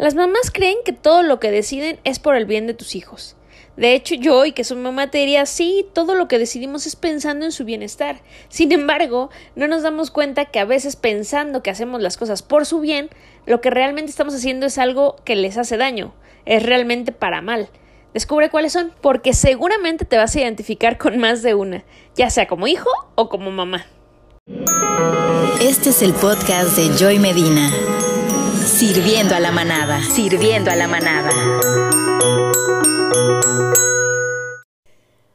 Las 0.00 0.14
mamás 0.14 0.50
creen 0.50 0.78
que 0.82 0.94
todo 0.94 1.22
lo 1.22 1.38
que 1.40 1.50
deciden 1.50 2.00
es 2.04 2.18
por 2.18 2.34
el 2.34 2.46
bien 2.46 2.66
de 2.66 2.72
tus 2.72 2.94
hijos. 2.94 3.36
De 3.76 3.92
hecho, 3.92 4.14
yo 4.14 4.46
y 4.46 4.52
que 4.52 4.64
soy 4.64 4.78
mamá 4.78 5.10
te 5.10 5.18
diría, 5.18 5.44
sí, 5.44 5.84
todo 5.92 6.14
lo 6.14 6.26
que 6.26 6.38
decidimos 6.38 6.86
es 6.86 6.96
pensando 6.96 7.44
en 7.44 7.52
su 7.52 7.66
bienestar. 7.66 8.22
Sin 8.48 8.72
embargo, 8.72 9.28
no 9.56 9.68
nos 9.68 9.82
damos 9.82 10.10
cuenta 10.10 10.46
que 10.46 10.58
a 10.58 10.64
veces 10.64 10.96
pensando 10.96 11.62
que 11.62 11.68
hacemos 11.68 12.00
las 12.00 12.16
cosas 12.16 12.40
por 12.40 12.64
su 12.64 12.80
bien, 12.80 13.10
lo 13.44 13.60
que 13.60 13.68
realmente 13.68 14.10
estamos 14.10 14.34
haciendo 14.34 14.64
es 14.64 14.78
algo 14.78 15.16
que 15.22 15.36
les 15.36 15.58
hace 15.58 15.76
daño, 15.76 16.14
es 16.46 16.62
realmente 16.62 17.12
para 17.12 17.42
mal. 17.42 17.68
Descubre 18.14 18.48
cuáles 18.48 18.72
son, 18.72 18.94
porque 19.02 19.34
seguramente 19.34 20.06
te 20.06 20.16
vas 20.16 20.34
a 20.34 20.40
identificar 20.40 20.96
con 20.96 21.18
más 21.18 21.42
de 21.42 21.52
una, 21.52 21.84
ya 22.16 22.30
sea 22.30 22.48
como 22.48 22.66
hijo 22.68 22.88
o 23.16 23.28
como 23.28 23.50
mamá. 23.50 23.84
Este 25.60 25.90
es 25.90 26.00
el 26.00 26.14
podcast 26.14 26.74
de 26.78 26.88
Joy 26.96 27.18
Medina. 27.18 27.70
Sirviendo 28.64 29.34
a 29.34 29.40
la 29.40 29.50
manada, 29.52 30.00
sirviendo 30.02 30.70
a 30.70 30.76
la 30.76 30.86
manada. 30.86 31.30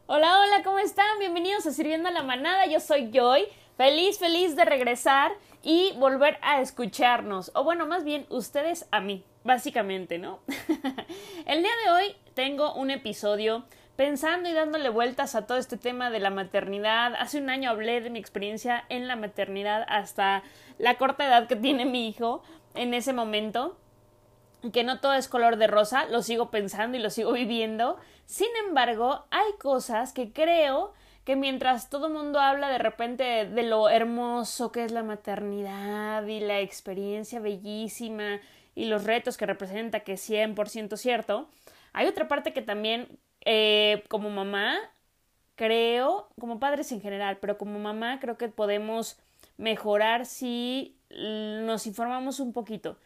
Hola, 0.05 0.39
hola, 0.39 0.63
¿cómo 0.63 0.79
están? 0.79 1.19
Bienvenidos 1.19 1.65
a 1.65 1.71
Sirviendo 1.71 2.09
a 2.09 2.11
la 2.11 2.23
manada. 2.23 2.65
Yo 2.67 2.79
soy 2.79 3.11
Joy. 3.11 3.45
Feliz, 3.77 4.19
feliz 4.19 4.55
de 4.55 4.65
regresar 4.65 5.31
y 5.63 5.93
volver 5.97 6.37
a 6.41 6.61
escucharnos. 6.61 7.51
O 7.55 7.63
bueno, 7.63 7.85
más 7.87 8.03
bien 8.03 8.25
ustedes 8.29 8.87
a 8.91 9.01
mí, 9.01 9.23
básicamente, 9.43 10.17
¿no? 10.17 10.39
el 11.45 11.61
día 11.61 11.71
de 11.85 11.91
hoy 11.91 12.15
tengo 12.35 12.73
un 12.75 12.91
episodio 12.91 13.65
pensando 13.95 14.49
y 14.49 14.53
dándole 14.53 14.89
vueltas 14.89 15.35
a 15.35 15.47
todo 15.47 15.57
este 15.57 15.77
tema 15.77 16.09
de 16.09 16.19
la 16.19 16.29
maternidad. 16.29 17.15
Hace 17.15 17.39
un 17.39 17.49
año 17.49 17.69
hablé 17.69 18.01
de 18.01 18.09
mi 18.09 18.19
experiencia 18.19 18.85
en 18.89 19.07
la 19.07 19.15
maternidad 19.15 19.85
hasta 19.87 20.43
la 20.77 20.95
corta 20.97 21.25
edad 21.25 21.47
que 21.47 21.55
tiene 21.55 21.85
mi 21.85 22.07
hijo 22.07 22.43
en 22.75 22.93
ese 22.93 23.13
momento 23.13 23.77
que 24.71 24.83
no 24.83 24.99
todo 24.99 25.13
es 25.13 25.27
color 25.27 25.57
de 25.57 25.67
rosa, 25.67 26.05
lo 26.05 26.21
sigo 26.21 26.49
pensando 26.49 26.97
y 26.97 27.01
lo 27.01 27.09
sigo 27.09 27.31
viviendo. 27.33 27.97
Sin 28.25 28.49
embargo, 28.67 29.25
hay 29.31 29.53
cosas 29.59 30.13
que 30.13 30.31
creo 30.31 30.93
que 31.23 31.35
mientras 31.35 31.89
todo 31.89 32.07
el 32.07 32.13
mundo 32.13 32.39
habla 32.39 32.69
de 32.69 32.77
repente 32.77 33.45
de 33.45 33.63
lo 33.63 33.89
hermoso 33.89 34.71
que 34.71 34.83
es 34.83 34.91
la 34.91 35.01
maternidad 35.01 36.25
y 36.27 36.39
la 36.39 36.59
experiencia 36.59 37.39
bellísima 37.39 38.39
y 38.75 38.85
los 38.85 39.03
retos 39.05 39.35
que 39.35 39.47
representa, 39.47 40.01
que 40.01 40.13
es 40.13 40.29
100% 40.29 40.97
cierto, 40.97 41.49
hay 41.93 42.07
otra 42.07 42.27
parte 42.27 42.53
que 42.53 42.61
también 42.61 43.07
eh, 43.43 44.03
como 44.07 44.29
mamá 44.29 44.77
creo, 45.55 46.29
como 46.39 46.59
padres 46.59 46.91
en 46.91 47.01
general, 47.01 47.37
pero 47.39 47.57
como 47.57 47.79
mamá 47.79 48.19
creo 48.19 48.37
que 48.37 48.49
podemos 48.49 49.17
mejorar 49.57 50.25
si 50.25 50.94
nos 51.09 51.87
informamos 51.87 52.39
un 52.39 52.53
poquito. 52.53 52.97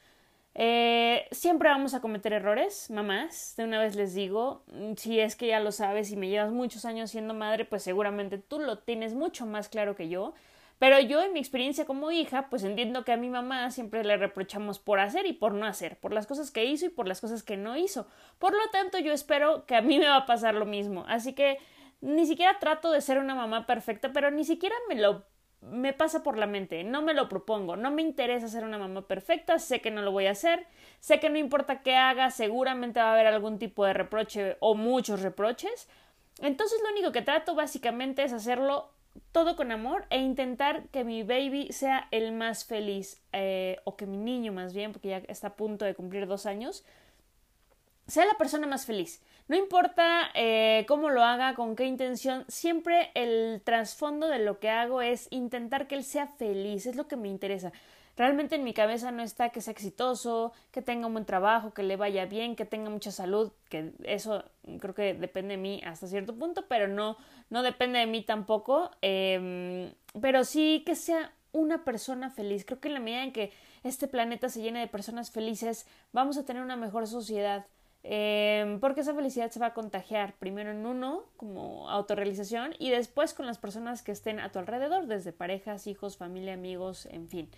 Eh, 0.55 1.27
siempre 1.31 1.69
vamos 1.69 1.93
a 1.93 2.01
cometer 2.01 2.33
errores, 2.33 2.89
mamás. 2.89 3.55
De 3.55 3.63
una 3.63 3.79
vez 3.79 3.95
les 3.95 4.13
digo, 4.13 4.63
si 4.97 5.19
es 5.19 5.35
que 5.35 5.47
ya 5.47 5.59
lo 5.59 5.71
sabes 5.71 6.11
y 6.11 6.15
me 6.15 6.27
llevas 6.27 6.51
muchos 6.51 6.85
años 6.85 7.11
siendo 7.11 7.33
madre, 7.33 7.65
pues 7.65 7.83
seguramente 7.83 8.37
tú 8.37 8.59
lo 8.59 8.79
tienes 8.79 9.13
mucho 9.13 9.45
más 9.45 9.69
claro 9.69 9.95
que 9.95 10.09
yo. 10.09 10.33
Pero 10.79 10.97
yo 10.99 11.21
en 11.21 11.33
mi 11.33 11.39
experiencia 11.39 11.85
como 11.85 12.09
hija, 12.09 12.49
pues 12.49 12.63
entiendo 12.63 13.03
que 13.03 13.11
a 13.11 13.17
mi 13.17 13.29
mamá 13.29 13.69
siempre 13.69 14.03
le 14.03 14.15
reprochamos 14.15 14.79
por 14.79 14.99
hacer 15.01 15.25
y 15.25 15.33
por 15.33 15.53
no 15.53 15.65
hacer, 15.65 15.97
por 15.99 16.13
las 16.13 16.25
cosas 16.25 16.51
que 16.51 16.63
hizo 16.65 16.85
y 16.85 16.89
por 16.89 17.05
las 17.05 17.19
cosas 17.19 17.43
que 17.43 17.57
no 17.57 17.75
hizo. 17.75 18.07
Por 18.39 18.53
lo 18.53 18.69
tanto, 18.71 18.97
yo 18.97 19.11
espero 19.11 19.65
que 19.65 19.75
a 19.75 19.81
mí 19.81 19.99
me 19.99 20.07
va 20.07 20.15
a 20.17 20.25
pasar 20.25 20.55
lo 20.55 20.65
mismo. 20.65 21.03
Así 21.07 21.33
que 21.33 21.57
ni 21.99 22.25
siquiera 22.25 22.59
trato 22.59 22.91
de 22.91 23.01
ser 23.01 23.19
una 23.19 23.35
mamá 23.35 23.65
perfecta, 23.65 24.13
pero 24.13 24.31
ni 24.31 24.45
siquiera 24.45 24.75
me 24.87 24.95
lo 24.95 25.25
me 25.61 25.93
pasa 25.93 26.23
por 26.23 26.37
la 26.37 26.47
mente, 26.47 26.83
no 26.83 27.01
me 27.01 27.13
lo 27.13 27.27
propongo, 27.27 27.75
no 27.75 27.91
me 27.91 28.01
interesa 28.01 28.47
ser 28.47 28.63
una 28.63 28.77
mamá 28.77 29.07
perfecta, 29.07 29.59
sé 29.59 29.81
que 29.81 29.91
no 29.91 30.01
lo 30.01 30.11
voy 30.11 30.27
a 30.27 30.31
hacer, 30.31 30.65
sé 30.99 31.19
que 31.19 31.29
no 31.29 31.37
importa 31.37 31.81
qué 31.81 31.95
haga, 31.95 32.31
seguramente 32.31 32.99
va 32.99 33.09
a 33.09 33.13
haber 33.13 33.27
algún 33.27 33.59
tipo 33.59 33.85
de 33.85 33.93
reproche 33.93 34.57
o 34.61 34.75
muchos 34.75 35.21
reproches. 35.21 35.89
Entonces 36.41 36.79
lo 36.81 36.91
único 36.91 37.11
que 37.11 37.21
trato 37.21 37.55
básicamente 37.55 38.23
es 38.23 38.31
hacerlo 38.31 38.91
todo 39.31 39.55
con 39.55 39.71
amor 39.71 40.05
e 40.09 40.19
intentar 40.19 40.87
que 40.89 41.03
mi 41.03 41.23
baby 41.23 41.71
sea 41.71 42.07
el 42.11 42.31
más 42.31 42.63
feliz, 42.63 43.21
eh, 43.33 43.79
o 43.83 43.97
que 43.97 44.05
mi 44.05 44.17
niño 44.17 44.53
más 44.53 44.73
bien, 44.73 44.93
porque 44.93 45.09
ya 45.09 45.17
está 45.27 45.47
a 45.47 45.55
punto 45.55 45.83
de 45.83 45.95
cumplir 45.95 46.25
dos 46.25 46.45
años, 46.45 46.85
sea 48.07 48.25
la 48.25 48.37
persona 48.37 48.65
más 48.65 48.85
feliz. 48.85 49.21
No 49.49 49.57
importa 49.57 50.29
eh, 50.35 50.85
cómo 50.87 51.09
lo 51.09 51.23
haga, 51.23 51.55
con 51.55 51.75
qué 51.75 51.85
intención, 51.85 52.45
siempre 52.47 53.09
el 53.15 53.61
trasfondo 53.63 54.27
de 54.27 54.37
lo 54.37 54.59
que 54.59 54.69
hago 54.69 55.01
es 55.01 55.27
intentar 55.31 55.87
que 55.87 55.95
él 55.95 56.03
sea 56.03 56.27
feliz, 56.27 56.85
es 56.85 56.95
lo 56.95 57.07
que 57.07 57.15
me 57.15 57.29
interesa. 57.29 57.73
Realmente 58.15 58.55
en 58.55 58.63
mi 58.63 58.75
cabeza 58.75 59.11
no 59.11 59.23
está 59.23 59.49
que 59.49 59.61
sea 59.61 59.71
exitoso, 59.71 60.53
que 60.71 60.83
tenga 60.83 61.07
un 61.07 61.13
buen 61.13 61.25
trabajo, 61.25 61.73
que 61.73 61.81
le 61.81 61.95
vaya 61.95 62.27
bien, 62.27 62.55
que 62.55 62.65
tenga 62.65 62.91
mucha 62.91 63.11
salud, 63.11 63.51
que 63.69 63.91
eso 64.03 64.43
creo 64.79 64.93
que 64.93 65.15
depende 65.15 65.55
de 65.55 65.61
mí 65.61 65.81
hasta 65.83 66.05
cierto 66.05 66.35
punto, 66.35 66.65
pero 66.67 66.87
no, 66.87 67.17
no 67.49 67.63
depende 67.63 67.97
de 67.97 68.05
mí 68.05 68.21
tampoco. 68.21 68.91
Em, 69.01 69.91
pero 70.21 70.43
sí 70.43 70.83
que 70.85 70.95
sea 70.95 71.33
una 71.53 71.85
persona 71.85 72.29
feliz. 72.29 72.65
Creo 72.65 72.79
que 72.79 72.89
en 72.89 72.93
la 72.93 72.99
medida 72.99 73.23
en 73.23 73.33
que 73.33 73.51
este 73.83 74.07
planeta 74.07 74.47
se 74.49 74.61
llene 74.61 74.81
de 74.81 74.87
personas 74.87 75.31
felices, 75.31 75.87
vamos 76.11 76.37
a 76.37 76.45
tener 76.45 76.61
una 76.61 76.75
mejor 76.75 77.07
sociedad. 77.07 77.65
Em, 78.01 78.79
porque 78.79 79.01
esa 79.01 79.13
felicidad 79.13 79.51
se 79.51 79.59
va 79.59 79.67
a 79.67 79.73
contagiar 79.73 80.33
primero 80.37 80.71
en 80.71 80.85
uno 80.85 81.25
como 81.35 81.89
autorrealización 81.89 82.73
y 82.79 82.91
después 82.91 83.33
con 83.33 83.45
las 83.45 83.57
personas 83.57 84.03
que 84.03 84.13
estén 84.13 84.39
a 84.39 84.51
tu 84.51 84.59
alrededor, 84.59 85.07
desde 85.07 85.33
parejas, 85.33 85.85
hijos, 85.85 86.15
familia, 86.15 86.53
amigos, 86.53 87.07
en 87.07 87.27
fin. 87.27 87.49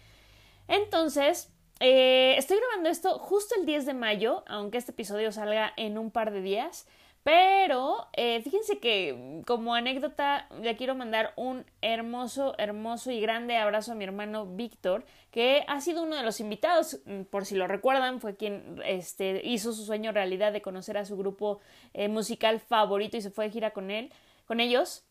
Entonces, 0.67 1.51
eh, 1.79 2.35
estoy 2.37 2.57
grabando 2.57 2.89
esto 2.89 3.19
justo 3.19 3.55
el 3.59 3.65
10 3.65 3.85
de 3.85 3.93
mayo, 3.93 4.43
aunque 4.47 4.77
este 4.77 4.91
episodio 4.91 5.31
salga 5.31 5.73
en 5.77 5.97
un 5.97 6.09
par 6.09 6.31
de 6.31 6.41
días. 6.41 6.87
Pero 7.23 8.07
eh, 8.13 8.41
fíjense 8.41 8.79
que 8.79 9.43
como 9.45 9.75
anécdota 9.75 10.47
le 10.59 10.75
quiero 10.75 10.95
mandar 10.95 11.33
un 11.35 11.65
hermoso, 11.81 12.55
hermoso 12.57 13.11
y 13.11 13.21
grande 13.21 13.57
abrazo 13.57 13.91
a 13.91 13.95
mi 13.95 14.05
hermano 14.05 14.47
Víctor, 14.47 15.05
que 15.29 15.63
ha 15.67 15.81
sido 15.81 16.01
uno 16.01 16.15
de 16.15 16.23
los 16.23 16.39
invitados, 16.39 16.99
mm, 17.05 17.23
por 17.23 17.45
si 17.45 17.55
lo 17.55 17.67
recuerdan, 17.67 18.21
fue 18.21 18.35
quien 18.35 18.81
este, 18.85 19.41
hizo 19.45 19.71
su 19.71 19.85
sueño 19.85 20.11
realidad 20.11 20.51
de 20.51 20.63
conocer 20.63 20.97
a 20.97 21.05
su 21.05 21.15
grupo 21.15 21.59
eh, 21.93 22.07
musical 22.07 22.59
favorito 22.59 23.17
y 23.17 23.21
se 23.21 23.29
fue 23.29 23.45
de 23.45 23.51
gira 23.51 23.69
con 23.71 23.91
él, 23.91 24.11
con 24.47 24.59
ellos. 24.59 25.05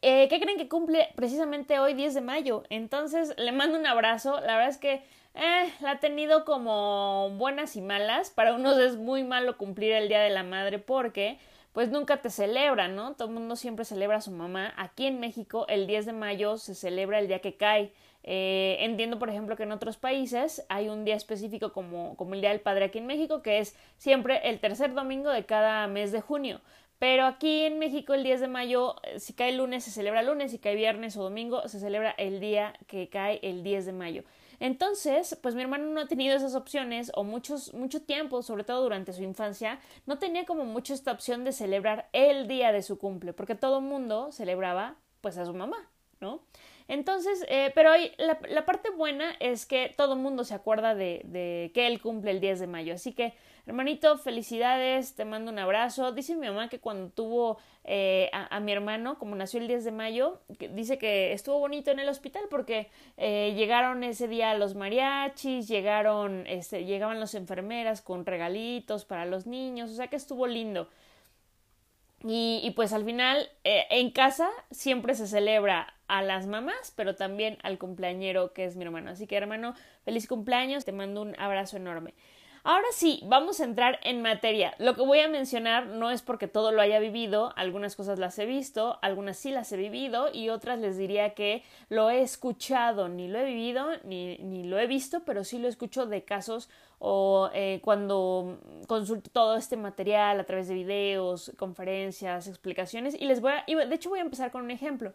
Eh, 0.00 0.28
¿Qué 0.28 0.40
creen 0.40 0.56
que 0.56 0.68
cumple 0.68 1.08
precisamente 1.16 1.78
hoy 1.78 1.92
10 1.92 2.14
de 2.14 2.20
mayo? 2.22 2.62
Entonces 2.70 3.34
le 3.36 3.52
mando 3.52 3.78
un 3.78 3.86
abrazo. 3.86 4.40
La 4.40 4.56
verdad 4.56 4.68
es 4.68 4.78
que 4.78 5.02
eh, 5.34 5.72
la 5.80 5.92
ha 5.92 6.00
tenido 6.00 6.44
como 6.44 7.30
buenas 7.36 7.76
y 7.76 7.80
malas. 7.80 8.30
Para 8.30 8.54
unos 8.54 8.78
es 8.78 8.96
muy 8.96 9.24
malo 9.24 9.56
cumplir 9.56 9.92
el 9.92 10.08
Día 10.08 10.20
de 10.20 10.30
la 10.30 10.42
Madre 10.42 10.78
porque 10.78 11.38
pues 11.74 11.90
nunca 11.90 12.22
te 12.22 12.30
celebran, 12.30 12.94
¿no? 12.94 13.14
Todo 13.14 13.28
el 13.28 13.34
mundo 13.34 13.56
siempre 13.56 13.84
celebra 13.84 14.18
a 14.18 14.20
su 14.20 14.30
mamá. 14.30 14.72
Aquí 14.76 15.06
en 15.06 15.18
México 15.18 15.66
el 15.68 15.88
10 15.88 16.06
de 16.06 16.12
mayo 16.12 16.56
se 16.56 16.74
celebra 16.76 17.18
el 17.18 17.26
día 17.26 17.40
que 17.40 17.56
cae. 17.56 17.92
Eh, 18.22 18.76
entiendo, 18.80 19.18
por 19.18 19.28
ejemplo, 19.28 19.56
que 19.56 19.64
en 19.64 19.72
otros 19.72 19.96
países 19.96 20.64
hay 20.68 20.88
un 20.88 21.04
día 21.04 21.16
específico 21.16 21.72
como, 21.72 22.16
como 22.16 22.34
el 22.34 22.40
Día 22.40 22.50
del 22.50 22.60
Padre 22.60 22.86
aquí 22.86 22.98
en 22.98 23.06
México, 23.06 23.42
que 23.42 23.58
es 23.58 23.76
siempre 23.98 24.48
el 24.48 24.60
tercer 24.60 24.94
domingo 24.94 25.30
de 25.30 25.44
cada 25.46 25.88
mes 25.88 26.12
de 26.12 26.20
junio. 26.20 26.60
Pero 27.00 27.26
aquí 27.26 27.64
en 27.64 27.80
México 27.80 28.14
el 28.14 28.22
10 28.22 28.40
de 28.40 28.48
mayo, 28.48 28.94
eh, 29.02 29.18
si 29.18 29.32
cae 29.32 29.52
lunes 29.52 29.82
se 29.82 29.90
celebra 29.90 30.22
lunes, 30.22 30.52
si 30.52 30.58
cae 30.58 30.76
viernes 30.76 31.16
o 31.16 31.24
domingo 31.24 31.68
se 31.68 31.80
celebra 31.80 32.14
el 32.16 32.38
día 32.38 32.72
que 32.86 33.08
cae 33.08 33.40
el 33.42 33.64
10 33.64 33.86
de 33.86 33.92
mayo. 33.92 34.22
Entonces, 34.60 35.38
pues 35.42 35.54
mi 35.54 35.62
hermano 35.62 35.86
no 35.86 36.00
ha 36.00 36.06
tenido 36.06 36.36
esas 36.36 36.54
opciones 36.54 37.10
o 37.14 37.24
muchos, 37.24 37.74
mucho 37.74 38.02
tiempo, 38.02 38.42
sobre 38.42 38.64
todo 38.64 38.82
durante 38.82 39.12
su 39.12 39.22
infancia, 39.22 39.80
no 40.06 40.18
tenía 40.18 40.44
como 40.44 40.64
mucho 40.64 40.94
esta 40.94 41.12
opción 41.12 41.44
de 41.44 41.52
celebrar 41.52 42.08
el 42.12 42.48
día 42.48 42.72
de 42.72 42.82
su 42.82 42.98
cumple, 42.98 43.32
porque 43.32 43.54
todo 43.54 43.78
el 43.78 43.84
mundo 43.84 44.32
celebraba 44.32 44.96
pues 45.20 45.38
a 45.38 45.46
su 45.46 45.54
mamá, 45.54 45.90
¿no? 46.20 46.42
Entonces, 46.86 47.44
eh, 47.48 47.72
pero 47.74 47.90
la, 48.18 48.38
la, 48.46 48.66
parte 48.66 48.90
buena 48.90 49.32
es 49.40 49.64
que 49.64 49.94
todo 49.96 50.14
el 50.14 50.18
mundo 50.18 50.44
se 50.44 50.54
acuerda 50.54 50.94
de, 50.94 51.22
de, 51.24 51.70
que 51.74 51.86
él 51.86 52.00
cumple 52.00 52.30
el 52.30 52.40
10 52.40 52.60
de 52.60 52.66
mayo. 52.66 52.94
Así 52.94 53.12
que, 53.12 53.32
hermanito, 53.66 54.18
felicidades, 54.18 55.14
te 55.14 55.24
mando 55.24 55.50
un 55.50 55.58
abrazo. 55.58 56.12
Dice 56.12 56.36
mi 56.36 56.46
mamá 56.46 56.68
que 56.68 56.80
cuando 56.80 57.10
tuvo 57.10 57.58
eh, 57.84 58.30
a, 58.32 58.60
mi 58.60 58.72
hermano, 58.72 59.18
como 59.18 59.36
nació 59.36 59.60
el 59.60 59.68
10 59.68 59.84
de 59.84 59.92
mayo, 59.92 60.40
dice 60.72 60.98
que 60.98 61.32
estuvo 61.32 61.58
bonito 61.58 61.90
en 61.90 61.98
el 61.98 62.08
hospital 62.08 62.44
porque 62.50 62.90
eh, 63.16 63.54
llegaron 63.56 64.04
ese 64.04 64.28
día 64.28 64.54
los 64.54 64.74
mariachis, 64.74 65.68
llegaron, 65.68 66.46
este, 66.46 66.84
llegaban 66.84 67.20
las 67.20 67.34
enfermeras 67.34 68.02
con 68.02 68.26
regalitos 68.26 69.04
para 69.04 69.26
los 69.26 69.46
niños, 69.46 69.90
o 69.90 69.94
sea 69.94 70.08
que 70.08 70.16
estuvo 70.16 70.46
lindo. 70.46 70.88
Y, 72.26 72.62
y 72.64 72.70
pues 72.70 72.94
al 72.94 73.04
final, 73.04 73.50
eh, 73.64 73.84
en 73.90 74.10
casa 74.10 74.48
siempre 74.70 75.14
se 75.14 75.26
celebra 75.26 75.92
a 76.08 76.22
las 76.22 76.46
mamás, 76.46 76.92
pero 76.96 77.14
también 77.14 77.58
al 77.62 77.78
cumpleañero 77.78 78.52
que 78.54 78.64
es 78.64 78.76
mi 78.76 78.84
hermano. 78.84 79.10
Así 79.10 79.26
que 79.26 79.36
hermano, 79.36 79.74
feliz 80.04 80.26
cumpleaños, 80.26 80.84
te 80.86 80.92
mando 80.92 81.20
un 81.20 81.38
abrazo 81.38 81.76
enorme. 81.76 82.14
Ahora 82.66 82.86
sí, 82.92 83.20
vamos 83.26 83.60
a 83.60 83.64
entrar 83.64 84.00
en 84.04 84.22
materia. 84.22 84.74
Lo 84.78 84.94
que 84.94 85.02
voy 85.02 85.20
a 85.20 85.28
mencionar 85.28 85.86
no 85.86 86.10
es 86.10 86.22
porque 86.22 86.48
todo 86.48 86.72
lo 86.72 86.80
haya 86.80 86.98
vivido, 86.98 87.52
algunas 87.56 87.94
cosas 87.94 88.18
las 88.18 88.38
he 88.38 88.46
visto, 88.46 88.98
algunas 89.02 89.36
sí 89.36 89.50
las 89.50 89.70
he 89.72 89.76
vivido 89.76 90.32
y 90.32 90.48
otras 90.48 90.78
les 90.78 90.96
diría 90.96 91.34
que 91.34 91.62
lo 91.90 92.08
he 92.08 92.22
escuchado, 92.22 93.10
ni 93.10 93.28
lo 93.28 93.38
he 93.38 93.44
vivido 93.44 93.88
ni, 94.04 94.38
ni 94.38 94.64
lo 94.64 94.78
he 94.78 94.86
visto, 94.86 95.24
pero 95.26 95.44
sí 95.44 95.58
lo 95.58 95.68
escucho 95.68 96.06
de 96.06 96.24
casos 96.24 96.70
o 97.00 97.50
eh, 97.52 97.80
cuando 97.84 98.58
consulto 98.86 99.28
todo 99.30 99.56
este 99.56 99.76
material 99.76 100.40
a 100.40 100.44
través 100.44 100.66
de 100.66 100.74
videos, 100.74 101.52
conferencias, 101.58 102.48
explicaciones 102.48 103.14
y 103.14 103.26
les 103.26 103.42
voy 103.42 103.52
a, 103.52 103.64
y 103.66 103.74
de 103.74 103.94
hecho 103.94 104.08
voy 104.08 104.20
a 104.20 104.22
empezar 104.22 104.50
con 104.50 104.62
un 104.62 104.70
ejemplo. 104.70 105.12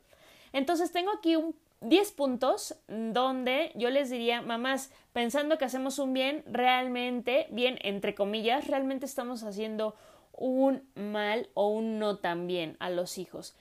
Entonces 0.54 0.92
tengo 0.92 1.12
aquí 1.12 1.36
un 1.36 1.56
10 1.82 2.12
puntos 2.12 2.76
donde 2.88 3.72
yo 3.76 3.90
les 3.90 4.10
diría, 4.10 4.42
mamás, 4.42 4.92
pensando 5.14 5.58
que 5.58 5.66
hacemos 5.66 6.00
un 6.00 6.14
bien, 6.14 6.44
realmente, 6.46 7.48
bien, 7.52 7.80
entre 7.82 8.16
comillas, 8.16 8.68
realmente 8.68 9.06
estamos 9.06 9.44
haciendo 9.44 9.96
un 10.34 10.90
mal 10.96 11.50
o 11.54 11.68
un 11.68 12.00
no 12.00 12.18
tan 12.18 12.48
bien 12.48 12.76
a 12.80 12.90
los 12.90 13.18
hijos. 13.18 13.56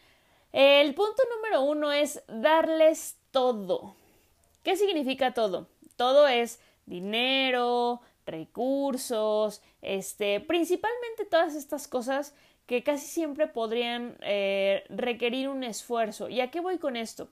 El 0.52 0.94
punto 0.94 1.22
número 1.36 1.62
uno 1.62 1.92
es 1.92 2.22
darles 2.28 3.18
todo. 3.30 3.94
¿Qué 4.62 4.76
significa 4.76 5.34
todo? 5.34 5.68
Todo 5.96 6.26
es 6.26 6.60
dinero, 6.86 8.00
recursos, 8.26 9.62
este, 9.82 10.40
principalmente 10.40 11.24
todas 11.24 11.54
estas 11.54 11.88
cosas 11.88 12.34
que 12.66 12.82
casi 12.82 13.06
siempre 13.06 13.46
podrían 13.46 14.16
eh, 14.20 14.84
requerir 14.88 15.48
un 15.48 15.64
esfuerzo. 15.64 16.28
¿Y 16.28 16.40
a 16.40 16.50
qué 16.50 16.60
voy 16.60 16.78
con 16.78 16.96
esto? 16.96 17.28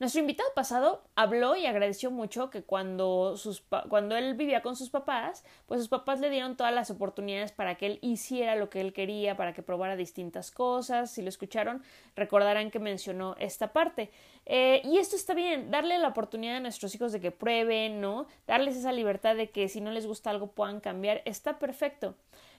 Nuestro 0.00 0.20
invitado 0.20 0.48
pasado 0.54 1.02
habló 1.16 1.56
y 1.56 1.66
agradeció 1.66 2.12
mucho 2.12 2.50
que 2.50 2.62
cuando, 2.62 3.36
sus, 3.36 3.64
cuando 3.88 4.16
él 4.16 4.34
vivía 4.34 4.62
con 4.62 4.76
sus 4.76 4.90
papás, 4.90 5.44
pues 5.66 5.80
sus 5.80 5.88
papás 5.88 6.20
le 6.20 6.30
dieron 6.30 6.56
todas 6.56 6.72
las 6.72 6.90
oportunidades 6.92 7.50
para 7.50 7.74
que 7.74 7.86
él 7.86 7.98
hiciera 8.00 8.54
lo 8.54 8.70
que 8.70 8.80
él 8.80 8.92
quería, 8.92 9.36
para 9.36 9.52
que 9.54 9.62
probara 9.62 9.96
distintas 9.96 10.52
cosas. 10.52 11.10
Si 11.10 11.20
lo 11.20 11.28
escucharon, 11.28 11.82
recordarán 12.14 12.70
que 12.70 12.78
mencionó 12.78 13.34
esta 13.40 13.72
parte. 13.72 14.12
Eh, 14.46 14.82
y 14.84 14.98
esto 14.98 15.16
está 15.16 15.34
bien, 15.34 15.72
darle 15.72 15.98
la 15.98 16.08
oportunidad 16.08 16.56
a 16.56 16.60
nuestros 16.60 16.94
hijos 16.94 17.10
de 17.10 17.20
que 17.20 17.32
prueben, 17.32 18.00
¿no? 18.00 18.28
Darles 18.46 18.76
esa 18.76 18.92
libertad 18.92 19.34
de 19.34 19.50
que 19.50 19.68
si 19.68 19.80
no 19.80 19.90
les 19.90 20.06
gusta 20.06 20.30
algo 20.30 20.52
puedan 20.52 20.78
cambiar, 20.78 21.22
está 21.24 21.58
perfecto. 21.58 22.14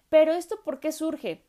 Pero 0.09 0.33
esto, 0.33 0.59
¿por 0.65 0.81
qué 0.81 0.91
surge? 0.91 1.41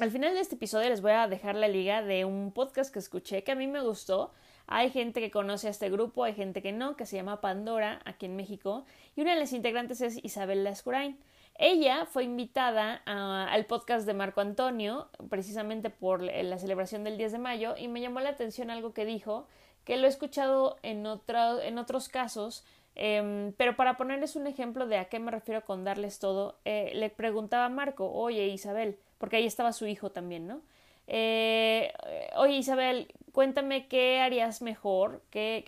Al 0.00 0.10
final 0.10 0.34
de 0.34 0.40
este 0.40 0.56
episodio 0.56 0.90
les 0.90 1.00
voy 1.00 1.12
a 1.12 1.28
dejar 1.28 1.54
la 1.54 1.68
liga 1.68 2.02
de 2.02 2.24
un 2.24 2.52
podcast 2.52 2.92
que 2.92 2.98
escuché 2.98 3.44
que 3.44 3.52
a 3.52 3.54
mí 3.54 3.66
me 3.66 3.80
gustó 3.80 4.32
hay 4.66 4.90
gente 4.90 5.20
que 5.20 5.30
conoce 5.30 5.68
a 5.68 5.70
este 5.70 5.90
grupo, 5.90 6.24
hay 6.24 6.34
gente 6.34 6.62
que 6.62 6.72
no, 6.72 6.96
que 6.96 7.06
se 7.06 7.16
llama 7.16 7.40
Pandora 7.40 8.00
aquí 8.04 8.26
en 8.26 8.36
México, 8.36 8.84
y 9.16 9.20
una 9.20 9.34
de 9.34 9.40
las 9.40 9.52
integrantes 9.52 10.00
es 10.00 10.22
Isabel 10.24 10.64
Lascurain. 10.64 11.18
Ella 11.56 12.06
fue 12.06 12.24
invitada 12.24 13.02
al 13.04 13.66
podcast 13.66 14.06
de 14.06 14.14
Marco 14.14 14.40
Antonio, 14.40 15.08
precisamente 15.30 15.88
por 15.88 16.22
la 16.22 16.58
celebración 16.58 17.04
del 17.04 17.16
10 17.16 17.32
de 17.32 17.38
mayo, 17.38 17.74
y 17.78 17.86
me 17.86 18.00
llamó 18.00 18.20
la 18.20 18.30
atención 18.30 18.70
algo 18.70 18.92
que 18.92 19.04
dijo, 19.04 19.46
que 19.84 19.96
lo 19.96 20.06
he 20.06 20.08
escuchado 20.08 20.78
en, 20.82 21.06
en 21.06 21.78
otros 21.78 22.08
casos, 22.08 22.64
em, 22.96 23.52
pero 23.52 23.76
para 23.76 23.96
ponerles 23.96 24.34
un 24.34 24.46
ejemplo 24.46 24.86
de 24.86 24.98
a 24.98 25.04
qué 25.06 25.20
me 25.20 25.30
refiero 25.30 25.64
con 25.64 25.84
darles 25.84 26.18
todo, 26.18 26.58
eh, 26.64 26.90
le 26.94 27.10
preguntaba 27.10 27.66
a 27.66 27.68
Marco, 27.68 28.10
oye 28.10 28.46
Isabel, 28.48 28.98
porque 29.18 29.36
ahí 29.36 29.46
estaba 29.46 29.72
su 29.72 29.86
hijo 29.86 30.10
también, 30.10 30.46
¿no? 30.48 30.62
Eh, 31.06 31.92
oye 32.36 32.56
Isabel, 32.56 33.12
cuéntame 33.34 33.88
qué 33.88 34.20
harías 34.20 34.62
mejor, 34.62 35.20
qué, 35.28 35.64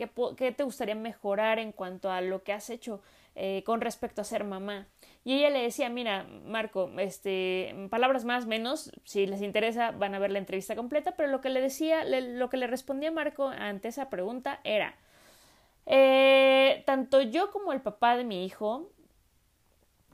te 0.57 0.63
gustaría 0.63 0.95
mejorar 0.95 1.59
en 1.59 1.73
cuanto 1.73 2.13
a 2.13 2.21
lo 2.21 2.45
que 2.45 2.53
has 2.53 2.71
hecho 2.71 3.03
eh, 3.35 3.65
con 3.67 3.81
respecto 3.81 4.21
a 4.21 4.25
ser 4.25 4.45
mamá. 4.45 4.87
Y 5.25 5.35
ella 5.35 5.51
le 5.51 5.63
decía, 5.63 5.91
mira, 5.91 6.29
Marco, 6.45 6.89
este, 6.99 7.75
palabras 7.91 8.25
más, 8.25 8.47
menos, 8.47 8.93
si 9.03 9.27
les 9.27 9.43
interesa 9.43 9.91
van 9.91 10.15
a 10.15 10.21
ver 10.21 10.31
la 10.31 10.39
entrevista 10.39 10.77
completa, 10.77 11.17
pero 11.17 11.29
lo 11.29 11.41
que 11.41 11.51
le 11.51 11.61
decía, 11.61 12.05
lo 12.05 12.49
que 12.49 12.57
le 12.57 12.69
respondía 12.69 13.11
Marco 13.11 13.49
ante 13.49 13.89
esa 13.89 14.11
pregunta 14.11 14.61
era, 14.63 14.95
eh, 15.87 16.85
tanto 16.87 17.21
yo 17.21 17.51
como 17.51 17.73
el 17.73 17.83
papá 17.83 18.17
de 18.17 18.23
mi 18.23 18.45
hijo 18.45 18.93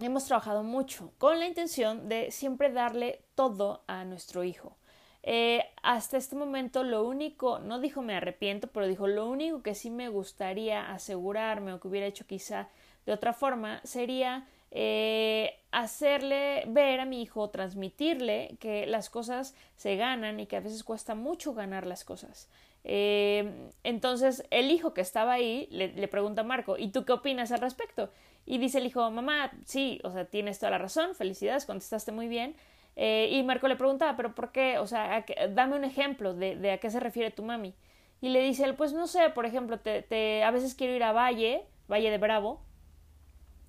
hemos 0.00 0.24
trabajado 0.24 0.62
mucho 0.62 1.12
con 1.18 1.38
la 1.38 1.46
intención 1.46 2.08
de 2.08 2.30
siempre 2.30 2.72
darle 2.72 3.26
todo 3.34 3.84
a 3.88 4.06
nuestro 4.06 4.42
hijo. 4.42 4.78
Eh, 5.24 5.64
hasta 5.82 6.16
este 6.16 6.34
momento 6.34 6.82
lo 6.82 7.04
único, 7.04 7.60
no 7.60 7.78
dijo 7.78 8.02
me 8.02 8.16
arrepiento, 8.16 8.66
pero 8.66 8.88
dijo 8.88 9.06
lo 9.06 9.28
único 9.28 9.62
que 9.62 9.74
sí 9.74 9.88
me 9.88 10.08
gustaría 10.08 10.90
asegurarme 10.90 11.72
o 11.72 11.80
que 11.80 11.88
hubiera 11.88 12.06
hecho 12.06 12.26
quizá 12.26 12.68
de 13.06 13.12
otra 13.12 13.32
forma 13.32 13.80
sería 13.84 14.46
eh, 14.72 15.60
hacerle 15.70 16.64
ver 16.66 17.00
a 17.00 17.04
mi 17.04 17.22
hijo, 17.22 17.50
transmitirle 17.50 18.56
que 18.58 18.86
las 18.86 19.10
cosas 19.10 19.54
se 19.76 19.96
ganan 19.96 20.40
y 20.40 20.46
que 20.46 20.56
a 20.56 20.60
veces 20.60 20.82
cuesta 20.82 21.14
mucho 21.14 21.54
ganar 21.54 21.86
las 21.86 22.04
cosas. 22.04 22.48
Eh, 22.84 23.70
entonces 23.84 24.44
el 24.50 24.72
hijo 24.72 24.92
que 24.92 25.02
estaba 25.02 25.34
ahí 25.34 25.68
le, 25.70 25.92
le, 25.92 26.08
pregunta 26.08 26.40
a 26.40 26.44
Marco, 26.44 26.76
¿y 26.78 26.88
tú 26.88 27.04
qué 27.04 27.12
opinas 27.12 27.52
al 27.52 27.60
respecto? 27.60 28.10
Y 28.44 28.58
dice 28.58 28.78
el 28.78 28.86
hijo, 28.86 29.08
mamá, 29.10 29.52
sí, 29.66 30.00
o 30.02 30.10
sea, 30.10 30.24
tienes 30.24 30.58
toda 30.58 30.70
la 30.70 30.78
razón, 30.78 31.14
felicidades, 31.14 31.64
contestaste 31.64 32.10
muy 32.10 32.26
bien, 32.26 32.56
eh, 32.96 33.28
y 33.30 33.42
Marco 33.42 33.68
le 33.68 33.76
preguntaba, 33.76 34.16
¿pero 34.16 34.34
por 34.34 34.52
qué? 34.52 34.78
O 34.78 34.86
sea, 34.86 35.24
dame 35.50 35.76
un 35.76 35.84
ejemplo 35.84 36.34
de, 36.34 36.72
a 36.72 36.78
qué 36.78 36.90
se 36.90 37.00
refiere 37.00 37.30
tu 37.30 37.42
mami. 37.42 37.74
Y 38.20 38.28
le 38.28 38.40
dice 38.40 38.64
él, 38.64 38.74
pues 38.74 38.92
no 38.92 39.06
sé, 39.06 39.30
por 39.30 39.46
ejemplo, 39.46 39.80
te, 39.80 40.02
te, 40.02 40.44
a 40.44 40.50
veces 40.50 40.74
quiero 40.74 40.94
ir 40.94 41.02
a 41.02 41.12
Valle, 41.12 41.64
Valle 41.88 42.10
de 42.10 42.18
Bravo, 42.18 42.60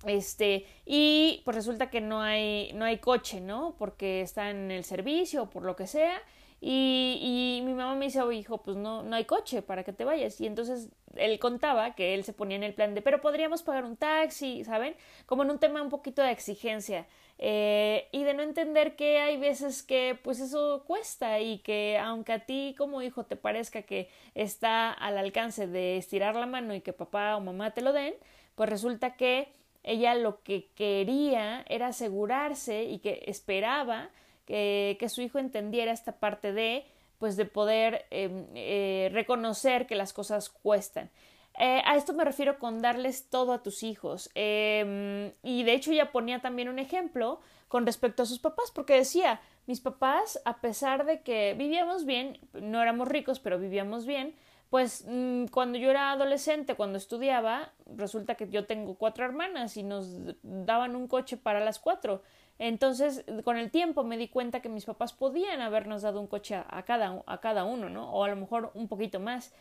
este, 0.06 0.66
y 0.84 1.40
pues 1.44 1.56
resulta 1.56 1.90
que 1.90 2.00
no 2.00 2.20
hay, 2.20 2.72
no 2.74 2.84
hay 2.84 2.98
coche, 2.98 3.40
¿no? 3.40 3.74
Porque 3.78 4.20
está 4.20 4.50
en 4.50 4.70
el 4.70 4.84
servicio 4.84 5.44
o 5.44 5.50
por 5.50 5.64
lo 5.64 5.76
que 5.76 5.86
sea, 5.86 6.20
y, 6.66 7.58
y 7.60 7.62
mi 7.62 7.74
mamá 7.74 7.94
me 7.94 8.06
dice, 8.06 8.22
oye, 8.22 8.38
hijo, 8.38 8.62
pues 8.62 8.74
no, 8.78 9.02
no 9.02 9.16
hay 9.16 9.26
coche 9.26 9.60
para 9.60 9.84
que 9.84 9.92
te 9.92 10.06
vayas. 10.06 10.40
Y 10.40 10.46
entonces 10.46 10.88
él 11.14 11.38
contaba 11.38 11.94
que 11.94 12.14
él 12.14 12.24
se 12.24 12.32
ponía 12.32 12.56
en 12.56 12.62
el 12.62 12.72
plan 12.72 12.94
de, 12.94 13.02
pero 13.02 13.20
podríamos 13.20 13.62
pagar 13.62 13.84
un 13.84 13.98
taxi, 13.98 14.64
¿saben? 14.64 14.96
Como 15.26 15.42
en 15.42 15.50
un 15.50 15.58
tema 15.58 15.82
un 15.82 15.90
poquito 15.90 16.22
de 16.22 16.30
exigencia. 16.30 17.06
Eh, 17.36 18.08
y 18.12 18.24
de 18.24 18.32
no 18.32 18.42
entender 18.42 18.96
que 18.96 19.18
hay 19.18 19.36
veces 19.36 19.82
que 19.82 20.18
pues 20.22 20.40
eso 20.40 20.84
cuesta 20.86 21.38
y 21.40 21.58
que 21.58 21.98
aunque 21.98 22.32
a 22.32 22.46
ti 22.46 22.74
como 22.78 23.02
hijo 23.02 23.26
te 23.26 23.36
parezca 23.36 23.82
que 23.82 24.08
está 24.34 24.90
al 24.90 25.18
alcance 25.18 25.66
de 25.66 25.98
estirar 25.98 26.34
la 26.34 26.46
mano 26.46 26.74
y 26.74 26.80
que 26.80 26.94
papá 26.94 27.36
o 27.36 27.40
mamá 27.40 27.72
te 27.72 27.82
lo 27.82 27.92
den, 27.92 28.14
pues 28.54 28.70
resulta 28.70 29.16
que 29.16 29.48
ella 29.82 30.14
lo 30.14 30.42
que 30.42 30.70
quería 30.74 31.62
era 31.68 31.88
asegurarse 31.88 32.84
y 32.84 33.00
que 33.00 33.24
esperaba 33.26 34.08
que, 34.46 35.06
su 35.08 35.22
hijo 35.22 35.38
entendiera 35.38 35.92
esta 35.92 36.12
parte 36.18 36.52
de 36.52 36.86
pues 37.18 37.36
de 37.36 37.46
poder 37.46 38.06
em, 38.10 38.46
eh, 38.54 39.08
reconocer 39.12 39.86
que 39.86 39.94
las 39.94 40.12
cosas 40.12 40.50
cuestan. 40.50 41.10
Eh, 41.58 41.80
a 41.84 41.96
esto 41.96 42.12
me 42.12 42.24
refiero 42.24 42.58
con 42.58 42.82
darles 42.82 43.30
todo 43.30 43.52
a 43.52 43.62
tus 43.62 43.82
hijos. 43.82 44.30
Em, 44.34 45.32
y 45.42 45.62
de 45.62 45.72
hecho 45.72 45.92
ella 45.92 46.10
ponía 46.10 46.40
también 46.40 46.68
un 46.68 46.78
ejemplo 46.78 47.40
con 47.68 47.86
respecto 47.86 48.24
a 48.24 48.26
sus 48.26 48.40
papás, 48.40 48.70
porque 48.74 48.94
decía, 48.94 49.40
mis 49.66 49.80
papás, 49.80 50.40
a 50.44 50.60
pesar 50.60 51.06
de 51.06 51.22
que 51.22 51.54
vivíamos 51.56 52.04
bien, 52.04 52.38
no 52.52 52.82
éramos 52.82 53.08
ricos, 53.08 53.40
pero 53.40 53.58
vivíamos 53.58 54.04
bien, 54.04 54.34
pues 54.68 55.04
mm, 55.08 55.46
cuando 55.46 55.78
yo 55.78 55.90
era 55.90 56.10
adolescente, 56.10 56.74
cuando 56.74 56.98
estudiaba, 56.98 57.72
resulta 57.86 58.34
que 58.34 58.48
yo 58.48 58.66
tengo 58.66 58.96
cuatro 58.96 59.24
hermanas 59.24 59.76
y 59.76 59.84
nos 59.84 60.08
daban 60.42 60.96
un 60.96 61.06
coche 61.06 61.36
para 61.36 61.60
las 61.60 61.78
cuatro. 61.78 62.22
Entonces, 62.58 63.24
con 63.44 63.56
el 63.56 63.70
tiempo 63.70 64.04
me 64.04 64.16
di 64.16 64.28
cuenta 64.28 64.60
que 64.60 64.68
mis 64.68 64.84
papás 64.84 65.12
podían 65.12 65.60
habernos 65.60 66.02
dado 66.02 66.20
un 66.20 66.26
coche 66.26 66.54
a, 66.54 66.82
cada, 66.84 67.22
a 67.26 67.40
cada 67.40 67.64
uno, 67.64 67.88
¿no? 67.88 68.12
O 68.12 68.24
a 68.24 68.28
lo 68.28 68.36
mejor 68.36 68.70
un 68.74 68.88
poquito 68.88 69.18
más. 69.18 69.52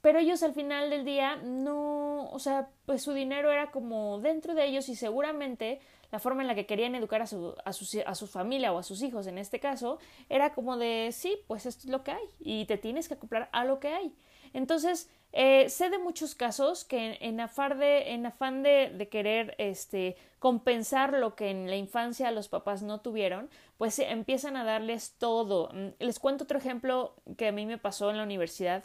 Pero 0.00 0.18
ellos 0.18 0.42
al 0.42 0.54
final 0.54 0.88
del 0.88 1.04
día 1.04 1.36
no, 1.36 2.30
o 2.30 2.38
sea, 2.38 2.70
pues 2.86 3.02
su 3.02 3.12
dinero 3.12 3.50
era 3.50 3.70
como 3.70 4.18
dentro 4.20 4.54
de 4.54 4.64
ellos 4.64 4.88
y 4.88 4.96
seguramente 4.96 5.80
la 6.10 6.18
forma 6.18 6.40
en 6.40 6.48
la 6.48 6.54
que 6.54 6.66
querían 6.66 6.94
educar 6.94 7.20
a 7.20 7.26
su, 7.26 7.54
a 7.64 7.72
su, 7.72 8.02
a 8.04 8.14
su 8.14 8.26
familia 8.26 8.72
o 8.72 8.78
a 8.78 8.82
sus 8.82 9.02
hijos 9.02 9.26
en 9.26 9.38
este 9.38 9.60
caso 9.60 9.98
era 10.28 10.54
como 10.54 10.76
de, 10.76 11.10
sí, 11.12 11.38
pues 11.46 11.66
esto 11.66 11.82
es 11.84 11.90
lo 11.90 12.02
que 12.02 12.12
hay 12.12 12.24
y 12.40 12.64
te 12.64 12.78
tienes 12.78 13.08
que 13.08 13.14
acoplar 13.14 13.50
a 13.52 13.64
lo 13.64 13.78
que 13.78 13.88
hay. 13.88 14.14
Entonces, 14.52 15.08
eh, 15.32 15.68
sé 15.68 15.90
de 15.90 15.98
muchos 15.98 16.34
casos 16.34 16.84
que 16.84 17.18
en, 17.20 17.40
afán 17.40 17.78
de, 17.78 18.12
en 18.12 18.26
afán 18.26 18.62
de, 18.62 18.90
de, 18.90 19.08
querer 19.08 19.54
este, 19.58 20.16
compensar 20.40 21.12
lo 21.12 21.36
que 21.36 21.50
en 21.50 21.68
la 21.68 21.76
infancia 21.76 22.32
los 22.32 22.48
papás 22.48 22.82
no 22.82 23.00
tuvieron, 23.00 23.48
pues 23.78 23.98
empiezan 24.00 24.56
a 24.56 24.64
darles 24.64 25.14
todo. 25.18 25.70
Mm, 25.72 25.88
les 26.00 26.18
cuento 26.18 26.44
otro 26.44 26.58
ejemplo 26.58 27.14
que 27.36 27.48
a 27.48 27.52
mí 27.52 27.64
me 27.64 27.78
pasó 27.78 28.10
en 28.10 28.16
la 28.16 28.24
universidad. 28.24 28.84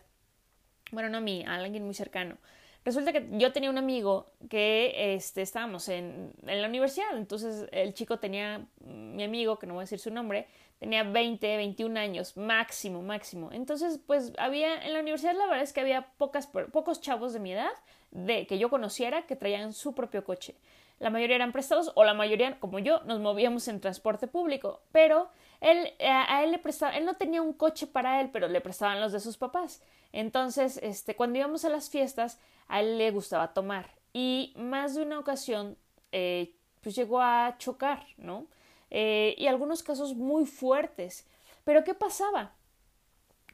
Bueno, 0.91 1.10
no 1.10 1.17
a 1.17 1.22
mí, 1.22 1.43
a 1.48 1.55
alguien 1.55 1.84
muy 1.84 1.95
cercano. 1.95 2.38
Resulta 2.85 3.11
que 3.11 3.27
yo 3.31 3.51
tenía 3.51 3.71
un 3.71 3.79
amigo 3.79 4.27
que 4.47 5.15
este, 5.15 5.41
estábamos 5.41 5.89
en, 5.89 6.31
en 6.45 6.61
la 6.61 6.67
universidad, 6.67 7.17
entonces 7.17 7.67
el 7.71 7.95
chico 7.95 8.19
tenía, 8.19 8.67
mi 8.85 9.23
amigo, 9.23 9.57
que 9.57 9.65
no 9.65 9.73
voy 9.73 9.81
a 9.81 9.85
decir 9.85 9.97
su 9.97 10.11
nombre, 10.11 10.47
tenía 10.77 11.01
20, 11.03 11.57
21 11.57 11.99
años, 11.99 12.37
máximo, 12.37 13.01
máximo. 13.01 13.49
Entonces, 13.51 13.99
pues 14.05 14.33
había, 14.37 14.85
en 14.85 14.93
la 14.93 14.99
universidad 14.99 15.33
la 15.33 15.47
verdad 15.47 15.63
es 15.63 15.73
que 15.73 15.81
había 15.81 16.11
pocas, 16.17 16.45
pocos 16.45 17.01
chavos 17.01 17.33
de 17.33 17.39
mi 17.39 17.53
edad, 17.53 17.71
de 18.11 18.45
que 18.45 18.59
yo 18.59 18.69
conociera, 18.69 19.25
que 19.25 19.35
traían 19.35 19.73
su 19.73 19.95
propio 19.95 20.23
coche. 20.23 20.55
la 20.99 21.09
mayoría 21.09 21.37
eran 21.37 21.51
prestados 21.51 21.91
o 21.95 22.03
la 22.03 22.13
mayoría, 22.13 22.59
como 22.59 22.77
yo, 22.77 23.01
nos 23.05 23.19
movíamos 23.19 23.67
en 23.67 23.81
transporte 23.81 24.27
público, 24.27 24.81
pero 24.91 25.29
él, 25.62 25.93
eh, 26.00 26.07
a 26.09 26.43
él 26.43 26.51
le 26.51 26.59
prestaba, 26.59 26.95
él 26.95 27.05
no 27.05 27.15
tenía 27.15 27.41
un 27.41 27.53
coche 27.53 27.88
para 27.88 28.21
él, 28.21 28.29
pero 28.31 28.47
le 28.47 28.62
prestaban 28.62 29.01
los 29.01 29.12
de 29.12 29.19
sus 29.19 29.38
papás. 29.38 29.81
Entonces, 30.12 30.79
este, 30.81 31.15
cuando 31.15 31.39
íbamos 31.39 31.65
a 31.65 31.69
las 31.69 31.89
fiestas, 31.89 32.39
a 32.67 32.81
él 32.81 32.97
le 32.97 33.12
gustaba 33.12 33.53
tomar 33.53 33.91
y 34.13 34.53
más 34.55 34.95
de 34.95 35.01
una 35.03 35.19
ocasión, 35.19 35.77
eh, 36.13 36.55
pues 36.81 36.95
llegó 36.95 37.19
a 37.19 37.55
chocar, 37.57 38.05
¿no? 38.17 38.47
Eh, 38.89 39.35
y 39.38 39.47
algunos 39.47 39.83
casos 39.83 40.15
muy 40.15 40.45
fuertes. 40.45 41.27
Pero 41.65 41.83
¿qué 41.83 41.93
pasaba? 41.93 42.53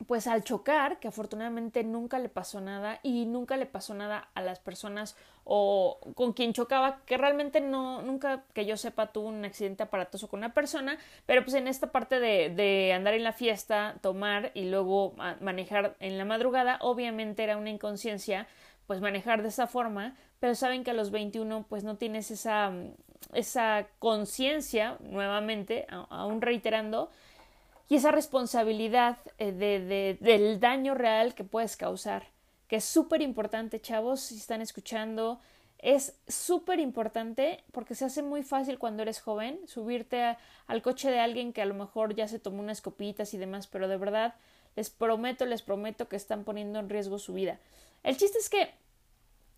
Pues 0.08 0.28
al 0.28 0.44
chocar, 0.44 1.00
que 1.00 1.08
afortunadamente 1.08 1.84
nunca 1.84 2.20
le 2.20 2.30
pasó 2.30 2.62
nada 2.62 3.00
y 3.04 3.26
nunca 3.26 3.58
le 3.58 3.66
pasó 3.66 3.94
nada 3.94 4.30
a 4.34 4.42
las 4.42 4.60
personas 4.60 5.16
o 5.44 6.00
con 6.16 6.34
quien 6.34 6.54
chocaba, 6.54 7.02
que 7.06 7.18
realmente 7.18 7.62
no, 7.62 8.02
nunca 8.02 8.44
que 8.54 8.66
yo 8.66 8.78
sepa 8.78 9.12
tuvo 9.12 9.28
un 9.28 9.44
accidente 9.44 9.84
aparatoso 9.84 10.28
con 10.28 10.40
una 10.40 10.54
persona, 10.54 10.98
pero 11.26 11.44
pues 11.44 11.56
en 11.56 11.68
esta 11.68 11.92
parte 11.92 12.20
de, 12.20 12.50
de 12.50 12.94
andar 12.94 13.14
en 13.14 13.24
la 13.24 13.34
fiesta, 13.34 13.96
tomar 14.02 14.52
y 14.54 14.70
luego 14.70 15.14
manejar 15.40 15.96
en 16.00 16.18
la 16.18 16.26
madrugada, 16.26 16.78
obviamente 16.82 17.44
era 17.44 17.58
una 17.58 17.70
inconsciencia, 17.70 18.48
pues 18.88 19.02
manejar 19.02 19.42
de 19.42 19.50
esa 19.50 19.68
forma, 19.68 20.16
pero 20.40 20.56
saben 20.56 20.84
que 20.84 20.92
a 20.92 20.94
los 20.94 21.12
21 21.12 21.66
pues 21.70 21.84
no 21.84 21.98
tienes 21.98 22.32
esa, 22.32 22.72
esa 23.34 23.88
conciencia, 24.00 24.98
nuevamente, 25.00 25.88
aún 25.90 26.42
reiterando, 26.42 27.10
y 27.92 27.96
esa 27.96 28.12
responsabilidad 28.12 29.18
eh, 29.38 29.52
de, 29.52 30.18
del 30.22 30.62
daño 30.62 30.96
real 30.96 31.36
que 31.36 31.44
puedes 31.44 31.76
causar, 31.76 32.26
que 32.70 32.78
es 32.78 32.86
súper 32.86 33.22
importante, 33.22 33.82
chavos, 33.82 34.22
si 34.22 34.38
están 34.38 34.62
escuchando, 34.62 35.42
es 35.78 36.18
súper 36.26 36.80
importante 36.80 37.66
porque 37.74 37.94
se 37.94 38.06
hace 38.06 38.24
muy 38.24 38.44
fácil 38.44 38.80
cuando 38.80 39.02
eres 39.04 39.20
joven 39.20 39.60
subirte 39.68 40.38
al 40.68 40.82
coche 40.82 41.12
de 41.12 41.20
alguien 41.20 41.52
que 41.52 41.62
a 41.62 41.66
lo 41.66 41.74
mejor 41.74 42.16
ya 42.16 42.30
se 42.30 42.40
tomó 42.40 42.62
unas 42.62 42.80
copitas 42.80 43.34
y 43.34 43.38
demás, 43.38 43.68
pero 43.68 43.90
de 43.90 43.98
verdad 43.98 44.36
les 44.78 44.90
prometo, 44.90 45.46
les 45.46 45.62
prometo 45.62 46.08
que 46.08 46.16
están 46.16 46.46
poniendo 46.46 46.80
en 46.80 46.88
riesgo 46.88 47.20
su 47.20 47.34
vida. 47.34 47.60
El 48.04 48.16
chiste 48.16 48.38
es 48.38 48.50
que 48.50 48.70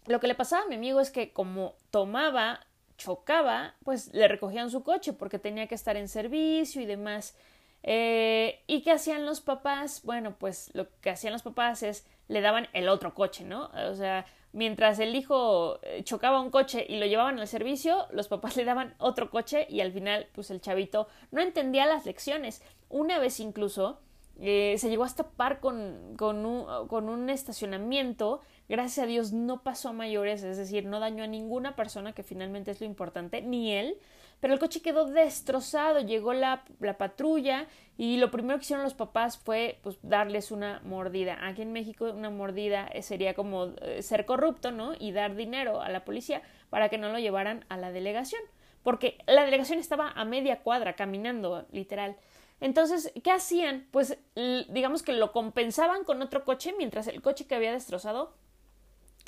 lo 0.08 0.20
que 0.20 0.26
le 0.26 0.34
pasaba 0.34 0.64
a 0.64 0.68
mi 0.68 0.74
amigo 0.74 1.02
es 1.02 1.12
que 1.12 1.34
como 1.34 1.76
tomaba, 1.92 2.62
chocaba, 2.98 3.76
pues 3.84 4.12
le 4.12 4.28
recogían 4.28 4.72
su 4.72 4.82
coche 4.82 5.14
porque 5.14 5.38
tenía 5.38 5.68
que 5.68 5.76
estar 5.76 5.98
en 5.98 6.08
servicio 6.08 6.82
y 6.82 6.88
demás. 6.88 7.36
Eh, 7.84 8.62
¿Y 8.66 8.82
qué 8.82 8.92
hacían 8.92 9.26
los 9.26 9.42
papás? 9.42 10.02
Bueno, 10.04 10.36
pues 10.40 10.72
lo 10.74 10.88
que 11.02 11.10
hacían 11.10 11.34
los 11.34 11.44
papás 11.44 11.84
es 11.84 12.06
le 12.30 12.42
daban 12.42 12.68
el 12.74 12.88
otro 12.88 13.14
coche, 13.14 13.44
¿no? 13.44 13.70
O 13.90 13.96
sea, 13.96 14.26
mientras 14.54 15.00
el 15.00 15.16
hijo 15.16 15.80
eh, 15.84 16.02
chocaba 16.04 16.40
un 16.40 16.50
coche 16.50 16.86
y 16.88 16.98
lo 16.98 17.06
llevaban 17.06 17.40
al 17.40 17.48
servicio, 17.48 18.08
los 18.12 18.30
papás 18.30 18.56
le 18.58 18.64
daban 18.64 18.96
otro 19.00 19.30
coche 19.30 19.68
y 19.70 19.82
al 19.82 19.92
final, 19.92 20.28
pues 20.34 20.50
el 20.50 20.62
chavito 20.62 21.08
no 21.32 21.42
entendía 21.42 21.86
las 21.86 22.06
lecciones. 22.06 22.64
Una 22.90 23.20
vez 23.20 23.40
incluso 23.42 24.00
eh, 24.40 24.76
se 24.78 24.90
llegó 24.90 25.04
a 25.04 25.10
tapar 25.10 25.60
con, 25.60 26.16
con, 26.18 26.46
un, 26.46 26.88
con 26.88 27.10
un 27.10 27.30
estacionamiento. 27.30 28.42
Gracias 28.70 29.04
a 29.04 29.08
Dios 29.08 29.34
no 29.34 29.62
pasó 29.62 29.90
a 29.90 29.94
mayores, 29.94 30.44
es 30.44 30.58
decir, 30.58 30.86
no 30.86 31.00
dañó 31.00 31.24
a 31.26 31.28
ninguna 31.28 31.76
persona, 31.76 32.14
que 32.14 32.24
finalmente 32.24 32.72
es 32.72 32.80
lo 32.80 32.86
importante, 32.86 33.42
ni 33.42 33.74
él 33.74 33.98
pero 34.44 34.56
el 34.56 34.60
coche 34.60 34.82
quedó 34.82 35.06
destrozado, 35.06 36.02
llegó 36.02 36.34
la, 36.34 36.66
la, 36.82 36.98
patrulla 36.98 37.66
y 37.98 38.18
lo 38.18 38.30
primero 38.30 38.60
que 38.60 38.64
hicieron 38.64 38.84
los 38.84 38.94
papás 38.94 39.38
fue 39.38 39.80
pues 39.84 39.98
darles 40.02 40.52
una 40.52 40.82
mordida. 40.84 41.48
Aquí 41.48 41.62
en 41.62 41.72
México 41.72 42.12
una 42.12 42.30
mordida 42.30 42.88
eh, 42.88 43.04
sería 43.04 43.36
como 43.36 43.68
eh, 43.82 44.02
ser 44.02 44.26
corrupto, 44.26 44.72
¿no? 44.72 44.96
Y 45.00 45.14
dar 45.14 45.38
dinero 45.38 45.80
a 45.80 45.88
la 45.88 46.04
policía 46.04 46.42
para 46.70 46.90
que 46.90 46.98
no 46.98 47.08
lo 47.08 47.20
llevaran 47.20 47.64
a 47.70 47.78
la 47.78 47.94
delegación, 47.94 48.42
porque 48.84 49.18
la 49.28 49.46
delegación 49.46 49.80
estaba 49.80 50.10
a 50.10 50.26
media 50.26 50.60
cuadra 50.60 50.98
caminando, 50.98 51.66
literal. 51.72 52.18
Entonces, 52.60 53.14
¿qué 53.24 53.32
hacían? 53.32 53.88
Pues 53.92 54.18
digamos 54.36 55.04
que 55.04 55.14
lo 55.14 55.32
compensaban 55.32 56.04
con 56.04 56.22
otro 56.22 56.44
coche 56.44 56.74
mientras 56.78 57.08
el 57.08 57.22
coche 57.22 57.48
que 57.48 57.56
había 57.56 57.72
destrozado 57.72 58.34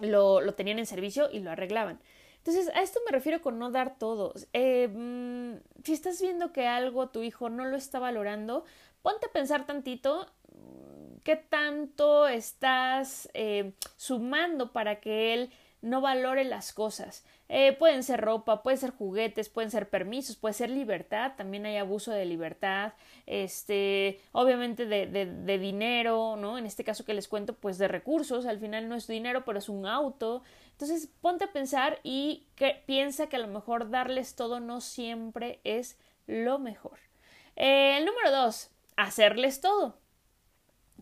lo, 0.01 0.41
lo 0.41 0.55
tenían 0.55 0.77
en 0.77 0.85
servicio 0.85 1.29
y 1.31 1.39
lo 1.39 1.51
arreglaban. 1.51 2.01
Entonces, 2.45 2.71
a 2.75 2.83
esto 2.83 2.99
me 3.07 3.11
refiero 3.11 3.41
con 3.41 3.57
no 3.57 3.71
dar 3.71 3.97
todo. 3.97 4.33
Eh, 4.53 4.87
mm, 4.87 5.55
si 5.83 5.93
estás 5.93 6.21
viendo 6.21 6.51
que 6.51 6.67
algo 6.67 7.09
tu 7.09 7.23
hijo 7.23 7.49
no 7.49 7.65
lo 7.65 7.75
está 7.75 7.97
valorando, 7.97 8.65
ponte 9.01 9.25
a 9.25 9.31
pensar 9.31 9.65
tantito 9.65 10.27
mm, 10.51 11.21
qué 11.23 11.37
tanto 11.37 12.27
estás 12.27 13.29
eh, 13.33 13.73
sumando 13.97 14.71
para 14.73 14.99
que 14.99 15.33
él 15.33 15.49
no 15.81 16.01
valore 16.01 16.43
las 16.43 16.71
cosas. 16.71 17.25
Eh, 17.49 17.73
pueden 17.73 18.03
ser 18.03 18.21
ropa, 18.21 18.61
pueden 18.61 18.79
ser 18.79 18.91
juguetes, 18.91 19.49
pueden 19.49 19.71
ser 19.71 19.89
permisos, 19.89 20.35
puede 20.35 20.53
ser 20.53 20.69
libertad, 20.69 21.33
también 21.37 21.65
hay 21.65 21.77
abuso 21.77 22.11
de 22.11 22.25
libertad, 22.25 22.93
este, 23.27 24.19
obviamente 24.31 24.85
de, 24.87 25.05
de, 25.05 25.25
de, 25.27 25.59
dinero, 25.59 26.37
¿no? 26.37 26.57
En 26.57 26.65
este 26.65 26.83
caso 26.83 27.05
que 27.05 27.13
les 27.13 27.27
cuento, 27.27 27.53
pues 27.53 27.77
de 27.77 27.87
recursos, 27.87 28.47
al 28.47 28.59
final 28.59 28.89
no 28.89 28.95
es 28.95 29.05
dinero, 29.05 29.45
pero 29.45 29.59
es 29.59 29.69
un 29.69 29.85
auto. 29.85 30.41
Entonces, 30.75 31.09
ponte 31.21 31.45
a 31.45 31.53
pensar 31.53 32.01
y 32.03 32.47
piensa 32.85 33.27
que 33.27 33.37
a 33.37 33.39
lo 33.39 33.47
mejor 33.47 33.89
darles 33.89 34.35
todo 34.35 34.59
no 34.59 34.81
siempre 34.81 35.61
es 35.63 35.97
lo 36.27 36.59
mejor. 36.59 36.99
Eh, 37.55 37.97
el 37.97 38.05
número 38.05 38.29
dos, 38.29 38.71
hacerles 38.97 39.61
todo. 39.61 39.97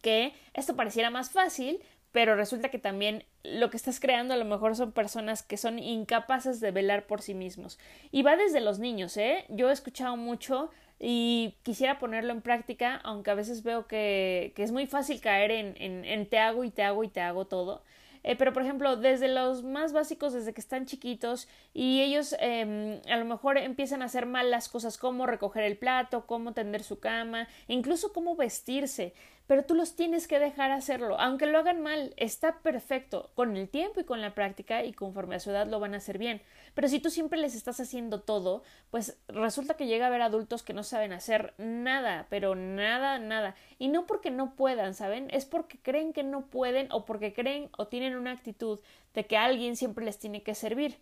Que 0.03 0.34
esto 0.53 0.75
pareciera 0.75 1.10
más 1.10 1.32
fácil, 1.32 1.82
pero 2.12 2.36
resulta 2.36 2.70
que 2.70 2.77
también 2.77 3.25
lo 3.42 3.72
que 3.72 3.77
estás 3.77 4.00
creando 4.00 4.36
a 4.36 4.38
lo 4.38 4.46
mejor 4.46 4.75
son 4.75 4.92
personas 4.92 5.42
que 5.42 5.58
son 5.58 5.80
incapaces 5.80 6.60
de 6.60 6.70
velar 6.70 7.08
por 7.08 7.24
sí 7.24 7.34
mismos. 7.34 7.80
Y 8.12 8.22
va 8.22 8.36
desde 8.36 8.62
los 8.62 8.77
niños, 8.77 9.18
¿eh? 9.18 9.46
Yo 9.50 9.72
he 9.72 9.74
escuchado 9.74 10.18
mucho 10.18 10.70
y 11.00 11.56
quisiera 11.63 11.98
ponerlo 11.98 12.32
en 12.32 12.44
práctica, 12.44 12.98
aunque 13.03 13.32
a 13.32 13.36
veces 13.36 13.63
veo 13.63 13.88
que, 13.88 14.53
que 14.56 14.62
es 14.62 14.72
muy 14.72 14.86
fácil 14.86 15.20
caer 15.20 15.50
en, 15.50 15.74
en, 15.80 16.06
en 16.06 16.30
te 16.30 16.38
hago 16.38 16.63
y 16.63 16.70
te 16.70 16.84
hago 16.84 17.03
y 17.03 17.08
te 17.08 17.22
hago 17.22 17.46
todo. 17.46 17.84
Eh, 18.24 18.36
pero, 18.38 18.53
por 18.53 18.63
ejemplo, 18.63 18.96
desde 18.96 19.27
los 19.27 19.63
más 19.63 19.92
básicos, 19.92 20.34
desde 20.34 20.53
que 20.53 20.62
están 20.62 20.86
chiquitos 20.86 21.48
y 21.74 22.01
ellos 22.01 22.36
eh, 22.39 23.01
a 23.10 23.18
lo 23.18 23.25
mejor 23.25 23.58
empiezan 23.58 24.01
a 24.01 24.06
hacer 24.06 24.25
mal 24.25 24.50
las 24.50 24.70
cosas 24.70 24.98
como 24.98 25.25
recoger 25.25 25.63
el 25.63 25.77
plato, 25.77 26.25
cómo 26.25 26.53
tender 26.53 26.84
su 26.84 27.00
cama, 27.00 27.48
incluso 27.68 28.13
cómo 28.13 28.36
vestirse 28.36 29.13
pero 29.53 29.65
tú 29.65 29.75
los 29.75 29.95
tienes 29.95 30.27
que 30.27 30.39
dejar 30.39 30.72
hacerlo. 30.72 31.15
Aunque 31.19 31.45
lo 31.45 31.60
hagan 31.60 31.79
mal, 31.79 32.15
está 32.17 32.63
perfecto. 32.63 33.29
Con 33.36 33.55
el 33.55 33.69
tiempo 33.69 34.00
y 34.00 34.03
con 34.03 34.19
la 34.19 34.33
práctica 34.33 34.83
y 34.83 34.93
conforme 34.93 35.36
a 35.36 35.39
su 35.39 35.51
edad 35.51 35.67
lo 35.67 35.79
van 35.79 35.93
a 35.93 35.98
hacer 35.98 36.17
bien. 36.17 36.41
Pero 36.74 36.88
si 36.88 37.00
tú 37.00 37.12
siempre 37.12 37.38
les 37.38 37.53
estás 37.53 37.79
haciendo 37.79 38.22
todo, 38.22 38.63
pues 38.89 39.15
resulta 39.27 39.75
que 39.75 39.86
llega 39.86 40.05
a 40.05 40.07
haber 40.07 40.24
adultos 40.24 40.63
que 40.63 40.74
no 40.74 40.81
saben 40.81 41.13
hacer 41.13 41.53
nada, 41.60 42.25
pero 42.31 42.55
nada, 42.55 43.19
nada. 43.19 43.53
Y 43.77 43.89
no 43.89 44.07
porque 44.07 44.31
no 44.31 44.55
puedan, 44.55 44.95
¿saben? 44.95 45.27
Es 45.29 45.45
porque 45.45 45.77
creen 45.77 46.13
que 46.13 46.24
no 46.24 46.48
pueden 46.48 46.91
o 46.91 47.05
porque 47.05 47.31
creen 47.31 47.69
o 47.77 47.86
tienen 47.86 48.15
una 48.15 48.31
actitud 48.31 48.79
de 49.13 49.27
que 49.27 49.38
alguien 49.38 49.75
siempre 49.75 50.03
les 50.03 50.17
tiene 50.17 50.41
que 50.41 50.55
servir. 50.55 50.98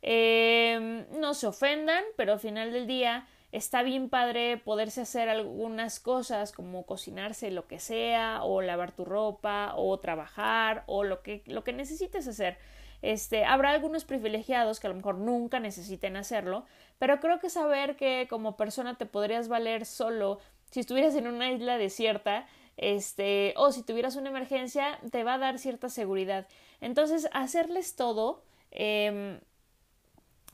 Eh, 0.00 1.04
no 1.18 1.34
se 1.34 1.46
ofendan, 1.46 2.02
pero 2.16 2.32
al 2.32 2.40
final 2.40 2.72
del 2.72 2.86
día 2.86 3.26
está 3.52 3.82
bien 3.82 4.08
padre 4.08 4.56
poderse 4.58 5.00
hacer 5.00 5.28
algunas 5.28 6.00
cosas 6.00 6.52
como 6.52 6.86
cocinarse 6.86 7.50
lo 7.50 7.66
que 7.66 7.78
sea 7.78 8.42
o 8.42 8.62
lavar 8.62 8.92
tu 8.92 9.04
ropa 9.04 9.74
o 9.76 9.98
trabajar 9.98 10.84
o 10.86 11.04
lo 11.04 11.22
que 11.22 11.42
lo 11.46 11.64
que 11.64 11.72
necesites 11.72 12.26
hacer. 12.28 12.58
Este 13.02 13.44
habrá 13.44 13.70
algunos 13.70 14.04
privilegiados 14.04 14.78
que 14.78 14.86
a 14.86 14.90
lo 14.90 14.96
mejor 14.96 15.16
nunca 15.16 15.58
necesiten 15.58 16.16
hacerlo 16.16 16.66
pero 16.98 17.18
creo 17.18 17.38
que 17.40 17.48
saber 17.48 17.96
que 17.96 18.26
como 18.28 18.56
persona 18.58 18.98
te 18.98 19.06
podrías 19.06 19.48
valer 19.48 19.86
solo 19.86 20.38
si 20.70 20.80
estuvieras 20.80 21.14
en 21.14 21.26
una 21.26 21.50
isla 21.50 21.78
desierta 21.78 22.46
este 22.76 23.54
o 23.56 23.72
si 23.72 23.82
tuvieras 23.82 24.16
una 24.16 24.30
emergencia 24.30 25.00
te 25.10 25.24
va 25.24 25.34
a 25.34 25.38
dar 25.38 25.58
cierta 25.58 25.88
seguridad. 25.88 26.46
Entonces 26.80 27.28
hacerles 27.32 27.96
todo 27.96 28.42
eh, 28.70 29.40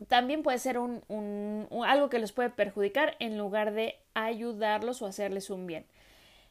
también 0.09 0.43
puede 0.43 0.59
ser 0.59 0.79
un, 0.79 1.69
algo 1.87 2.09
que 2.09 2.19
les 2.19 2.33
puede 2.33 2.51
perjudicar 2.51 3.17
en 3.19 3.39
lugar 3.39 3.73
de 3.73 3.97
ayudarlos 4.15 5.03
o 5.03 5.07
hacerles 5.07 5.51
un 5.51 5.67
bien. 5.67 5.87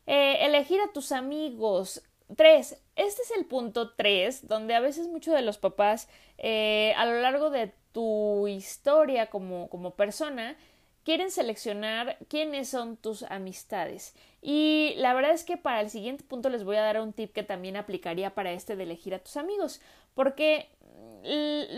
Eh, 0.07 0.45
elegir 0.45 0.79
a 0.81 0.91
tus 0.91 1.11
amigos. 1.11 2.03
Tres. 2.35 2.81
Este 2.95 3.21
es 3.21 3.31
el 3.37 3.45
punto 3.45 3.93
tres, 3.93 4.47
donde 4.47 4.73
a 4.73 4.79
veces 4.79 5.07
muchos 5.07 5.35
de 5.35 5.43
los 5.43 5.59
papás 5.59 6.09
eh, 6.39 6.93
a 6.97 7.05
lo 7.05 7.21
largo 7.21 7.51
de 7.51 7.71
tu 7.91 8.47
historia 8.47 9.27
como, 9.27 9.69
como 9.69 9.91
persona 9.91 10.57
quieren 11.05 11.29
seleccionar 11.29 12.17
quiénes 12.27 12.67
son 12.67 12.97
tus 12.97 13.23
amistades. 13.23 14.15
Y 14.41 14.95
la 14.97 15.13
verdad 15.13 15.31
es 15.31 15.43
que 15.43 15.55
para 15.55 15.81
el 15.81 15.89
siguiente 15.89 16.23
punto 16.23 16.49
les 16.49 16.63
voy 16.63 16.77
a 16.77 16.81
dar 16.81 16.99
un 16.99 17.13
tip 17.13 17.31
que 17.31 17.43
también 17.43 17.77
aplicaría 17.77 18.33
para 18.33 18.51
este 18.51 18.75
de 18.75 18.83
elegir 18.83 19.13
a 19.13 19.19
tus 19.19 19.37
amigos, 19.37 19.81
porque 20.15 20.67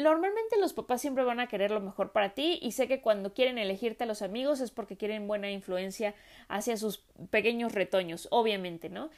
normalmente 0.01 0.57
los 0.59 0.73
papás 0.73 0.99
siempre 0.99 1.23
van 1.23 1.39
a 1.39 1.47
querer 1.47 1.71
lo 1.71 1.79
mejor 1.79 2.11
para 2.11 2.33
ti 2.33 2.59
y 2.61 2.73
sé 2.73 2.87
que 2.87 3.01
cuando 3.01 3.33
quieren 3.33 3.57
elegirte 3.57 4.03
a 4.03 4.07
los 4.07 4.21
amigos 4.21 4.59
es 4.59 4.71
porque 4.71 4.97
quieren 4.97 5.27
buena 5.27 5.49
influencia 5.49 6.15
hacia 6.49 6.75
sus 6.75 6.99
pequeños 7.29 7.73
retoños, 7.73 8.27
obviamente, 8.31 8.89
¿no? 8.89 9.09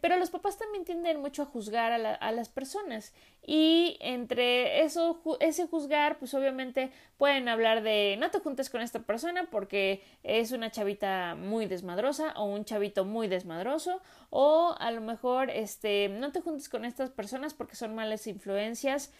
pero 0.00 0.16
los 0.16 0.30
papás 0.30 0.58
también 0.58 0.84
tienden 0.84 1.20
mucho 1.20 1.42
a 1.42 1.46
juzgar 1.46 1.92
a, 1.92 2.32
las 2.32 2.48
personas 2.48 3.14
y 3.46 3.96
entre 4.00 4.82
eso, 4.82 5.22
ese 5.40 5.66
juzgar, 5.66 6.18
pues 6.18 6.34
obviamente 6.34 6.90
pueden 7.16 7.48
hablar 7.48 7.82
de 7.82 8.16
no 8.18 8.30
te 8.30 8.40
juntes 8.40 8.70
con 8.70 8.80
esta 8.80 9.00
persona 9.00 9.48
porque 9.50 10.02
es 10.24 10.50
una 10.52 10.70
chavita 10.70 11.36
muy 11.36 11.66
desmadrosa 11.66 12.32
o 12.36 12.44
un 12.44 12.64
chavito 12.64 13.04
muy 13.04 13.28
desmadroso 13.28 14.00
o 14.30 14.74
a 14.78 14.90
lo 14.90 15.00
mejor 15.00 15.50
este 15.50 16.08
no 16.08 16.32
te 16.32 16.40
juntes 16.40 16.68
con 16.68 16.84
estas 16.84 17.10
personas 17.10 17.54
porque 17.54 17.76
son 17.76 17.94
malas 17.94 18.26
influencias 18.26 19.12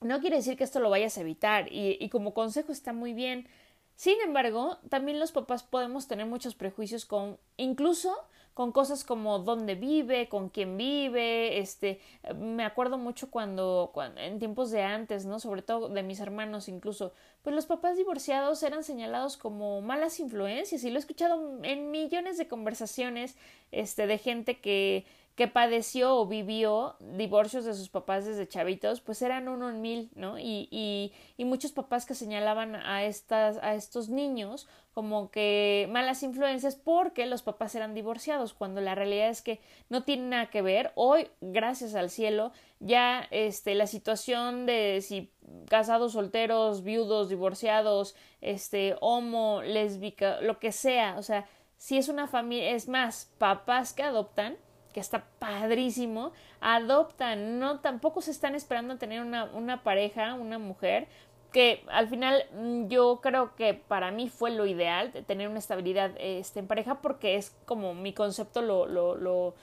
no 0.00 0.20
quiere 0.20 0.36
decir 0.36 0.56
que 0.56 0.64
esto 0.64 0.80
lo 0.80 0.90
vayas 0.90 1.16
a 1.18 1.20
evitar 1.20 1.68
y, 1.70 2.08
como 2.08 2.34
consejo 2.34 2.72
está 2.72 2.92
muy 2.92 3.12
bien. 3.12 3.46
Sin 3.96 4.20
embargo, 4.20 4.78
también 4.88 5.20
los 5.20 5.32
papás 5.32 5.62
podemos 5.62 6.08
tener 6.08 6.26
muchos 6.26 6.54
prejuicios 6.54 7.04
con 7.04 7.38
incluso 7.56 8.16
con 8.54 8.72
cosas 8.72 9.04
como 9.04 9.38
dónde 9.38 9.74
vive, 9.74 10.28
con 10.28 10.48
quién 10.48 10.76
vive, 10.76 11.58
este, 11.60 12.00
me 12.36 12.64
acuerdo 12.64 12.98
mucho 12.98 13.30
cuando, 13.30 13.90
cuando, 13.94 14.20
en 14.20 14.38
tiempos 14.38 14.70
de 14.70 14.82
antes, 14.82 15.24
¿no? 15.24 15.38
Sobre 15.40 15.62
todo 15.62 15.88
de 15.88 16.02
mis 16.02 16.20
hermanos 16.20 16.68
incluso, 16.68 17.12
pues 17.42 17.54
los 17.54 17.66
papás 17.66 17.96
divorciados 17.96 18.62
eran 18.62 18.84
señalados 18.84 19.36
como 19.36 19.80
malas 19.80 20.20
influencias 20.20 20.84
y 20.84 20.90
lo 20.90 20.96
he 20.96 20.98
escuchado 20.98 21.60
en 21.62 21.90
millones 21.90 22.36
de 22.38 22.48
conversaciones, 22.48 23.36
este, 23.70 24.06
de 24.06 24.18
gente 24.18 24.60
que 24.60 25.06
que 25.34 25.48
padeció 25.48 26.16
o 26.16 26.26
vivió 26.26 26.96
divorcios 27.00 27.64
de 27.64 27.74
sus 27.74 27.88
papás 27.88 28.26
desde 28.26 28.46
chavitos, 28.46 29.00
pues 29.00 29.22
eran 29.22 29.48
uno 29.48 29.70
en 29.70 29.80
mil, 29.80 30.10
¿no? 30.14 30.38
Y, 30.38 30.68
y, 30.70 31.12
y 31.36 31.44
muchos 31.44 31.72
papás 31.72 32.04
que 32.04 32.14
señalaban 32.14 32.74
a, 32.74 33.04
estas, 33.04 33.56
a 33.58 33.74
estos 33.74 34.08
niños 34.08 34.68
como 34.92 35.30
que 35.30 35.88
malas 35.90 36.22
influencias 36.22 36.74
porque 36.76 37.24
los 37.26 37.42
papás 37.42 37.74
eran 37.74 37.94
divorciados, 37.94 38.52
cuando 38.52 38.80
la 38.80 38.94
realidad 38.94 39.28
es 39.28 39.40
que 39.40 39.60
no 39.88 40.02
tiene 40.02 40.24
nada 40.24 40.50
que 40.50 40.62
ver. 40.62 40.92
Hoy, 40.94 41.28
gracias 41.40 41.94
al 41.94 42.10
cielo, 42.10 42.52
ya 42.80 43.26
este, 43.30 43.74
la 43.74 43.86
situación 43.86 44.66
de 44.66 45.00
si 45.00 45.30
casados, 45.68 46.12
solteros, 46.12 46.82
viudos, 46.82 47.28
divorciados, 47.28 48.14
este, 48.40 48.96
homo, 49.00 49.62
lésbica, 49.62 50.40
lo 50.40 50.58
que 50.58 50.72
sea, 50.72 51.16
o 51.18 51.22
sea, 51.22 51.48
si 51.76 51.96
es 51.96 52.08
una 52.08 52.26
familia, 52.26 52.72
es 52.72 52.88
más, 52.88 53.32
papás 53.38 53.94
que 53.94 54.02
adoptan, 54.02 54.58
que 54.92 55.00
está 55.00 55.24
padrísimo, 55.38 56.32
adoptan, 56.60 57.58
no 57.58 57.80
tampoco 57.80 58.20
se 58.20 58.30
están 58.30 58.54
esperando 58.54 58.94
a 58.94 58.98
tener 58.98 59.22
una, 59.22 59.44
una 59.44 59.82
pareja, 59.82 60.34
una 60.34 60.58
mujer, 60.58 61.08
que 61.52 61.84
al 61.88 62.08
final 62.08 62.44
mm, 62.52 62.88
yo 62.88 63.20
creo 63.22 63.54
que 63.56 63.74
para 63.74 64.10
mí 64.10 64.28
fue 64.28 64.50
lo 64.50 64.66
ideal, 64.66 65.12
tener 65.26 65.48
una 65.48 65.58
estabilidad 65.58 66.12
este, 66.18 66.60
en 66.60 66.66
pareja, 66.66 67.00
porque 67.00 67.36
es 67.36 67.56
como 67.64 67.94
mi 67.94 68.12
concepto 68.12 68.62
lo, 68.62 68.86
lo, 68.86 69.16
lo 69.16 69.54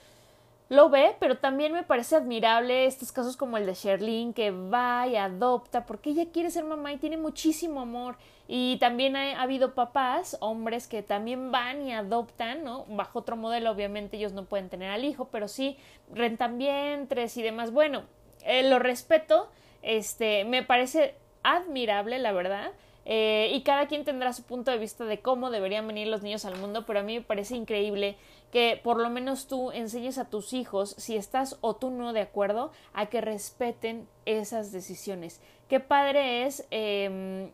lo 0.69 0.89
ve, 0.89 1.15
pero 1.19 1.37
también 1.37 1.71
me 1.71 1.83
parece 1.83 2.15
admirable 2.15 2.85
estos 2.85 3.11
casos 3.11 3.37
como 3.37 3.57
el 3.57 3.65
de 3.65 3.73
Sherlyn, 3.73 4.33
que 4.33 4.51
va 4.51 5.07
y 5.07 5.15
adopta, 5.15 5.85
porque 5.85 6.09
ella 6.09 6.25
quiere 6.31 6.51
ser 6.51 6.65
mamá 6.65 6.91
y 6.91 6.97
tiene 6.97 7.17
muchísimo 7.17 7.81
amor. 7.81 8.17
Y 8.49 8.77
también 8.79 9.15
ha, 9.15 9.41
habido 9.41 9.73
papás, 9.73 10.37
hombres, 10.41 10.87
que 10.87 11.03
también 11.03 11.51
van 11.51 11.81
y 11.87 11.93
adoptan, 11.93 12.63
¿no? 12.63 12.85
Bajo 12.89 13.19
otro 13.19 13.37
modelo, 13.37 13.71
obviamente 13.71 14.17
ellos 14.17 14.33
no 14.33 14.45
pueden 14.45 14.69
tener 14.69 14.91
al 14.91 15.05
hijo, 15.05 15.29
pero 15.31 15.47
sí 15.47 15.77
rentan 16.13 16.57
vientres 16.57 17.37
y 17.37 17.43
demás. 17.43 17.71
Bueno, 17.71 18.03
eh, 18.43 18.63
lo 18.63 18.79
respeto, 18.79 19.49
este, 19.81 20.43
me 20.43 20.63
parece 20.63 21.15
admirable, 21.43 22.19
la 22.19 22.33
verdad. 22.33 22.71
Eh, 23.09 23.51
y 23.53 23.61
cada 23.61 23.87
quien 23.87 24.03
tendrá 24.03 24.33
su 24.33 24.43
punto 24.43 24.69
de 24.69 24.77
vista 24.77 25.05
de 25.05 25.21
cómo 25.21 25.49
deberían 25.49 25.87
venir 25.87 26.09
los 26.09 26.23
niños 26.23 26.43
al 26.43 26.57
mundo, 26.57 26.85
pero 26.85 26.99
a 26.99 27.03
mí 27.03 27.19
me 27.19 27.23
parece 27.23 27.55
increíble 27.55 28.17
que 28.51 28.79
por 28.81 28.97
lo 28.99 29.09
menos 29.09 29.47
tú 29.47 29.71
enseñes 29.71 30.17
a 30.17 30.29
tus 30.29 30.53
hijos, 30.53 30.95
si 30.97 31.15
estás 31.15 31.57
o 31.61 31.75
tú 31.75 31.89
no 31.89 32.13
de 32.13 32.21
acuerdo, 32.21 32.71
a 32.93 33.07
que 33.07 33.21
respeten 33.21 34.07
esas 34.25 34.71
decisiones. 34.71 35.41
Qué 35.67 35.79
padre 35.79 36.45
es 36.45 36.65
em, 36.71 37.49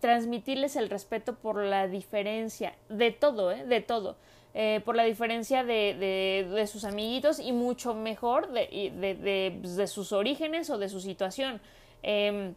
transmitirles 0.00 0.76
el 0.76 0.88
respeto 0.88 1.34
por 1.34 1.62
la 1.62 1.86
diferencia, 1.86 2.74
de 2.88 3.10
todo, 3.10 3.52
¿eh? 3.52 3.64
de 3.64 3.80
todo. 3.80 4.16
Eh, 4.54 4.82
por 4.84 4.96
la 4.96 5.04
diferencia 5.04 5.64
de, 5.64 5.96
de, 5.98 6.46
de, 6.54 6.66
sus 6.66 6.84
amiguitos 6.84 7.38
y 7.38 7.52
mucho 7.52 7.94
mejor 7.94 8.52
de, 8.52 8.92
de, 8.94 9.58
de, 9.62 9.86
sus 9.86 10.12
orígenes 10.12 10.68
o 10.68 10.76
de 10.76 10.90
su 10.90 11.00
situación. 11.00 11.60
Eh, 12.02 12.52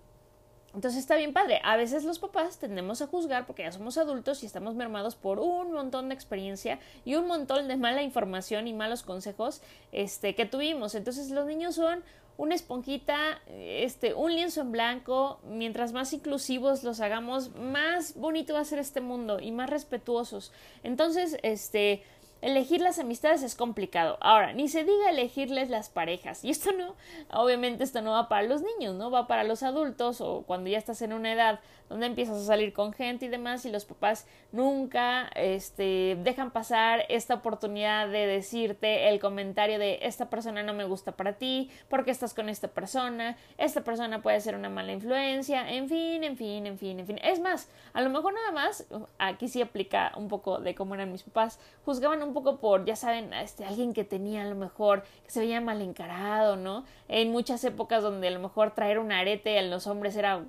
entonces 0.76 1.00
está 1.00 1.16
bien 1.16 1.34
padre. 1.34 1.62
A 1.64 1.78
veces 1.78 2.04
los 2.04 2.20
papás 2.20 2.60
tendemos 2.60 3.02
a 3.02 3.08
juzgar 3.08 3.46
porque 3.46 3.64
ya 3.64 3.72
somos 3.72 3.98
adultos 3.98 4.44
y 4.44 4.46
estamos 4.46 4.76
mermados 4.76 5.16
por 5.16 5.40
un 5.40 5.72
montón 5.72 6.10
de 6.10 6.16
experiencia 6.16 6.80
y 7.06 7.16
un 7.16 7.28
montón 7.28 7.68
de 7.68 7.78
mala 7.78 8.04
información 8.04 8.68
y 8.68 8.74
malos 8.74 9.02
consejos 9.02 9.62
este, 9.92 10.36
que 10.36 10.46
tuvimos. 10.46 10.94
Entonces 10.94 11.32
los 11.32 11.46
niños 11.46 11.76
son 11.76 12.04
una 12.38 12.56
esponjita, 12.56 13.42
este, 13.48 14.14
un 14.14 14.36
lienzo 14.36 14.62
en 14.62 14.74
blanco. 14.74 15.40
Mientras 15.48 15.94
más 15.94 16.12
inclusivos 16.12 16.84
los 16.84 17.00
hagamos, 17.00 17.56
más 17.56 18.16
bonito 18.16 18.54
va 18.54 18.60
a 18.60 18.66
ser 18.66 18.80
este 18.80 19.00
mundo 19.00 19.40
y 19.40 19.52
más 19.52 19.70
respetuosos. 19.70 20.52
Entonces, 20.84 21.38
este, 21.44 22.04
Elegir 22.46 22.80
las 22.80 23.00
amistades 23.00 23.42
es 23.42 23.56
complicado. 23.56 24.20
Ahora, 24.22 24.54
ni 24.54 24.68
se 24.68 24.84
diga 24.84 25.10
elegirles 25.10 25.72
las 25.72 25.90
parejas. 25.90 26.46
Y 26.46 26.52
esto 26.52 26.72
no, 26.74 26.94
obviamente 27.32 27.84
esto 27.84 28.04
no 28.04 28.12
va 28.12 28.30
para 28.30 28.44
los 28.44 28.62
niños, 28.62 28.94
¿no? 28.94 29.10
Va 29.10 29.26
para 29.26 29.44
los 29.44 29.64
adultos 29.64 30.22
o 30.22 30.44
cuando 30.46 30.70
ya 30.70 30.78
estás 30.78 31.02
en 31.02 31.14
una 31.14 31.34
edad 31.34 31.60
donde 31.90 32.06
empiezas 32.08 32.38
a 32.38 32.46
salir 32.46 32.74
con 32.74 32.94
gente 32.94 33.26
y 33.26 33.30
demás 33.30 33.66
y 33.66 33.72
los 33.72 33.86
papás 33.86 34.28
nunca 34.52 35.30
este, 35.36 36.18
dejan 36.24 36.52
pasar 36.52 37.06
esta 37.10 37.36
oportunidad 37.36 38.08
de 38.10 38.28
decirte 38.28 39.10
el 39.10 39.20
comentario 39.20 39.78
de 39.78 40.00
esta 40.02 40.30
persona 40.30 40.64
no 40.64 40.74
me 40.74 40.86
gusta 40.86 41.14
para 41.14 41.34
ti, 41.34 41.70
porque 41.90 42.12
estás 42.12 42.34
con 42.34 42.50
esta 42.50 42.70
persona, 42.70 43.38
esta 43.58 43.84
persona 43.84 44.22
puede 44.22 44.40
ser 44.42 44.56
una 44.56 44.70
mala 44.70 44.94
influencia, 44.94 45.70
en 45.72 45.88
fin, 45.88 46.24
en 46.24 46.38
fin, 46.38 46.66
en 46.66 46.78
fin, 46.78 47.00
en 47.00 47.08
fin. 47.08 47.20
Es 47.24 47.40
más, 47.40 47.70
a 47.94 48.02
lo 48.02 48.10
mejor 48.10 48.34
nada 48.34 48.52
más, 48.52 48.86
aquí 49.20 49.48
sí 49.48 49.62
aplica 49.62 50.12
un 50.16 50.28
poco 50.28 50.60
de 50.60 50.76
cómo 50.76 50.96
eran 50.96 51.12
mis 51.12 51.24
papás, 51.24 51.60
juzgaban 51.86 52.22
un 52.24 52.34
poco 52.36 52.60
por, 52.60 52.86
ya 52.86 52.96
saben, 52.96 53.34
este, 53.34 53.66
alguien 53.66 53.94
que 53.94 54.04
tenía 54.04 54.44
a 54.44 54.46
lo 54.46 54.54
mejor, 54.54 55.02
que 55.24 55.32
se 55.32 55.40
veía 55.40 55.60
mal 55.60 55.82
encarado, 55.82 56.56
¿no? 56.56 56.86
En 57.08 57.32
muchas 57.32 57.64
épocas 57.64 58.04
donde 58.04 58.28
a 58.28 58.32
lo 58.32 58.40
mejor 58.40 58.76
traer 58.76 59.00
un 59.00 59.12
arete 59.12 59.58
en 59.58 59.72
los 59.72 59.88
hombres 59.88 60.16
era 60.16 60.44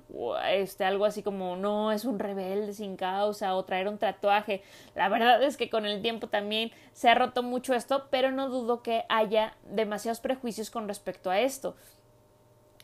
este, 0.51 0.85
algo 0.85 1.05
así 1.05 1.23
como 1.23 1.55
no 1.55 1.91
es 1.91 2.05
un 2.05 2.19
rebelde 2.19 2.73
sin 2.73 2.95
causa 2.95 3.55
o 3.55 3.65
traer 3.65 3.87
un 3.87 3.97
tatuaje. 3.97 4.61
La 4.93 5.09
verdad 5.09 5.41
es 5.41 5.57
que 5.57 5.71
con 5.71 5.87
el 5.87 6.03
tiempo 6.03 6.27
también 6.27 6.71
se 6.93 7.09
ha 7.09 7.15
roto 7.15 7.41
mucho 7.41 7.73
esto, 7.73 8.05
pero 8.11 8.31
no 8.31 8.49
dudo 8.49 8.83
que 8.83 9.05
haya 9.09 9.55
demasiados 9.71 10.19
prejuicios 10.19 10.69
con 10.69 10.87
respecto 10.87 11.31
a 11.31 11.39
esto. 11.39 11.75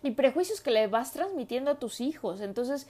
Y 0.02 0.12
prejuicios 0.12 0.62
que 0.62 0.72
le 0.72 0.88
vas 0.88 1.13
transmitiendo 1.13 1.70
a 1.70 1.76
tus 1.76 2.02
hijos. 2.02 2.42
Entonces, 2.42 2.88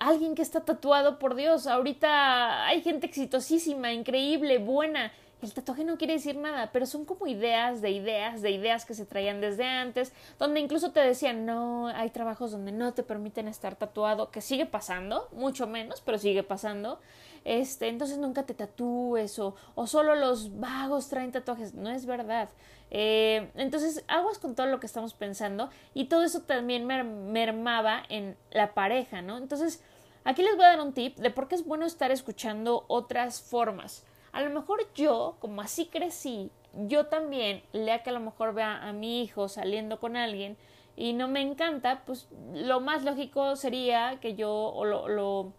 alguien 0.00 0.34
que 0.34 0.42
está 0.42 0.64
tatuado, 0.64 1.18
por 1.18 1.36
Dios, 1.36 1.66
ahorita 1.66 2.66
hay 2.66 2.82
gente 2.82 3.06
exitosísima, 3.06 3.92
increíble, 3.92 4.58
buena, 4.58 5.12
el 5.46 5.54
tatuaje 5.54 5.84
no 5.84 5.96
quiere 5.96 6.14
decir 6.14 6.36
nada, 6.36 6.70
pero 6.72 6.86
son 6.86 7.04
como 7.04 7.26
ideas 7.26 7.80
de 7.80 7.90
ideas, 7.90 8.42
de 8.42 8.50
ideas 8.50 8.84
que 8.84 8.94
se 8.94 9.06
traían 9.06 9.40
desde 9.40 9.64
antes, 9.64 10.12
donde 10.38 10.60
incluso 10.60 10.92
te 10.92 11.00
decían, 11.00 11.46
no, 11.46 11.88
hay 11.88 12.10
trabajos 12.10 12.52
donde 12.52 12.72
no 12.72 12.92
te 12.94 13.02
permiten 13.02 13.48
estar 13.48 13.76
tatuado, 13.76 14.30
que 14.30 14.40
sigue 14.40 14.66
pasando, 14.66 15.28
mucho 15.32 15.66
menos, 15.66 16.00
pero 16.00 16.18
sigue 16.18 16.42
pasando. 16.42 17.00
Este, 17.44 17.88
entonces 17.88 18.18
nunca 18.18 18.42
te 18.42 18.52
tatúes 18.52 19.38
o, 19.38 19.54
o 19.74 19.86
solo 19.86 20.14
los 20.14 20.58
vagos 20.60 21.08
traen 21.08 21.32
tatuajes, 21.32 21.74
no 21.74 21.90
es 21.90 22.04
verdad. 22.04 22.50
Eh, 22.90 23.50
entonces, 23.54 24.04
aguas 24.08 24.38
con 24.38 24.54
todo 24.54 24.66
lo 24.66 24.80
que 24.80 24.86
estamos 24.86 25.14
pensando 25.14 25.70
y 25.94 26.06
todo 26.06 26.24
eso 26.24 26.42
también 26.42 26.86
mermaba 26.86 28.02
en 28.08 28.36
la 28.50 28.74
pareja, 28.74 29.22
¿no? 29.22 29.38
Entonces, 29.38 29.82
aquí 30.24 30.42
les 30.42 30.56
voy 30.56 30.64
a 30.64 30.70
dar 30.70 30.80
un 30.80 30.92
tip 30.92 31.16
de 31.16 31.30
por 31.30 31.48
qué 31.48 31.54
es 31.54 31.64
bueno 31.64 31.86
estar 31.86 32.10
escuchando 32.10 32.84
otras 32.88 33.40
formas. 33.40 34.04
A 34.32 34.42
lo 34.42 34.50
mejor 34.50 34.80
yo, 34.94 35.36
como 35.40 35.60
así 35.60 35.86
crecí, 35.86 36.50
yo 36.74 37.06
también, 37.06 37.62
lea 37.72 38.02
que 38.02 38.10
a 38.10 38.12
lo 38.12 38.20
mejor 38.20 38.54
vea 38.54 38.88
a 38.88 38.92
mi 38.92 39.22
hijo 39.22 39.48
saliendo 39.48 39.98
con 39.98 40.16
alguien 40.16 40.56
y 40.96 41.12
no 41.12 41.28
me 41.28 41.40
encanta, 41.40 42.02
pues 42.06 42.28
lo 42.54 42.80
más 42.80 43.04
lógico 43.04 43.56
sería 43.56 44.18
que 44.20 44.34
yo, 44.34 44.52
o 44.52 44.84
lo, 44.84 45.08
lo 45.08 45.52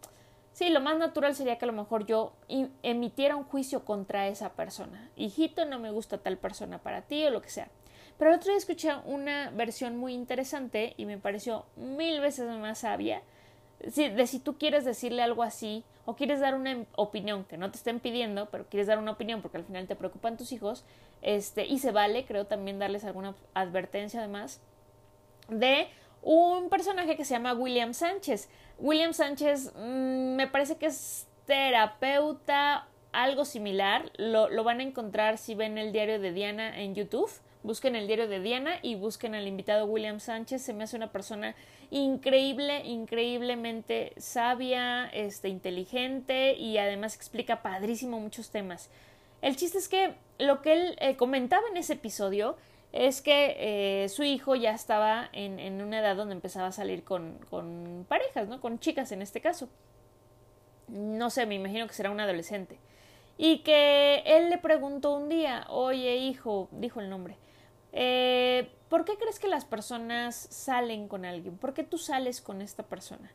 sí, 0.53 0.69
lo 0.69 0.81
más 0.81 0.97
natural 0.97 1.36
sería 1.36 1.57
que 1.57 1.65
a 1.65 1.67
lo 1.67 1.73
mejor 1.73 2.05
yo 2.05 2.34
emitiera 2.84 3.36
un 3.36 3.43
juicio 3.43 3.84
contra 3.84 4.27
esa 4.27 4.53
persona. 4.53 5.10
Hijito, 5.15 5.65
no 5.65 5.79
me 5.79 5.91
gusta 5.91 6.17
tal 6.17 6.38
persona 6.38 6.77
para 6.77 7.01
ti 7.01 7.25
o 7.25 7.29
lo 7.29 7.41
que 7.41 7.49
sea. 7.49 7.69
Pero 8.17 8.31
el 8.31 8.38
otro 8.38 8.49
día 8.49 8.57
escuché 8.57 8.93
una 9.05 9.49
versión 9.49 9.97
muy 9.97 10.13
interesante 10.13 10.93
y 10.97 11.05
me 11.05 11.17
pareció 11.17 11.65
mil 11.75 12.21
veces 12.21 12.47
más 12.57 12.79
sabia 12.79 13.23
de 13.79 14.27
si 14.27 14.39
tú 14.39 14.57
quieres 14.60 14.86
decirle 14.86 15.23
algo 15.23 15.41
así 15.41 15.84
o 16.12 16.15
quieres 16.15 16.41
dar 16.41 16.56
una 16.56 16.86
opinión 16.97 17.45
que 17.45 17.58
no 17.58 17.71
te 17.71 17.78
estén 17.78 18.02
pidiendo, 18.02 18.50
pero 18.50 18.65
quieres 18.67 18.88
dar 18.88 19.00
una 19.00 19.12
opinión 19.12 19.41
porque 19.41 19.58
al 19.58 19.63
final 19.63 19.88
te 19.88 19.95
preocupan 19.95 20.36
tus 20.36 20.52
hijos, 20.52 20.84
este, 21.21 21.65
y 21.65 21.80
se 21.80 21.91
vale, 21.91 22.26
creo 22.26 22.47
también 22.47 22.80
darles 22.80 23.06
alguna 23.06 23.34
advertencia 23.54 24.19
además, 24.19 24.60
de 25.47 25.88
un 26.21 26.67
personaje 26.67 27.15
que 27.15 27.24
se 27.24 27.34
llama 27.34 27.54
William 27.54 27.93
Sánchez. 27.93 28.50
William 28.78 29.13
Sánchez 29.13 29.71
mm, 29.74 30.36
me 30.36 30.47
parece 30.47 30.76
que 30.76 30.88
es 30.88 31.28
terapeuta, 31.45 32.88
algo 33.13 33.45
similar. 33.45 34.12
Lo, 34.17 34.50
lo, 34.50 34.65
van 34.65 34.82
a 34.82 34.84
encontrar 34.84 35.38
si 35.38 35.56
ven 35.56 35.78
el 35.78 35.93
diario 35.93 36.19
de 36.19 36.34
Diana 36.34 36.78
en 36.82 36.93
YouTube. 36.93 37.32
Busquen 37.63 37.95
el 37.95 38.08
diario 38.08 38.28
de 38.28 38.41
Diana 38.41 38.80
y 38.82 38.95
busquen 38.95 39.34
al 39.34 39.47
invitado 39.47 39.86
William 39.86 40.19
Sánchez. 40.19 40.62
Se 40.62 40.74
me 40.74 40.84
hace 40.84 40.97
una 40.97 41.13
persona 41.13 41.56
increíble, 41.91 42.86
increíblemente 42.86 44.13
sabia, 44.17 45.08
este, 45.08 45.49
inteligente 45.49 46.54
y 46.54 46.77
además 46.77 47.15
explica 47.15 47.62
padrísimo 47.62 48.19
muchos 48.19 48.49
temas. 48.49 48.89
El 49.41 49.58
chiste 49.58 49.77
es 49.77 49.89
que 49.89 50.15
lo 50.39 50.62
que 50.62 50.73
él 50.73 50.95
eh, 50.99 51.15
comentaba 51.17 51.63
en 51.69 51.77
ese 51.77 51.93
episodio 51.93 52.56
es 52.93 53.21
que 53.21 53.56
eh, 54.04 54.10
su 54.10 54.23
hijo 54.23 54.56
ya 54.56 54.71
estaba 54.71 55.30
en, 55.34 55.60
en, 55.60 55.82
una 55.82 55.99
edad 55.99 56.15
donde 56.15 56.34
empezaba 56.34 56.67
a 56.67 56.71
salir 56.71 57.04
con, 57.04 57.38
con 57.49 58.06
parejas, 58.08 58.47
¿no? 58.47 58.60
Con 58.60 58.80
chicas 58.80 59.12
en 59.12 59.21
este 59.21 59.41
caso. 59.41 59.69
No 60.88 61.30
sé, 61.30 61.45
me 61.45 61.56
imagino 61.56 61.88
que 61.88 61.93
será 61.93 62.12
un 62.12 62.19
adolescente. 62.19 62.80
Y 63.38 63.60
que 63.60 64.23
él 64.25 64.49
le 64.49 64.58
preguntó 64.58 65.15
un 65.15 65.30
día, 65.30 65.65
oye 65.69 66.17
hijo, 66.17 66.69
dijo 66.71 66.99
el 66.99 67.10
nombre, 67.10 67.38
eh, 67.93 68.69
¿por 68.91 69.06
qué 69.06 69.15
crees 69.17 69.39
que 69.39 69.47
las 69.47 69.63
personas 69.63 70.36
salen 70.36 71.08
con 71.08 71.23
alguien? 71.23 71.58
¿Por 71.58 71.73
qué 71.73 71.86
tú 71.86 71.97
sales 71.97 72.41
con 72.41 72.62
esta 72.62 72.84
persona? 72.84 73.32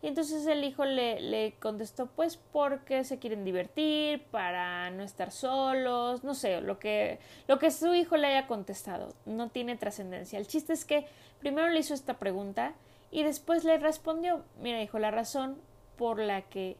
Y 0.00 0.06
entonces 0.06 0.46
el 0.46 0.62
hijo 0.62 0.84
le, 0.84 1.20
le, 1.20 1.54
contestó, 1.58 2.06
pues 2.06 2.36
porque 2.36 3.02
se 3.02 3.18
quieren 3.18 3.44
divertir, 3.44 4.22
para 4.26 4.90
no 4.92 5.02
estar 5.02 5.32
solos, 5.32 6.22
no 6.22 6.34
sé, 6.34 6.60
lo 6.60 6.78
que, 6.78 7.18
lo 7.48 7.58
que 7.58 7.72
su 7.72 7.92
hijo 7.94 8.16
le 8.16 8.28
haya 8.28 8.46
contestado, 8.46 9.12
no 9.26 9.50
tiene 9.50 9.76
trascendencia. 9.76 10.38
El 10.38 10.46
chiste 10.46 10.72
es 10.72 10.84
que 10.84 11.08
primero 11.40 11.68
le 11.68 11.80
hizo 11.80 11.94
esta 11.94 12.20
pregunta 12.20 12.74
y 13.10 13.24
después 13.24 13.64
le 13.64 13.78
respondió, 13.78 14.44
mira 14.60 14.80
hijo, 14.82 15.00
la 15.00 15.10
razón 15.10 15.60
por 15.96 16.20
la 16.20 16.42
que 16.42 16.76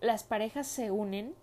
las 0.00 0.22
parejas 0.22 0.68
se 0.68 0.92
unen 0.92 1.34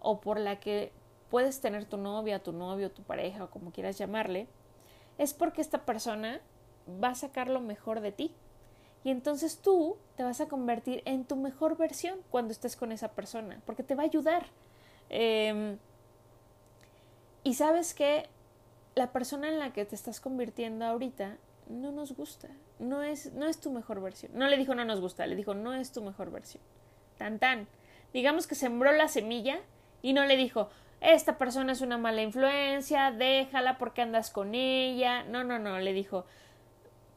o 0.00 0.22
por 0.22 0.40
la 0.40 0.60
que 0.60 0.92
puedes 1.28 1.60
tener 1.60 1.84
tu 1.84 1.98
novia, 1.98 2.42
tu 2.42 2.52
novio, 2.52 2.90
tu 2.90 3.02
pareja 3.02 3.44
o 3.44 3.50
como 3.50 3.70
quieras 3.70 3.98
llamarle, 3.98 4.48
es 5.18 5.34
porque 5.34 5.60
esta 5.60 5.84
persona 5.84 6.40
va 7.02 7.08
a 7.08 7.14
sacar 7.14 7.48
lo 7.48 7.60
mejor 7.60 8.00
de 8.00 8.12
ti. 8.12 8.34
Y 9.04 9.10
entonces 9.10 9.58
tú 9.58 9.96
te 10.16 10.22
vas 10.22 10.40
a 10.40 10.46
convertir 10.46 11.02
en 11.04 11.24
tu 11.24 11.36
mejor 11.36 11.76
versión 11.76 12.20
cuando 12.30 12.52
estés 12.52 12.76
con 12.76 12.92
esa 12.92 13.12
persona, 13.12 13.60
porque 13.66 13.82
te 13.82 13.94
va 13.94 14.02
a 14.02 14.06
ayudar. 14.06 14.46
Eh, 15.10 15.76
y 17.44 17.54
sabes 17.54 17.94
que 17.94 18.28
la 18.94 19.12
persona 19.12 19.48
en 19.48 19.58
la 19.58 19.72
que 19.72 19.84
te 19.84 19.94
estás 19.94 20.20
convirtiendo 20.20 20.84
ahorita 20.84 21.36
no 21.68 21.90
nos 21.90 22.14
gusta, 22.14 22.48
no 22.78 23.02
es, 23.02 23.32
no 23.32 23.46
es 23.46 23.58
tu 23.58 23.70
mejor 23.72 24.00
versión. 24.00 24.32
No 24.34 24.46
le 24.48 24.56
dijo 24.56 24.74
no 24.74 24.84
nos 24.84 25.00
gusta, 25.00 25.26
le 25.26 25.36
dijo 25.36 25.54
no 25.54 25.74
es 25.74 25.92
tu 25.92 26.02
mejor 26.02 26.30
versión. 26.30 26.62
Tan 27.18 27.38
tan. 27.38 27.66
Digamos 28.12 28.46
que 28.46 28.54
sembró 28.54 28.92
la 28.92 29.08
semilla 29.08 29.60
y 30.02 30.12
no 30.12 30.24
le 30.24 30.36
dijo 30.36 30.68
esta 31.02 31.36
persona 31.36 31.72
es 31.72 31.80
una 31.80 31.98
mala 31.98 32.22
influencia, 32.22 33.10
déjala 33.10 33.76
porque 33.76 34.02
andas 34.02 34.30
con 34.30 34.54
ella. 34.54 35.24
No, 35.24 35.44
no, 35.44 35.58
no, 35.58 35.78
le 35.80 35.92
dijo. 35.92 36.24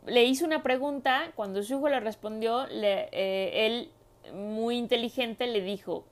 Le 0.06 0.24
hizo 0.24 0.46
una 0.46 0.64
pregunta, 0.64 1.32
cuando 1.36 1.64
su 1.64 1.76
hijo 1.76 1.90
le 1.90 2.00
respondió, 2.00 2.68
le, 2.68 3.10
eh, 3.12 3.66
él, 3.66 3.92
muy 4.34 4.78
inteligente, 4.78 5.48
le 5.48 5.62
dijo, 5.62 6.06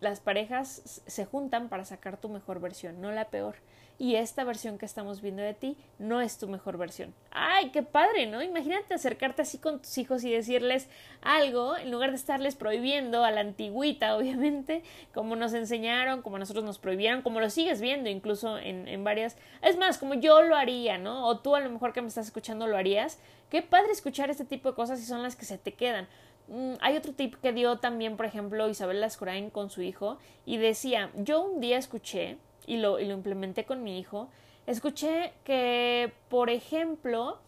las 0.00 0.20
parejas 0.20 1.02
se 1.06 1.24
juntan 1.24 1.68
para 1.68 1.84
sacar 1.84 2.16
tu 2.16 2.28
mejor 2.28 2.60
versión, 2.60 3.00
no 3.00 3.10
la 3.12 3.28
peor 3.28 3.56
y 3.98 4.16
esta 4.16 4.44
versión 4.44 4.76
que 4.76 4.84
estamos 4.84 5.22
viendo 5.22 5.42
de 5.42 5.54
ti 5.54 5.76
no 5.98 6.20
es 6.20 6.38
tu 6.38 6.48
mejor 6.48 6.76
versión. 6.76 7.14
¡Ay, 7.30 7.70
qué 7.70 7.82
padre, 7.82 8.26
¿no? 8.26 8.42
Imagínate 8.42 8.94
acercarte 8.94 9.42
así 9.42 9.58
con 9.58 9.80
tus 9.80 9.96
hijos 9.96 10.22
y 10.24 10.30
decirles 10.30 10.88
algo 11.22 11.76
en 11.76 11.90
lugar 11.90 12.10
de 12.10 12.16
estarles 12.16 12.56
prohibiendo 12.56 13.24
a 13.24 13.30
la 13.30 13.40
antigüita, 13.40 14.16
obviamente, 14.18 14.82
como 15.14 15.36
nos 15.36 15.54
enseñaron, 15.54 16.22
como 16.22 16.38
nosotros 16.38 16.64
nos 16.64 16.78
prohibieron, 16.78 17.22
como 17.22 17.40
lo 17.40 17.48
sigues 17.48 17.80
viendo 17.80 18.10
incluso 18.10 18.58
en, 18.58 18.86
en 18.86 19.02
varias... 19.02 19.36
Es 19.62 19.78
más, 19.78 19.98
como 19.98 20.14
yo 20.14 20.42
lo 20.42 20.56
haría, 20.56 20.98
¿no? 20.98 21.26
O 21.26 21.38
tú 21.38 21.56
a 21.56 21.60
lo 21.60 21.70
mejor 21.70 21.92
que 21.92 22.02
me 22.02 22.08
estás 22.08 22.26
escuchando 22.26 22.66
lo 22.66 22.76
harías. 22.76 23.18
Qué 23.50 23.62
padre 23.62 23.92
escuchar 23.92 24.28
este 24.28 24.44
tipo 24.44 24.70
de 24.70 24.74
cosas 24.74 25.00
y 25.00 25.04
son 25.04 25.22
las 25.22 25.36
que 25.36 25.46
se 25.46 25.56
te 25.56 25.72
quedan. 25.72 26.06
Mm, 26.48 26.74
hay 26.80 26.96
otro 26.96 27.12
tip 27.12 27.36
que 27.36 27.52
dio 27.52 27.78
también, 27.78 28.16
por 28.16 28.26
ejemplo, 28.26 28.68
Isabel 28.68 29.00
Lascurain 29.00 29.50
con 29.50 29.70
su 29.70 29.82
hijo 29.82 30.18
y 30.44 30.58
decía, 30.58 31.10
yo 31.14 31.42
un 31.42 31.60
día 31.60 31.78
escuché 31.78 32.38
y 32.66 32.78
lo, 32.78 33.00
implementé 33.00 33.64
con 33.64 33.82
mi 33.82 33.98
hijo, 33.98 34.28
escuché 34.66 35.32
que, 35.44 36.12
por 36.28 36.50
ejemplo, 36.50 37.38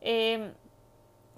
eh, 0.00 0.52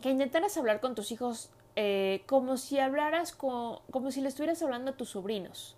que 0.01 0.11
intentaras 0.11 0.57
hablar 0.57 0.81
con 0.81 0.95
tus 0.95 1.11
hijos 1.13 1.51
eh, 1.77 2.23
como 2.27 2.57
si 2.57 2.79
hablaras 2.79 3.33
con, 3.33 3.79
como 3.91 4.11
si 4.11 4.21
le 4.21 4.29
estuvieras 4.29 4.63
hablando 4.63 4.93
a 4.93 4.97
tus 4.97 5.11
sobrinos. 5.11 5.77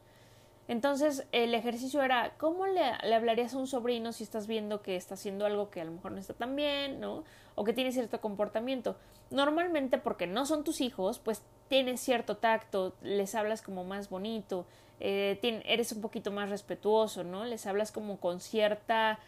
Entonces 0.68 1.26
el 1.30 1.54
ejercicio 1.54 2.02
era 2.02 2.34
cómo 2.38 2.66
le, 2.66 2.82
le, 3.04 3.14
hablarías 3.14 3.54
a 3.54 3.58
un 3.58 3.68
sobrino 3.68 4.12
si 4.12 4.24
estás 4.24 4.46
viendo 4.48 4.82
que 4.82 4.96
está 4.96 5.14
haciendo 5.14 5.46
algo 5.46 5.70
que 5.70 5.80
a 5.80 5.84
lo 5.84 5.92
mejor 5.92 6.12
no 6.12 6.18
está 6.18 6.34
tan 6.34 6.56
bien, 6.56 6.98
¿no? 6.98 7.22
O 7.54 7.64
que 7.64 7.72
tiene 7.72 7.92
cierto 7.92 8.20
comportamiento. 8.20 8.96
Normalmente 9.30 9.96
porque 9.98 10.26
no 10.26 10.44
son 10.44 10.64
tus 10.64 10.80
hijos, 10.80 11.20
pues 11.20 11.42
tienes 11.68 12.00
cierto 12.00 12.36
tacto, 12.36 12.94
les 13.00 13.34
hablas 13.34 13.62
como 13.62 13.84
más 13.84 14.10
bonito, 14.10 14.66
eh, 15.00 15.62
eres 15.66 15.92
un 15.92 16.00
poquito 16.00 16.30
más 16.30 16.50
respetuoso, 16.50 17.24
¿no? 17.24 17.44
Les 17.44 17.66
hablas 17.66 17.92
como 17.92 18.18
con 18.18 18.40
cierta 18.40 19.18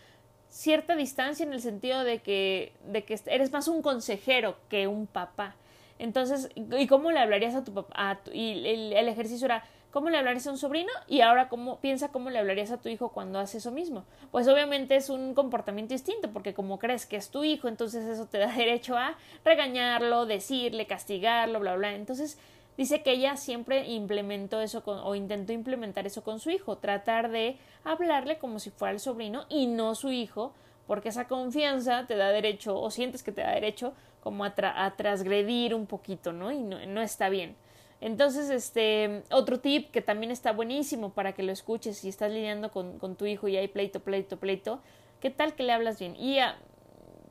cierta 0.50 0.96
distancia 0.96 1.44
en 1.44 1.52
el 1.52 1.60
sentido 1.60 2.04
de 2.04 2.20
que, 2.20 2.72
de 2.86 3.04
que 3.04 3.20
eres 3.26 3.52
más 3.52 3.68
un 3.68 3.82
consejero 3.82 4.56
que 4.68 4.86
un 4.86 5.06
papá. 5.06 5.54
Entonces, 5.98 6.50
¿y 6.54 6.86
cómo 6.86 7.10
le 7.10 7.18
hablarías 7.18 7.54
a 7.54 7.64
tu 7.64 7.74
papá? 7.74 8.20
y 8.32 8.66
el, 8.66 8.92
el, 8.92 9.08
ejercicio 9.08 9.46
era, 9.46 9.64
¿cómo 9.90 10.10
le 10.10 10.16
hablarías 10.16 10.46
a 10.46 10.52
un 10.52 10.58
sobrino? 10.58 10.92
Y 11.08 11.22
ahora, 11.22 11.48
¿cómo, 11.48 11.80
piensa 11.80 12.08
cómo 12.08 12.30
le 12.30 12.38
hablarías 12.38 12.70
a 12.70 12.80
tu 12.80 12.88
hijo 12.88 13.10
cuando 13.10 13.40
hace 13.40 13.58
eso 13.58 13.72
mismo. 13.72 14.04
Pues 14.30 14.46
obviamente 14.46 14.94
es 14.94 15.10
un 15.10 15.34
comportamiento 15.34 15.94
distinto, 15.94 16.30
porque 16.32 16.54
como 16.54 16.78
crees 16.78 17.04
que 17.04 17.16
es 17.16 17.30
tu 17.30 17.42
hijo, 17.42 17.66
entonces 17.66 18.06
eso 18.06 18.26
te 18.26 18.38
da 18.38 18.46
derecho 18.56 18.96
a 18.96 19.16
regañarlo, 19.44 20.24
decirle, 20.24 20.86
castigarlo, 20.86 21.58
bla, 21.58 21.74
bla. 21.74 21.94
Entonces, 21.94 22.38
Dice 22.78 23.02
que 23.02 23.10
ella 23.10 23.36
siempre 23.36 23.88
implementó 23.88 24.60
eso 24.60 24.84
con, 24.84 25.00
o 25.00 25.16
intentó 25.16 25.52
implementar 25.52 26.06
eso 26.06 26.22
con 26.22 26.38
su 26.38 26.50
hijo, 26.50 26.78
tratar 26.78 27.28
de 27.28 27.56
hablarle 27.82 28.38
como 28.38 28.60
si 28.60 28.70
fuera 28.70 28.92
el 28.92 29.00
sobrino 29.00 29.46
y 29.48 29.66
no 29.66 29.96
su 29.96 30.12
hijo, 30.12 30.52
porque 30.86 31.08
esa 31.08 31.26
confianza 31.26 32.06
te 32.06 32.14
da 32.14 32.28
derecho 32.28 32.80
o 32.80 32.88
sientes 32.92 33.24
que 33.24 33.32
te 33.32 33.40
da 33.40 33.50
derecho 33.50 33.94
como 34.22 34.44
a, 34.44 34.54
tra 34.54 34.84
a 34.84 34.94
transgredir 34.94 35.74
un 35.74 35.86
poquito, 35.86 36.32
¿no? 36.32 36.52
Y 36.52 36.58
no, 36.58 36.78
no, 36.86 37.02
está 37.02 37.28
bien. 37.28 37.56
Entonces, 38.00 38.48
este, 38.48 39.24
otro 39.32 39.58
tip 39.58 39.90
que 39.90 40.00
también 40.00 40.30
está 40.30 40.52
buenísimo 40.52 41.10
para 41.10 41.32
que 41.32 41.42
lo 41.42 41.50
escuches 41.50 41.98
si 41.98 42.08
estás 42.08 42.30
lidiando 42.30 42.70
con, 42.70 43.00
con 43.00 43.16
tu 43.16 43.26
hijo 43.26 43.48
y 43.48 43.56
hay 43.56 43.66
pleito, 43.66 43.98
pleito, 43.98 44.36
pleito, 44.36 44.78
¿qué 45.18 45.30
tal 45.30 45.56
que 45.56 45.64
le 45.64 45.72
hablas 45.72 45.98
bien? 45.98 46.14
Y 46.14 46.38
a, 46.38 46.56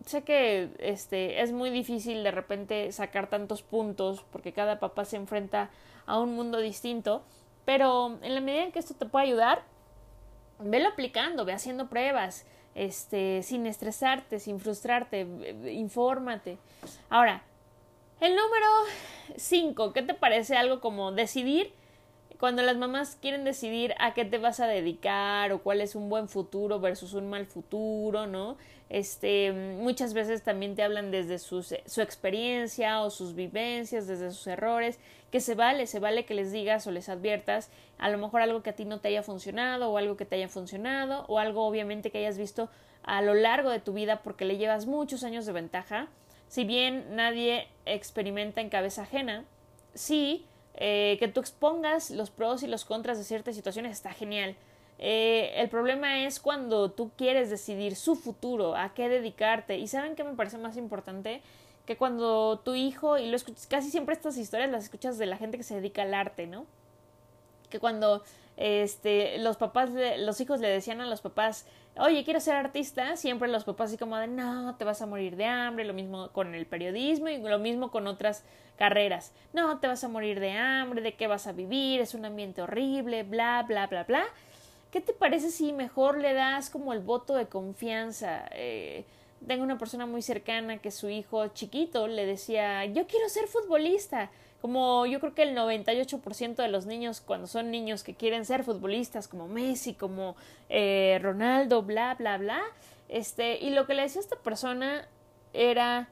sé 0.07 0.23
que 0.23 0.71
este 0.79 1.41
es 1.41 1.51
muy 1.51 1.69
difícil 1.69 2.23
de 2.23 2.31
repente 2.31 2.91
sacar 2.91 3.29
tantos 3.29 3.61
puntos 3.61 4.25
porque 4.31 4.53
cada 4.53 4.79
papá 4.79 5.05
se 5.05 5.17
enfrenta 5.17 5.69
a 6.05 6.19
un 6.19 6.35
mundo 6.35 6.59
distinto, 6.59 7.23
pero 7.65 8.17
en 8.21 8.33
la 8.33 8.41
medida 8.41 8.63
en 8.63 8.71
que 8.71 8.79
esto 8.79 8.93
te 8.93 9.05
puede 9.05 9.27
ayudar, 9.27 9.63
velo 10.59 10.89
aplicando, 10.89 11.45
ve 11.45 11.53
haciendo 11.53 11.89
pruebas, 11.89 12.45
este, 12.75 13.43
sin 13.43 13.65
estresarte, 13.65 14.39
sin 14.39 14.59
frustrarte, 14.59 15.27
infórmate. 15.71 16.57
Ahora, 17.09 17.43
el 18.19 18.35
número 18.35 18.67
5, 19.35 19.93
¿qué 19.93 20.01
te 20.01 20.13
parece 20.13 20.55
algo 20.55 20.79
como 20.79 21.11
decidir 21.11 21.73
cuando 22.39 22.61
las 22.61 22.77
mamás 22.77 23.17
quieren 23.19 23.43
decidir 23.43 23.95
a 23.99 24.13
qué 24.13 24.25
te 24.25 24.37
vas 24.37 24.59
a 24.59 24.67
dedicar 24.67 25.51
o 25.51 25.63
cuál 25.63 25.81
es 25.81 25.95
un 25.95 26.09
buen 26.09 26.29
futuro 26.29 26.79
versus 26.79 27.13
un 27.13 27.29
mal 27.29 27.45
futuro, 27.45 28.27
¿no? 28.27 28.57
Este, 28.89 29.51
muchas 29.51 30.13
veces 30.13 30.43
también 30.43 30.75
te 30.75 30.83
hablan 30.83 31.11
desde 31.11 31.39
su, 31.39 31.61
su 31.63 32.01
experiencia 32.01 33.01
o 33.01 33.09
sus 33.09 33.35
vivencias, 33.35 34.07
desde 34.07 34.31
sus 34.31 34.47
errores, 34.47 34.99
que 35.31 35.41
se 35.41 35.55
vale, 35.55 35.87
se 35.87 35.99
vale 35.99 36.25
que 36.25 36.35
les 36.35 36.51
digas 36.51 36.87
o 36.87 36.91
les 36.91 37.09
adviertas 37.09 37.69
a 37.97 38.09
lo 38.09 38.17
mejor 38.17 38.41
algo 38.41 38.61
que 38.61 38.69
a 38.69 38.75
ti 38.75 38.85
no 38.85 38.99
te 38.99 39.09
haya 39.09 39.23
funcionado 39.23 39.91
o 39.91 39.97
algo 39.97 40.15
que 40.15 40.25
te 40.25 40.35
haya 40.35 40.47
funcionado 40.47 41.25
o 41.27 41.39
algo 41.39 41.65
obviamente 41.65 42.11
que 42.11 42.19
hayas 42.19 42.37
visto 42.37 42.69
a 43.03 43.21
lo 43.21 43.33
largo 43.33 43.69
de 43.71 43.79
tu 43.79 43.93
vida 43.93 44.21
porque 44.21 44.45
le 44.45 44.57
llevas 44.57 44.85
muchos 44.85 45.23
años 45.23 45.45
de 45.45 45.53
ventaja. 45.53 46.07
Si 46.47 46.63
bien 46.63 47.15
nadie 47.15 47.67
experimenta 47.85 48.61
en 48.61 48.69
cabeza 48.69 49.01
ajena, 49.01 49.45
sí, 49.93 50.45
eh, 50.77 51.17
que 51.19 51.27
tú 51.27 51.39
expongas 51.39 52.11
los 52.11 52.29
pros 52.29 52.63
y 52.63 52.67
los 52.67 52.85
contras 52.85 53.17
de 53.17 53.23
ciertas 53.23 53.55
situaciones 53.55 53.91
está 53.91 54.13
genial. 54.13 54.55
Eh, 54.99 55.53
el 55.55 55.69
problema 55.69 56.25
es 56.25 56.39
cuando 56.39 56.91
tú 56.91 57.11
quieres 57.17 57.49
decidir 57.49 57.95
su 57.95 58.15
futuro, 58.15 58.75
a 58.75 58.93
qué 58.93 59.09
dedicarte. 59.09 59.77
Y 59.77 59.87
saben 59.87 60.15
qué 60.15 60.23
me 60.23 60.33
parece 60.33 60.57
más 60.57 60.77
importante 60.77 61.41
que 61.85 61.97
cuando 61.97 62.59
tu 62.59 62.75
hijo, 62.75 63.17
y 63.17 63.27
lo 63.27 63.35
escuchas, 63.35 63.67
casi 63.67 63.91
siempre 63.91 64.13
estas 64.13 64.37
historias 64.37 64.69
las 64.69 64.85
escuchas 64.85 65.17
de 65.17 65.25
la 65.25 65.37
gente 65.37 65.57
que 65.57 65.63
se 65.63 65.75
dedica 65.75 66.01
al 66.01 66.13
arte, 66.13 66.47
¿no? 66.47 66.65
que 67.69 67.79
cuando 67.79 68.23
este, 68.57 69.37
los 69.37 69.55
papás, 69.57 69.91
los 70.19 70.41
hijos 70.41 70.59
le 70.59 70.67
decían 70.67 70.99
a 70.99 71.05
los 71.05 71.21
papás, 71.21 71.67
oye, 71.99 72.23
quiero 72.23 72.39
ser 72.39 72.55
artista, 72.55 73.15
siempre 73.15 73.47
los 73.47 73.63
papás 73.63 73.91
así 73.91 73.97
como 73.97 74.17
de, 74.17 74.27
no, 74.27 74.75
te 74.77 74.83
vas 74.83 75.01
a 75.01 75.05
morir 75.05 75.35
de 75.35 75.45
hambre, 75.45 75.85
lo 75.85 75.93
mismo 75.93 76.29
con 76.31 76.55
el 76.55 76.65
periodismo 76.65 77.29
y 77.29 77.37
lo 77.37 77.59
mismo 77.59 77.91
con 77.91 78.07
otras 78.07 78.43
carreras, 78.77 79.31
no, 79.53 79.79
te 79.79 79.87
vas 79.87 80.03
a 80.03 80.07
morir 80.07 80.39
de 80.39 80.51
hambre, 80.51 81.01
de 81.01 81.13
qué 81.13 81.27
vas 81.27 81.47
a 81.47 81.51
vivir, 81.51 82.01
es 82.01 82.13
un 82.13 82.25
ambiente 82.25 82.61
horrible, 82.61 83.23
bla, 83.23 83.63
bla, 83.67 83.87
bla, 83.87 84.03
bla. 84.03 84.25
¿Qué 84.91 85.01
te 85.01 85.13
parece 85.13 85.51
si 85.51 85.73
mejor 85.73 86.17
le 86.17 86.33
das 86.33 86.69
como 86.69 86.93
el 86.93 86.99
voto 86.99 87.35
de 87.35 87.47
confianza? 87.47 88.45
Eh, 88.53 89.05
tengo 89.45 89.63
una 89.63 89.77
persona 89.77 90.05
muy 90.05 90.21
cercana 90.21 90.77
que 90.77 90.91
su 90.91 91.09
hijo 91.09 91.47
chiquito 91.49 92.07
le 92.07 92.25
decía, 92.25 92.85
yo 92.85 93.05
quiero 93.05 93.29
ser 93.29 93.47
futbolista 93.47 94.31
como 94.61 95.05
yo 95.05 95.19
creo 95.19 95.33
que 95.33 95.43
el 95.43 95.55
98% 95.55 96.55
de 96.55 96.67
los 96.67 96.85
niños 96.85 97.21
cuando 97.21 97.47
son 97.47 97.71
niños 97.71 98.03
que 98.03 98.15
quieren 98.15 98.45
ser 98.45 98.63
futbolistas 98.63 99.27
como 99.27 99.47
Messi, 99.47 99.93
como 99.93 100.35
eh, 100.69 101.19
Ronaldo, 101.21 101.83
bla, 101.83 102.15
bla, 102.15 102.37
bla, 102.37 102.61
este, 103.09 103.57
y 103.59 103.69
lo 103.69 103.85
que 103.85 103.93
le 103.93 104.03
decía 104.03 104.21
esta 104.21 104.37
persona 104.37 105.07
era, 105.53 106.09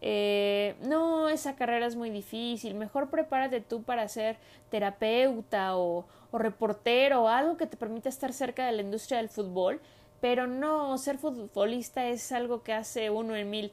eh, 0.00 0.76
no, 0.82 1.28
esa 1.28 1.56
carrera 1.56 1.86
es 1.86 1.96
muy 1.96 2.10
difícil, 2.10 2.74
mejor 2.74 3.10
prepárate 3.10 3.60
tú 3.60 3.82
para 3.82 4.08
ser 4.08 4.36
terapeuta 4.70 5.76
o, 5.76 6.06
o 6.30 6.38
reportero 6.38 7.22
o 7.22 7.28
algo 7.28 7.56
que 7.56 7.66
te 7.66 7.76
permita 7.76 8.08
estar 8.08 8.32
cerca 8.32 8.66
de 8.66 8.72
la 8.72 8.82
industria 8.82 9.18
del 9.18 9.28
fútbol, 9.28 9.80
pero 10.20 10.46
no, 10.46 10.96
ser 10.98 11.18
futbolista 11.18 12.06
es 12.06 12.32
algo 12.32 12.62
que 12.62 12.72
hace 12.72 13.10
uno 13.10 13.36
en 13.36 13.50
mil. 13.50 13.72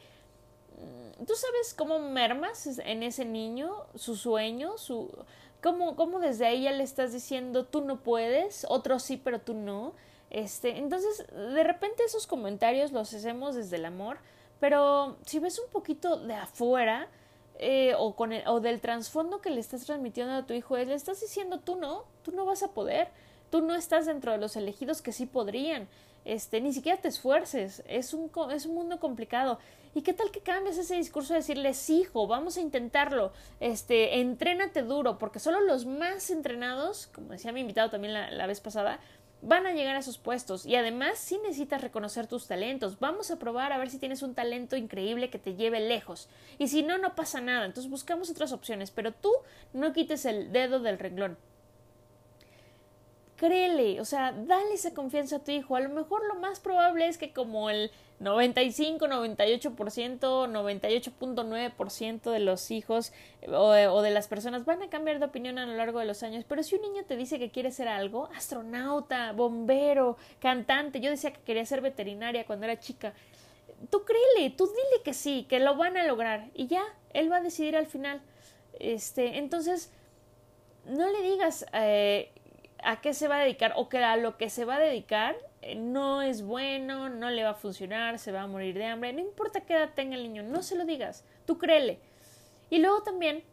¿Tú 1.25 1.35
sabes 1.35 1.73
cómo 1.73 1.99
mermas 1.99 2.79
en 2.79 3.03
ese 3.03 3.25
niño 3.25 3.71
su 3.95 4.15
sueño? 4.15 4.77
Su, 4.77 5.09
cómo, 5.61 5.95
cómo 5.95 6.19
desde 6.19 6.45
ahí 6.45 6.63
ya 6.63 6.71
le 6.71 6.83
estás 6.83 7.13
diciendo 7.13 7.65
tú 7.65 7.81
no 7.81 7.97
puedes, 8.03 8.65
otros 8.69 9.03
sí, 9.03 9.17
pero 9.17 9.39
tú 9.39 9.53
no? 9.53 9.93
Este, 10.29 10.77
entonces, 10.77 11.25
de 11.31 11.63
repente 11.63 12.03
esos 12.03 12.27
comentarios 12.27 12.91
los 12.91 13.13
hacemos 13.13 13.55
desde 13.55 13.77
el 13.77 13.85
amor, 13.85 14.17
pero 14.59 15.17
si 15.25 15.39
ves 15.39 15.59
un 15.59 15.69
poquito 15.71 16.17
de 16.17 16.33
afuera 16.33 17.07
eh, 17.59 17.93
o, 17.97 18.15
con 18.15 18.33
el, 18.33 18.47
o 18.47 18.59
del 18.59 18.81
trasfondo 18.81 19.41
que 19.41 19.51
le 19.51 19.59
estás 19.59 19.85
transmitiendo 19.85 20.33
a 20.33 20.45
tu 20.45 20.53
hijo, 20.53 20.75
le 20.75 20.93
estás 20.93 21.21
diciendo 21.21 21.59
tú 21.59 21.75
no, 21.75 22.05
tú 22.23 22.31
no 22.31 22.45
vas 22.45 22.63
a 22.63 22.73
poder, 22.73 23.09
tú 23.49 23.61
no 23.61 23.75
estás 23.75 24.07
dentro 24.07 24.31
de 24.31 24.39
los 24.39 24.55
elegidos 24.55 25.01
que 25.01 25.11
sí 25.11 25.27
podrían 25.27 25.87
este, 26.25 26.61
ni 26.61 26.73
siquiera 26.73 27.01
te 27.01 27.07
esfuerces, 27.07 27.83
es 27.87 28.13
un, 28.13 28.31
es 28.51 28.65
un 28.65 28.75
mundo 28.75 28.99
complicado. 28.99 29.59
¿Y 29.95 30.01
qué 30.01 30.13
tal 30.13 30.31
que 30.31 30.39
cambies 30.39 30.77
ese 30.77 30.95
discurso 30.95 31.33
de 31.33 31.39
decirles, 31.39 31.89
hijo, 31.89 32.25
vamos 32.25 32.57
a 32.57 32.61
intentarlo, 32.61 33.31
este, 33.59 34.19
entrénate 34.19 34.81
duro, 34.81 35.19
porque 35.19 35.39
solo 35.39 35.61
los 35.61 35.85
más 35.85 36.31
entrenados, 36.31 37.07
como 37.13 37.29
decía 37.29 37.51
mi 37.51 37.61
invitado 37.61 37.91
también 37.91 38.13
la, 38.13 38.31
la 38.31 38.47
vez 38.47 38.59
pasada, 38.59 38.99
van 39.43 39.67
a 39.67 39.73
llegar 39.73 39.95
a 39.95 39.99
esos 39.99 40.17
puestos 40.17 40.65
y 40.65 40.75
además 40.75 41.19
sí 41.19 41.37
necesitas 41.43 41.81
reconocer 41.81 42.27
tus 42.27 42.47
talentos. 42.47 42.99
Vamos 42.99 43.29
a 43.29 43.37
probar 43.37 43.73
a 43.73 43.77
ver 43.77 43.89
si 43.89 43.99
tienes 43.99 44.23
un 44.23 44.33
talento 44.33 44.75
increíble 44.75 45.29
que 45.29 45.37
te 45.37 45.55
lleve 45.55 45.79
lejos. 45.81 46.29
Y 46.57 46.69
si 46.69 46.81
no, 46.81 46.97
no 46.97 47.13
pasa 47.13 47.41
nada. 47.41 47.65
Entonces 47.65 47.91
buscamos 47.91 48.29
otras 48.29 48.53
opciones, 48.53 48.89
pero 48.91 49.11
tú 49.11 49.31
no 49.73 49.93
quites 49.93 50.25
el 50.25 50.51
dedo 50.51 50.79
del 50.79 50.97
renglón 50.97 51.37
créele, 53.35 53.99
o 53.99 54.05
sea, 54.05 54.31
dale 54.31 54.73
esa 54.73 54.93
confianza 54.93 55.37
a 55.37 55.39
tu 55.39 55.51
hijo. 55.51 55.75
A 55.75 55.79
lo 55.79 55.89
mejor 55.89 56.25
lo 56.27 56.35
más 56.35 56.59
probable 56.59 57.07
es 57.07 57.17
que 57.17 57.33
como 57.33 57.69
el 57.69 57.91
95, 58.19 59.07
98%, 59.07 60.19
98.9% 60.19 62.31
de 62.31 62.39
los 62.39 62.71
hijos 62.71 63.11
o, 63.47 63.71
o, 63.71 64.01
de 64.01 64.11
las 64.11 64.27
personas 64.27 64.65
van 64.65 64.81
a 64.81 64.89
cambiar 64.89 65.19
de 65.19 65.25
opinión 65.25 65.57
a 65.57 65.65
lo 65.65 65.75
largo 65.75 65.99
de 65.99 66.05
los 66.05 66.23
años, 66.23 66.45
pero 66.47 66.63
si 66.63 66.75
un 66.75 66.83
niño 66.83 67.03
te 67.05 67.17
dice 67.17 67.39
que 67.39 67.51
quiere 67.51 67.71
ser 67.71 67.87
algo, 67.87 68.29
astronauta, 68.35 69.31
bombero, 69.33 70.17
cantante, 70.39 71.01
yo 71.01 71.09
decía 71.09 71.33
que 71.33 71.41
quería 71.41 71.65
ser 71.65 71.81
veterinaria 71.81 72.45
cuando 72.45 72.65
era 72.65 72.79
chica, 72.79 73.13
tú 73.89 74.03
créele, 74.03 74.51
tú 74.51 74.67
dile 74.67 75.03
que 75.03 75.13
sí, 75.13 75.45
que 75.49 75.59
lo 75.59 75.75
van 75.75 75.97
a 75.97 76.05
lograr 76.05 76.49
y 76.53 76.67
ya, 76.67 76.83
él 77.13 77.31
va 77.31 77.37
a 77.37 77.41
decidir 77.41 77.75
al 77.75 77.87
final. 77.87 78.21
Este, 78.79 79.37
entonces, 79.37 79.91
no 80.85 81.09
le 81.09 81.21
digas, 81.21 81.65
eh, 81.73 82.32
a 82.85 83.01
qué 83.01 83.13
se 83.13 83.27
va 83.27 83.37
a 83.37 83.39
dedicar 83.39 83.73
o 83.75 83.89
que 83.89 83.97
a 83.97 84.17
lo 84.17 84.37
que 84.37 84.49
se 84.49 84.65
va 84.65 84.75
a 84.75 84.79
dedicar 84.79 85.35
eh, 85.61 85.75
no 85.75 86.21
es 86.21 86.41
bueno, 86.41 87.09
no 87.09 87.29
le 87.29 87.43
va 87.43 87.51
a 87.51 87.55
funcionar, 87.55 88.19
se 88.19 88.31
va 88.31 88.41
a 88.41 88.47
morir 88.47 88.75
de 88.75 88.85
hambre, 88.85 89.13
no 89.13 89.19
importa 89.19 89.61
qué 89.61 89.73
edad 89.73 89.91
tenga 89.95 90.15
el 90.15 90.23
niño, 90.23 90.43
no 90.43 90.61
se 90.61 90.75
lo 90.75 90.85
digas, 90.85 91.23
tú 91.45 91.57
créele. 91.57 91.99
Y 92.69 92.79
luego 92.79 93.03
también, 93.03 93.43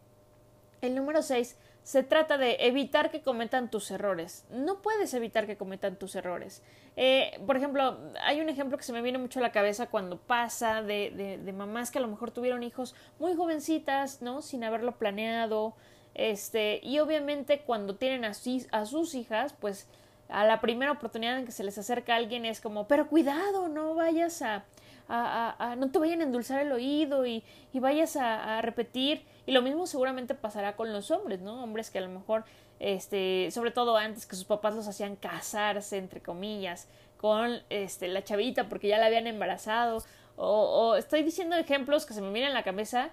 el 0.81 0.95
número 0.95 1.21
6, 1.21 1.57
se 1.83 2.03
trata 2.03 2.37
de 2.37 2.57
evitar 2.59 3.09
que 3.09 3.21
cometan 3.21 3.71
tus 3.71 3.89
errores. 3.91 4.45
No 4.51 4.81
puedes 4.81 5.13
evitar 5.13 5.47
que 5.47 5.57
cometan 5.57 5.95
tus 5.95 6.15
errores. 6.15 6.61
Eh, 6.95 7.39
por 7.45 7.57
ejemplo, 7.57 7.97
hay 8.23 8.39
un 8.41 8.49
ejemplo 8.49 8.77
que 8.77 8.83
se 8.83 8.93
me 8.93 9.01
viene 9.01 9.17
mucho 9.17 9.39
a 9.39 9.41
la 9.41 9.51
cabeza 9.51 9.87
cuando 9.87 10.17
pasa 10.17 10.83
de, 10.83 11.11
de, 11.11 11.37
de 11.37 11.53
mamás 11.53 11.89
que 11.89 11.97
a 11.97 12.01
lo 12.01 12.07
mejor 12.07 12.31
tuvieron 12.31 12.63
hijos 12.63 12.95
muy 13.19 13.35
jovencitas, 13.35 14.21
¿no? 14.21 14.41
Sin 14.41 14.63
haberlo 14.63 14.97
planeado, 14.97 15.75
este, 16.13 16.79
y 16.83 16.99
obviamente 16.99 17.61
cuando 17.61 17.95
tienen 17.95 18.25
a, 18.25 18.31
a 18.71 18.85
sus 18.85 19.15
hijas, 19.15 19.53
pues 19.59 19.87
a 20.29 20.45
la 20.45 20.61
primera 20.61 20.91
oportunidad 20.91 21.37
en 21.37 21.45
que 21.45 21.51
se 21.51 21.63
les 21.63 21.77
acerca 21.77 22.15
alguien 22.15 22.45
es 22.45 22.61
como, 22.61 22.87
pero 22.87 23.07
cuidado, 23.07 23.67
no 23.67 23.95
vayas 23.95 24.41
a, 24.41 24.63
a, 25.07 25.55
a, 25.59 25.75
no 25.75 25.91
te 25.91 25.99
vayan 25.99 26.21
a 26.21 26.23
endulzar 26.23 26.61
el 26.61 26.71
oído 26.71 27.25
y, 27.25 27.43
y 27.73 27.79
vayas 27.79 28.15
a, 28.15 28.57
a, 28.57 28.61
repetir. 28.61 29.23
Y 29.45 29.51
lo 29.51 29.61
mismo 29.61 29.85
seguramente 29.87 30.33
pasará 30.33 30.75
con 30.75 30.93
los 30.93 31.11
hombres, 31.11 31.41
¿no? 31.41 31.61
Hombres 31.63 31.89
que 31.89 31.97
a 31.97 32.01
lo 32.01 32.09
mejor, 32.09 32.45
este, 32.79 33.49
sobre 33.51 33.71
todo 33.71 33.97
antes 33.97 34.25
que 34.25 34.35
sus 34.35 34.45
papás 34.45 34.73
los 34.73 34.87
hacían 34.87 35.17
casarse, 35.17 35.97
entre 35.97 36.21
comillas, 36.21 36.87
con 37.17 37.59
este, 37.69 38.07
la 38.07 38.23
chavita 38.23 38.69
porque 38.69 38.87
ya 38.87 38.97
la 38.97 39.07
habían 39.07 39.27
embarazado. 39.27 40.03
O, 40.37 40.47
o 40.47 40.95
estoy 40.95 41.23
diciendo 41.23 41.55
ejemplos 41.57 42.05
que 42.05 42.13
se 42.13 42.21
me 42.21 42.31
vienen 42.31 42.51
a 42.51 42.55
la 42.55 42.63
cabeza 42.63 43.09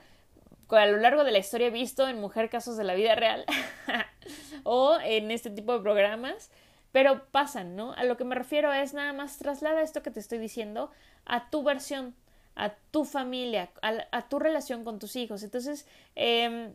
a 0.71 0.87
lo 0.87 0.99
largo 0.99 1.25
de 1.25 1.33
la 1.33 1.39
historia 1.39 1.69
he 1.69 1.71
visto 1.71 2.09
en 2.09 2.21
Mujer 2.21 2.51
Casos 2.51 2.77
de 2.77 2.85
la 2.85 2.95
Vida 2.95 3.15
Real 3.15 3.45
o 4.65 4.99
en 5.03 5.31
este 5.31 5.51
tipo 5.51 5.73
de 5.73 5.81
programas, 5.81 6.51
pero 6.93 7.27
pasan, 7.31 7.77
¿no? 7.77 7.93
A 7.93 8.05
lo 8.05 8.17
que 8.17 8.25
me 8.25 8.35
refiero 8.35 8.73
es 8.73 8.95
nada 8.95 9.13
más 9.13 9.39
traslada 9.39 9.83
esto 9.83 10.03
que 10.03 10.11
te 10.11 10.21
estoy 10.21 10.39
diciendo 10.39 10.91
a 11.25 11.51
tu 11.51 11.63
versión, 11.63 12.15
a 12.55 12.75
tu 12.91 13.05
familia, 13.05 13.71
a, 13.83 14.29
tu 14.29 14.39
relación 14.39 14.85
con 14.85 14.99
tus 14.99 15.17
hijos. 15.17 15.43
Entonces, 15.43 15.87
eh, 16.17 16.75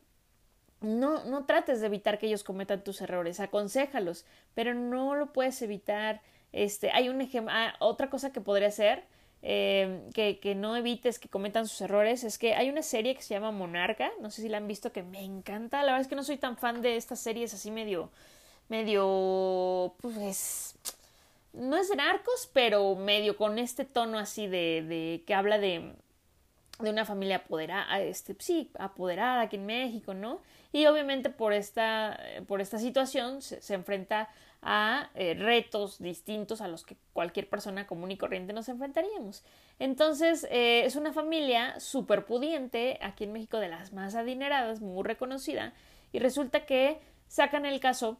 no, 0.82 1.24
no 1.26 1.46
trates 1.46 1.80
de 1.80 1.88
evitar 1.88 2.20
que 2.20 2.28
ellos 2.28 2.44
cometan 2.44 2.84
tus 2.84 3.02
errores, 3.02 3.40
aconséjalos, 3.40 4.26
pero 4.54 4.74
no 4.74 5.16
lo 5.16 5.34
puedes 5.34 5.62
evitar. 5.62 6.22
Este, 6.52 6.92
hay 6.92 7.10
un 7.10 7.22
ejemplo, 7.22 7.54
ah, 7.56 7.74
otra 7.80 8.10
cosa 8.10 8.32
que 8.32 8.42
podría 8.42 8.70
ser 8.70 9.04
eh, 9.46 10.08
que, 10.14 10.40
que, 10.40 10.56
no 10.56 10.78
evites 10.78 11.20
que 11.20 11.28
cometan 11.28 11.68
sus 11.68 11.82
errores 11.82 12.24
es 12.24 12.38
que 12.38 12.56
hay 12.56 12.70
una 12.70 12.82
serie 12.82 13.14
que 13.14 13.22
se 13.22 13.34
llama 13.34 13.52
Monarca, 13.52 14.10
no 14.22 14.32
sé 14.32 14.42
si 14.42 14.48
la 14.48 14.56
han 14.56 14.70
visto, 14.70 14.94
que 14.94 15.04
me 15.04 15.22
encanta, 15.22 15.80
la 15.84 15.88
verdad 15.88 16.00
es 16.00 16.08
que 16.08 16.16
no 16.16 16.24
soy 16.24 16.38
tan 16.38 16.56
fan 16.56 16.82
de 16.82 16.96
estas 16.96 17.20
series 17.20 17.54
así 17.54 17.70
medio, 17.70 18.10
medio, 18.70 19.96
pues, 20.00 20.76
no 21.52 21.76
es 21.76 21.90
de 21.90 21.98
narcos, 21.98 22.50
pero 22.54 22.96
medio 22.96 23.36
con 23.36 23.60
este 23.60 23.84
tono 23.84 24.18
así 24.18 24.48
de, 24.48 24.82
de 24.88 25.24
que 25.28 25.34
habla 25.34 25.58
de, 25.58 25.92
de 26.80 26.90
una 26.90 27.04
familia 27.04 27.38
apoderada, 27.38 28.00
este, 28.00 28.38
sí, 28.40 28.72
apoderada 28.80 29.42
aquí 29.42 29.58
en 29.58 29.66
México, 29.66 30.14
¿no? 30.14 30.40
Y 30.72 30.86
obviamente 30.86 31.30
por 31.30 31.52
esta, 31.52 32.18
por 32.48 32.62
esta 32.62 32.80
situación 32.80 33.42
se 33.42 33.74
enfrenta 33.74 34.30
a 34.64 35.10
eh, 35.16 35.34
retos 35.34 36.00
distintos 36.00 36.62
a 36.62 36.68
los 36.68 36.84
que 36.86 36.96
cualquier 37.12 37.50
persona 37.50 37.86
común 37.86 38.12
y 38.12 38.18
corriente 38.18 38.54
nos 38.54 38.70
enfrentaríamos. 38.70 39.44
Entonces, 39.80 40.48
eh, 40.50 40.86
es 40.86 40.96
una 40.96 41.14
familia 41.14 41.80
súper 41.80 42.26
pudiente, 42.26 42.98
aquí 43.02 43.26
en 43.26 43.34
México 43.34 43.60
de 43.60 43.68
las 43.68 43.94
más 43.94 44.16
adineradas, 44.16 44.82
muy 44.82 45.04
reconocida, 45.04 45.74
y 46.12 46.20
resulta 46.20 46.66
que 46.66 47.00
sacan 47.28 47.66
el 47.66 47.80
caso 47.80 48.18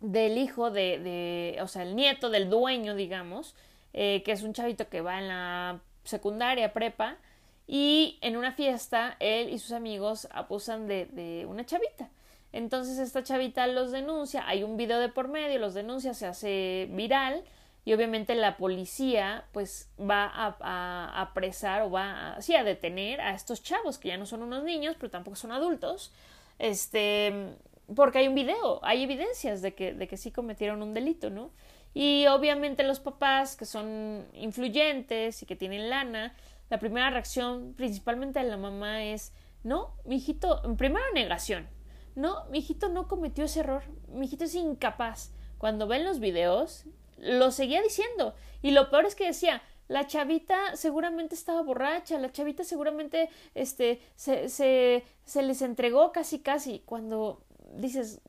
del 0.00 0.38
hijo 0.38 0.70
de, 0.70 0.98
de 0.98 1.58
o 1.62 1.68
sea, 1.68 1.82
el 1.82 1.96
nieto 1.96 2.30
del 2.30 2.50
dueño, 2.50 2.94
digamos, 2.94 3.54
eh, 3.92 4.22
que 4.24 4.32
es 4.32 4.42
un 4.42 4.52
chavito 4.52 4.88
que 4.88 5.00
va 5.00 5.18
en 5.18 5.28
la 5.28 5.80
secundaria, 6.02 6.72
prepa, 6.72 7.18
y 7.66 8.18
en 8.20 8.36
una 8.36 8.52
fiesta 8.52 9.16
él 9.20 9.50
y 9.50 9.58
sus 9.58 9.72
amigos 9.72 10.28
abusan 10.30 10.86
de, 10.86 11.06
de 11.06 11.46
una 11.46 11.64
chavita. 11.64 12.10
Entonces 12.54 13.00
esta 13.00 13.24
chavita 13.24 13.66
los 13.66 13.90
denuncia, 13.90 14.46
hay 14.46 14.62
un 14.62 14.76
video 14.76 15.00
de 15.00 15.08
por 15.08 15.26
medio, 15.26 15.58
los 15.58 15.74
denuncia, 15.74 16.14
se 16.14 16.24
hace 16.24 16.88
viral 16.92 17.42
y 17.84 17.92
obviamente 17.94 18.36
la 18.36 18.56
policía 18.56 19.44
pues 19.50 19.90
va 20.00 20.30
a, 20.32 21.20
apresar 21.20 21.82
o 21.82 21.90
va 21.90 22.36
a, 22.36 22.42
sí, 22.42 22.54
a 22.54 22.62
detener 22.62 23.20
a 23.20 23.34
estos 23.34 23.60
chavos 23.60 23.98
que 23.98 24.06
ya 24.06 24.18
no 24.18 24.24
son 24.24 24.44
unos 24.44 24.62
niños 24.62 24.94
pero 25.00 25.10
tampoco 25.10 25.34
son 25.34 25.50
adultos 25.50 26.12
este 26.60 27.56
porque 27.96 28.18
hay 28.18 28.28
un 28.28 28.36
video 28.36 28.78
hay 28.84 29.02
evidencias 29.02 29.60
de 29.60 29.74
que, 29.74 29.92
de 29.92 30.06
que 30.06 30.16
sí 30.16 30.30
cometieron 30.30 30.80
un 30.80 30.94
delito 30.94 31.30
no 31.30 31.50
y 31.92 32.28
obviamente 32.28 32.84
los 32.84 33.00
papás 33.00 33.56
que 33.56 33.66
son 33.66 34.28
influyentes 34.32 35.42
y 35.42 35.46
que 35.46 35.56
tienen 35.56 35.90
lana 35.90 36.36
la 36.70 36.78
primera 36.78 37.10
reacción 37.10 37.74
principalmente 37.76 38.38
de 38.38 38.48
la 38.48 38.56
mamá 38.56 39.02
es 39.02 39.32
no 39.64 39.90
mi 40.04 40.16
hijito 40.16 40.62
primero 40.78 41.04
negación 41.14 41.66
no, 42.14 42.44
mi 42.46 42.58
hijito 42.58 42.88
no 42.88 43.08
cometió 43.08 43.44
ese 43.44 43.60
error, 43.60 43.82
mi 44.08 44.26
hijito 44.26 44.44
es 44.44 44.54
incapaz. 44.54 45.30
Cuando 45.58 45.86
ven 45.86 46.04
los 46.04 46.20
videos, 46.20 46.84
lo 47.18 47.50
seguía 47.50 47.82
diciendo. 47.82 48.34
Y 48.62 48.70
lo 48.72 48.90
peor 48.90 49.06
es 49.06 49.14
que 49.14 49.26
decía, 49.26 49.62
la 49.88 50.06
chavita 50.06 50.76
seguramente 50.76 51.34
estaba 51.34 51.62
borracha, 51.62 52.18
la 52.18 52.32
chavita 52.32 52.64
seguramente 52.64 53.28
este, 53.54 54.00
se, 54.16 54.48
se, 54.48 55.04
se 55.24 55.42
les 55.42 55.62
entregó 55.62 56.12
casi 56.12 56.38
casi. 56.38 56.80
Cuando 56.80 57.42
dices, 57.76 58.20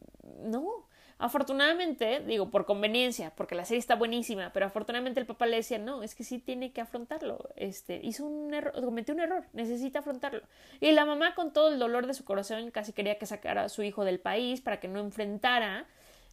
no, 0.44 0.88
Afortunadamente, 1.18 2.20
digo, 2.20 2.50
por 2.50 2.66
conveniencia, 2.66 3.32
porque 3.36 3.56
la 3.56 3.64
serie 3.64 3.80
está 3.80 3.96
buenísima, 3.96 4.52
pero 4.52 4.66
afortunadamente 4.66 5.22
el 5.22 5.26
papá 5.26 5.46
le 5.46 5.56
decía, 5.56 5.78
no, 5.78 6.04
es 6.04 6.14
que 6.14 6.26
sí 6.26 6.40
tiene 6.40 6.74
que 6.74 6.82
afrontarlo. 6.82 7.50
Este, 7.56 8.02
hizo 8.04 8.26
un 8.26 8.54
error, 8.54 8.74
cometió 8.84 9.14
un 9.14 9.22
error, 9.22 9.46
necesita 9.54 10.00
afrontarlo. 10.00 10.42
Y 10.82 10.92
la 10.92 11.06
mamá, 11.06 11.34
con 11.34 11.54
todo 11.54 11.70
el 11.70 11.80
dolor 11.80 12.06
de 12.06 12.14
su 12.14 12.26
corazón, 12.26 12.70
casi 12.72 12.92
quería 12.92 13.18
que 13.18 13.26
sacara 13.26 13.64
a 13.64 13.70
su 13.70 13.82
hijo 13.82 14.04
del 14.04 14.20
país 14.20 14.60
para 14.60 14.82
que 14.82 14.90
no 14.90 15.00
enfrentara 15.00 15.88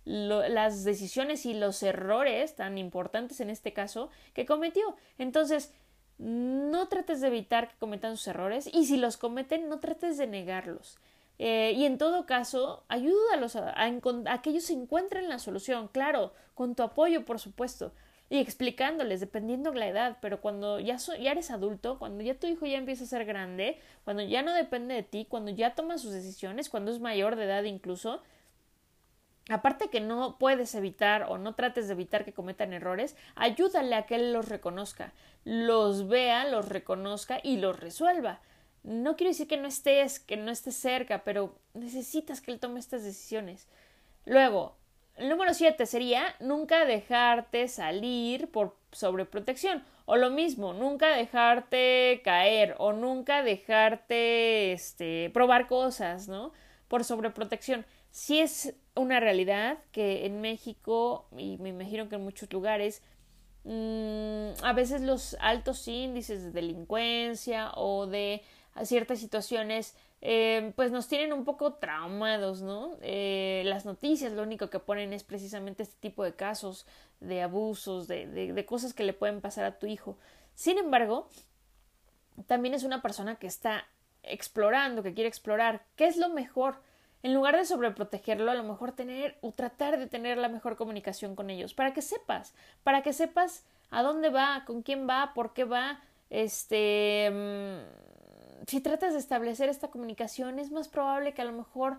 las 0.04 0.82
decisiones 0.82 1.46
y 1.46 1.54
los 1.54 1.80
errores 1.84 2.56
tan 2.56 2.76
importantes 2.76 3.40
en 3.40 3.50
este 3.50 3.72
caso 3.72 4.10
que 4.34 4.46
cometió. 4.46 4.96
Entonces, 5.16 5.72
no 6.18 6.88
trates 6.88 7.20
de 7.20 7.28
evitar 7.28 7.68
que 7.68 7.78
cometan 7.78 8.16
sus 8.16 8.26
errores 8.28 8.68
y 8.72 8.86
si 8.86 8.96
los 8.96 9.16
cometen, 9.16 9.68
no 9.68 9.78
trates 9.78 10.18
de 10.18 10.26
negarlos. 10.26 10.98
Eh, 11.38 11.72
y 11.76 11.86
en 11.86 11.98
todo 11.98 12.26
caso, 12.26 12.84
ayúdalos 12.88 13.56
a, 13.56 13.74
que 14.42 14.50
ellos 14.50 14.70
encuentren 14.70 15.28
la 15.28 15.38
solución, 15.38 15.88
claro, 15.88 16.32
con 16.54 16.74
tu 16.74 16.82
apoyo, 16.82 17.24
por 17.24 17.38
supuesto, 17.38 17.92
y 18.30 18.38
explicándoles, 18.38 19.20
dependiendo 19.20 19.72
de 19.72 19.78
la 19.78 19.88
edad, 19.88 20.18
pero 20.20 20.40
cuando 20.40 20.80
ya, 20.80 20.96
ya 20.96 21.32
eres 21.32 21.50
adulto, 21.50 21.98
cuando 21.98 22.22
ya 22.22 22.38
tu 22.38 22.46
hijo 22.46 22.66
ya 22.66 22.78
empieza 22.78 23.04
a 23.04 23.08
ser 23.08 23.24
grande, 23.24 23.78
cuando 24.04 24.22
ya 24.22 24.42
no 24.42 24.54
depende 24.54 24.94
de 24.94 25.02
ti, 25.02 25.26
cuando 25.28 25.50
ya 25.50 25.74
toma 25.74 25.98
sus 25.98 26.12
decisiones, 26.12 26.70
cuando 26.70 26.90
es 26.92 27.00
mayor 27.00 27.36
de 27.36 27.44
edad 27.44 27.64
incluso, 27.64 28.22
aparte 29.48 29.90
que 29.90 30.00
no 30.00 30.38
puedes 30.38 30.74
evitar 30.74 31.24
o 31.28 31.38
no 31.38 31.54
trates 31.54 31.88
de 31.88 31.94
evitar 31.94 32.24
que 32.24 32.32
cometan 32.32 32.72
errores, 32.72 33.16
ayúdale 33.34 33.94
a 33.96 34.06
que 34.06 34.14
él 34.14 34.32
los 34.32 34.48
reconozca, 34.48 35.12
los 35.44 36.08
vea, 36.08 36.44
los 36.44 36.68
reconozca 36.68 37.40
y 37.42 37.56
los 37.56 37.78
resuelva. 37.78 38.40
No 38.82 39.16
quiero 39.16 39.30
decir 39.30 39.46
que 39.46 39.56
no 39.56 39.68
estés, 39.68 40.18
que 40.18 40.36
no 40.36 40.50
estés 40.50 40.74
cerca, 40.74 41.24
pero 41.24 41.58
necesitas 41.74 42.40
que 42.40 42.50
él 42.50 42.60
tome 42.60 42.80
estas 42.80 43.04
decisiones. 43.04 43.68
Luego, 44.24 44.76
el 45.16 45.28
número 45.28 45.54
siete 45.54 45.86
sería 45.86 46.34
nunca 46.40 46.84
dejarte 46.84 47.68
salir 47.68 48.48
por 48.50 48.76
sobreprotección. 48.92 49.84
O 50.04 50.16
lo 50.16 50.30
mismo, 50.30 50.72
nunca 50.72 51.14
dejarte 51.14 52.22
caer 52.24 52.74
o 52.78 52.92
nunca 52.92 53.42
dejarte 53.42 54.72
este, 54.72 55.30
probar 55.32 55.68
cosas, 55.68 56.28
¿no? 56.28 56.52
Por 56.88 57.04
sobreprotección. 57.04 57.86
Si 58.10 58.40
es 58.40 58.74
una 58.94 59.20
realidad 59.20 59.78
que 59.92 60.26
en 60.26 60.40
México, 60.40 61.28
y 61.36 61.56
me 61.58 61.70
imagino 61.70 62.08
que 62.08 62.16
en 62.16 62.24
muchos 62.24 62.52
lugares, 62.52 63.02
mmm, 63.64 64.50
a 64.62 64.72
veces 64.74 65.02
los 65.02 65.36
altos 65.40 65.86
índices 65.86 66.42
de 66.42 66.50
delincuencia 66.50 67.70
o 67.76 68.06
de 68.06 68.42
a 68.74 68.84
ciertas 68.84 69.18
situaciones, 69.18 69.94
eh, 70.20 70.72
pues 70.76 70.90
nos 70.92 71.08
tienen 71.08 71.32
un 71.32 71.44
poco 71.44 71.74
traumados, 71.74 72.62
¿no? 72.62 72.96
Eh, 73.02 73.62
las 73.66 73.84
noticias 73.84 74.32
lo 74.32 74.42
único 74.42 74.70
que 74.70 74.78
ponen 74.78 75.12
es 75.12 75.24
precisamente 75.24 75.82
este 75.82 75.96
tipo 76.00 76.24
de 76.24 76.34
casos, 76.34 76.86
de 77.20 77.42
abusos, 77.42 78.08
de, 78.08 78.26
de, 78.26 78.52
de 78.52 78.64
cosas 78.64 78.94
que 78.94 79.04
le 79.04 79.12
pueden 79.12 79.40
pasar 79.40 79.64
a 79.64 79.78
tu 79.78 79.86
hijo. 79.86 80.16
Sin 80.54 80.78
embargo, 80.78 81.28
también 82.46 82.74
es 82.74 82.84
una 82.84 83.02
persona 83.02 83.36
que 83.36 83.46
está 83.46 83.86
explorando, 84.22 85.02
que 85.02 85.14
quiere 85.14 85.28
explorar 85.28 85.84
qué 85.96 86.06
es 86.06 86.16
lo 86.16 86.28
mejor. 86.28 86.76
En 87.22 87.34
lugar 87.34 87.56
de 87.56 87.64
sobreprotegerlo, 87.64 88.50
a 88.50 88.54
lo 88.54 88.64
mejor 88.64 88.92
tener 88.92 89.38
o 89.42 89.52
tratar 89.52 89.98
de 89.98 90.08
tener 90.08 90.38
la 90.38 90.48
mejor 90.48 90.76
comunicación 90.76 91.36
con 91.36 91.50
ellos, 91.50 91.74
para 91.74 91.92
que 91.92 92.02
sepas, 92.02 92.54
para 92.82 93.02
que 93.02 93.12
sepas 93.12 93.64
a 93.90 94.02
dónde 94.02 94.30
va, 94.30 94.64
con 94.66 94.82
quién 94.82 95.08
va, 95.08 95.32
por 95.34 95.52
qué 95.52 95.64
va, 95.64 96.00
este, 96.30 97.30
mm, 97.30 98.11
si 98.66 98.80
tratas 98.80 99.12
de 99.12 99.18
establecer 99.18 99.68
esta 99.68 99.88
comunicación, 99.88 100.58
es 100.58 100.70
más 100.70 100.88
probable 100.88 101.34
que 101.34 101.42
a 101.42 101.46
lo 101.46 101.52
mejor 101.52 101.98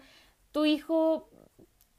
tu 0.51 0.65
hijo 0.65 1.29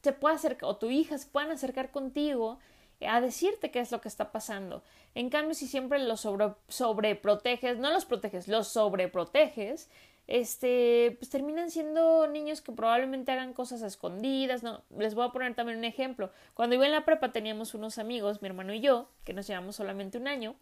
se 0.02 0.12
pueda 0.12 0.34
acercar 0.34 0.68
o 0.68 0.76
tu 0.76 0.90
hija 0.90 1.18
se 1.18 1.26
puedan 1.26 1.50
acercar 1.50 1.90
contigo 1.90 2.58
a 3.06 3.20
decirte 3.20 3.70
qué 3.70 3.80
es 3.80 3.90
lo 3.92 4.00
que 4.00 4.08
está 4.08 4.32
pasando. 4.32 4.82
En 5.14 5.30
cambio, 5.30 5.54
si 5.54 5.66
siempre 5.66 5.98
los 5.98 6.20
sobre, 6.20 6.52
sobreproteges, 6.68 7.78
no 7.78 7.90
los 7.90 8.04
proteges, 8.04 8.48
los 8.48 8.68
sobreproteges, 8.68 9.90
este, 10.26 11.16
pues 11.18 11.30
terminan 11.30 11.70
siendo 11.70 12.26
niños 12.28 12.62
que 12.62 12.72
probablemente 12.72 13.32
hagan 13.32 13.52
cosas 13.52 13.82
escondidas, 13.82 14.62
no, 14.62 14.82
les 14.96 15.14
voy 15.14 15.26
a 15.26 15.32
poner 15.32 15.54
también 15.54 15.78
un 15.78 15.84
ejemplo. 15.84 16.30
Cuando 16.54 16.76
iba 16.76 16.86
en 16.86 16.92
la 16.92 17.04
prepa 17.04 17.32
teníamos 17.32 17.74
unos 17.74 17.98
amigos, 17.98 18.40
mi 18.40 18.48
hermano 18.48 18.72
y 18.72 18.80
yo, 18.80 19.08
que 19.24 19.34
nos 19.34 19.46
llevamos 19.46 19.76
solamente 19.76 20.16
un 20.16 20.28
año, 20.28 20.54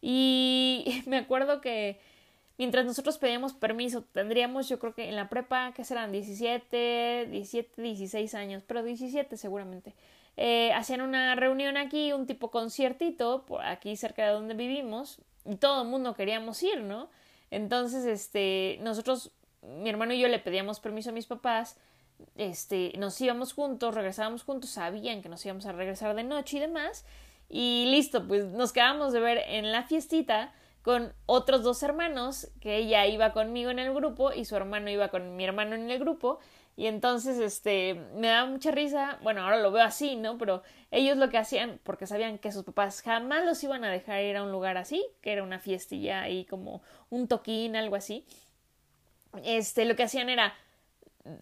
y 0.00 1.02
me 1.06 1.18
acuerdo 1.18 1.60
que 1.60 2.00
mientras 2.58 2.84
nosotros 2.84 3.18
pedíamos 3.18 3.52
permiso, 3.52 4.02
tendríamos 4.12 4.68
yo 4.68 4.78
creo 4.78 4.94
que 4.94 5.08
en 5.08 5.16
la 5.16 5.28
prepa, 5.28 5.72
que 5.72 5.84
serán 5.84 6.12
17, 6.12 7.28
17, 7.30 7.82
16 7.82 8.34
años, 8.34 8.62
pero 8.66 8.82
17 8.82 9.36
seguramente. 9.36 9.94
Eh, 10.36 10.72
hacían 10.72 11.00
una 11.00 11.34
reunión 11.36 11.76
aquí, 11.76 12.12
un 12.12 12.26
tipo 12.26 12.50
conciertito, 12.50 13.44
por 13.46 13.62
aquí 13.62 13.96
cerca 13.96 14.24
de 14.24 14.32
donde 14.32 14.54
vivimos, 14.54 15.20
y 15.44 15.56
todo 15.56 15.82
el 15.82 15.88
mundo 15.88 16.14
queríamos 16.14 16.62
ir, 16.62 16.80
¿no? 16.80 17.08
Entonces, 17.50 18.04
este, 18.04 18.78
nosotros, 18.80 19.30
mi 19.62 19.90
hermano 19.90 20.12
y 20.14 20.20
yo 20.20 20.28
le 20.28 20.38
pedíamos 20.38 20.80
permiso 20.80 21.10
a 21.10 21.12
mis 21.12 21.26
papás, 21.26 21.76
este, 22.36 22.92
nos 22.98 23.20
íbamos 23.20 23.52
juntos, 23.52 23.94
regresábamos 23.94 24.42
juntos, 24.42 24.70
sabían 24.70 25.22
que 25.22 25.28
nos 25.28 25.44
íbamos 25.44 25.66
a 25.66 25.72
regresar 25.72 26.14
de 26.16 26.24
noche 26.24 26.56
y 26.56 26.60
demás, 26.60 27.04
y 27.48 27.86
listo, 27.90 28.26
pues 28.26 28.46
nos 28.46 28.72
quedamos 28.72 29.12
de 29.12 29.20
ver 29.20 29.38
en 29.46 29.70
la 29.70 29.84
fiestita, 29.84 30.52
con 30.84 31.14
otros 31.24 31.62
dos 31.62 31.82
hermanos, 31.82 32.50
que 32.60 32.76
ella 32.76 33.06
iba 33.06 33.32
conmigo 33.32 33.70
en 33.70 33.78
el 33.78 33.94
grupo 33.94 34.34
y 34.34 34.44
su 34.44 34.54
hermano 34.54 34.90
iba 34.90 35.08
con 35.08 35.34
mi 35.34 35.42
hermano 35.42 35.74
en 35.76 35.90
el 35.90 35.98
grupo. 35.98 36.40
Y 36.76 36.88
entonces, 36.88 37.38
este, 37.38 37.94
me 38.14 38.28
daba 38.28 38.46
mucha 38.50 38.70
risa, 38.70 39.18
bueno, 39.22 39.42
ahora 39.42 39.62
lo 39.62 39.72
veo 39.72 39.82
así, 39.82 40.16
¿no? 40.16 40.36
Pero 40.36 40.62
ellos 40.90 41.16
lo 41.16 41.30
que 41.30 41.38
hacían, 41.38 41.80
porque 41.84 42.06
sabían 42.06 42.36
que 42.36 42.52
sus 42.52 42.64
papás 42.64 43.00
jamás 43.00 43.46
los 43.46 43.64
iban 43.64 43.82
a 43.82 43.90
dejar 43.90 44.22
ir 44.24 44.36
a 44.36 44.42
un 44.42 44.52
lugar 44.52 44.76
así, 44.76 45.06
que 45.22 45.32
era 45.32 45.42
una 45.42 45.58
fiestilla 45.58 46.20
ahí 46.20 46.44
como 46.44 46.82
un 47.08 47.28
toquín, 47.28 47.76
algo 47.76 47.96
así. 47.96 48.26
Este, 49.42 49.86
lo 49.86 49.96
que 49.96 50.02
hacían 50.02 50.28
era, 50.28 50.52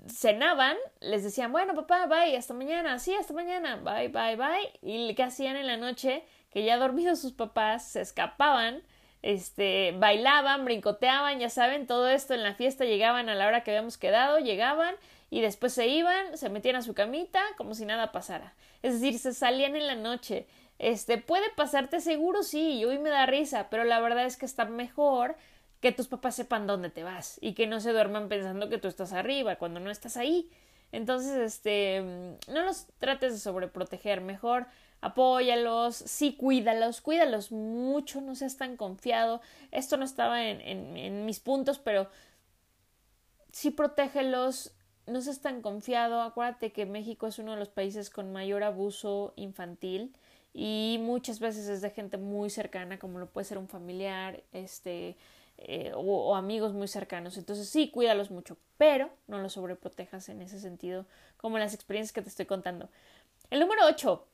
cenaban, 0.07 0.77
les 1.01 1.25
decían, 1.25 1.51
bueno, 1.51 1.75
papá, 1.75 2.07
bye, 2.07 2.37
hasta 2.37 2.55
mañana, 2.55 3.01
sí, 3.01 3.13
hasta 3.17 3.35
mañana, 3.35 3.75
bye, 3.75 4.07
bye, 4.07 4.37
bye. 4.37 4.73
Y 4.83 5.09
lo 5.09 5.17
que 5.17 5.25
hacían 5.25 5.57
en 5.57 5.67
la 5.67 5.79
noche, 5.79 6.25
que 6.53 6.65
ya 6.65 6.77
dormidos 6.77 7.19
sus 7.19 7.33
papás, 7.33 7.89
se 7.89 8.03
escapaban 8.03 8.85
este, 9.23 9.95
bailaban, 9.99 10.65
brincoteaban, 10.65 11.39
ya 11.39 11.49
saben, 11.49 11.87
todo 11.87 12.09
esto 12.09 12.35
en 12.35 12.43
la 12.43 12.55
fiesta 12.55 12.85
llegaban 12.85 13.29
a 13.29 13.35
la 13.35 13.47
hora 13.47 13.63
que 13.63 13.71
habíamos 13.71 13.97
quedado, 13.97 14.39
llegaban 14.39 14.95
y 15.31 15.41
después 15.41 15.73
se 15.73 15.87
iban, 15.87 16.37
se 16.37 16.51
metían 16.51 16.77
a 16.77 16.83
su 16.83 16.93
camita 16.93 17.41
como 17.57 17.75
si 17.75 17.87
nada 17.87 18.13
pasara. 18.13 18.55
Es 18.83 18.95
decir, 18.95 19.19
se 19.19 19.33
salían 19.33 19.77
en 19.77 19.87
la 19.87 19.95
noche. 19.95 20.47
Este, 20.79 21.19
puede 21.19 21.49
pasarte 21.57 22.01
seguro, 22.01 22.43
sí, 22.43 22.79
y 22.79 22.85
hoy 22.85 22.99
me 22.99 23.11
da 23.11 23.25
risa, 23.27 23.69
pero 23.71 23.85
la 23.85 24.01
verdad 24.01 24.27
es 24.27 24.37
que 24.37 24.47
está 24.47 24.65
mejor 24.65 25.37
que 25.81 25.93
tus 25.93 26.09
papás 26.09 26.35
sepan 26.35 26.67
dónde 26.67 26.91
te 26.91 27.03
vas 27.03 27.39
y 27.41 27.55
que 27.55 27.67
no 27.67 27.81
se 27.81 27.93
duerman 27.93 28.29
pensando 28.29 28.69
que 28.69 28.79
tú 28.79 28.89
estás 28.89 29.13
arriba 29.13 29.57
cuando 29.57 29.81
no 29.81 29.91
estás 29.91 30.17
ahí. 30.17 30.51
Entonces, 30.91 31.39
este, 31.39 32.01
no 32.49 32.63
los 32.63 32.87
trates 32.99 33.33
de 33.33 33.39
sobreproteger, 33.39 34.21
mejor 34.21 34.67
apóyalos, 35.03 35.97
sí, 35.97 36.35
cuídalos, 36.37 37.01
cuídalos 37.01 37.51
mucho, 37.51 38.21
no 38.21 38.35
seas 38.37 38.57
tan 38.57 38.77
confiado. 38.77 39.43
Esto 39.73 39.97
no 39.97 40.05
estaba 40.05 40.47
en, 40.47 40.61
en, 40.97 41.27
mis 41.27 41.41
puntos, 41.41 41.81
pero 41.81 42.09
sí 43.51 43.73
protégelos, 43.73 44.73
no 45.07 45.21
seas 45.21 45.41
tan 45.41 45.61
confiado. 45.61 46.23
Acuérdate 46.23 46.73
que 46.73 46.87
México 46.87 47.27
es 47.27 47.41
uno 47.41 47.53
de 47.53 47.59
los 47.59 47.69
países 47.69 48.11
con 48.11 48.33
mayor 48.33 48.63
abuso 48.63 49.35
infantil 49.35 50.15
y 50.55 50.99
muchas 51.01 51.41
veces 51.41 51.69
es 51.69 51.83
de 51.83 51.91
gente 51.91 52.17
muy 52.17 52.49
cercana, 52.49 53.01
como 53.01 53.19
lo 53.19 53.27
puede 53.27 53.45
ser 53.45 53.59
un 53.59 53.67
familiar, 53.67 54.45
este, 54.53 55.17
eh, 55.59 55.91
o, 55.97 56.01
o, 56.01 56.37
amigos 56.37 56.75
muy 56.75 56.87
cercanos. 56.87 57.37
Entonces 57.39 57.69
sí, 57.69 57.91
cuídalos 57.91 58.31
mucho, 58.31 58.57
pero 58.79 59.11
no 59.27 59.39
los 59.39 59.55
sobreprotejas 59.55 60.29
en 60.29 60.43
ese 60.43 60.61
sentido, 60.61 61.07
como 61.39 61.59
las 61.59 61.75
experiencias 61.75 62.13
que 62.13 62.23
te 62.23 62.29
estoy 62.29 62.47
contando. 62.47 62.89
El 63.51 63.59
número 63.59 63.83
8, 63.87 64.29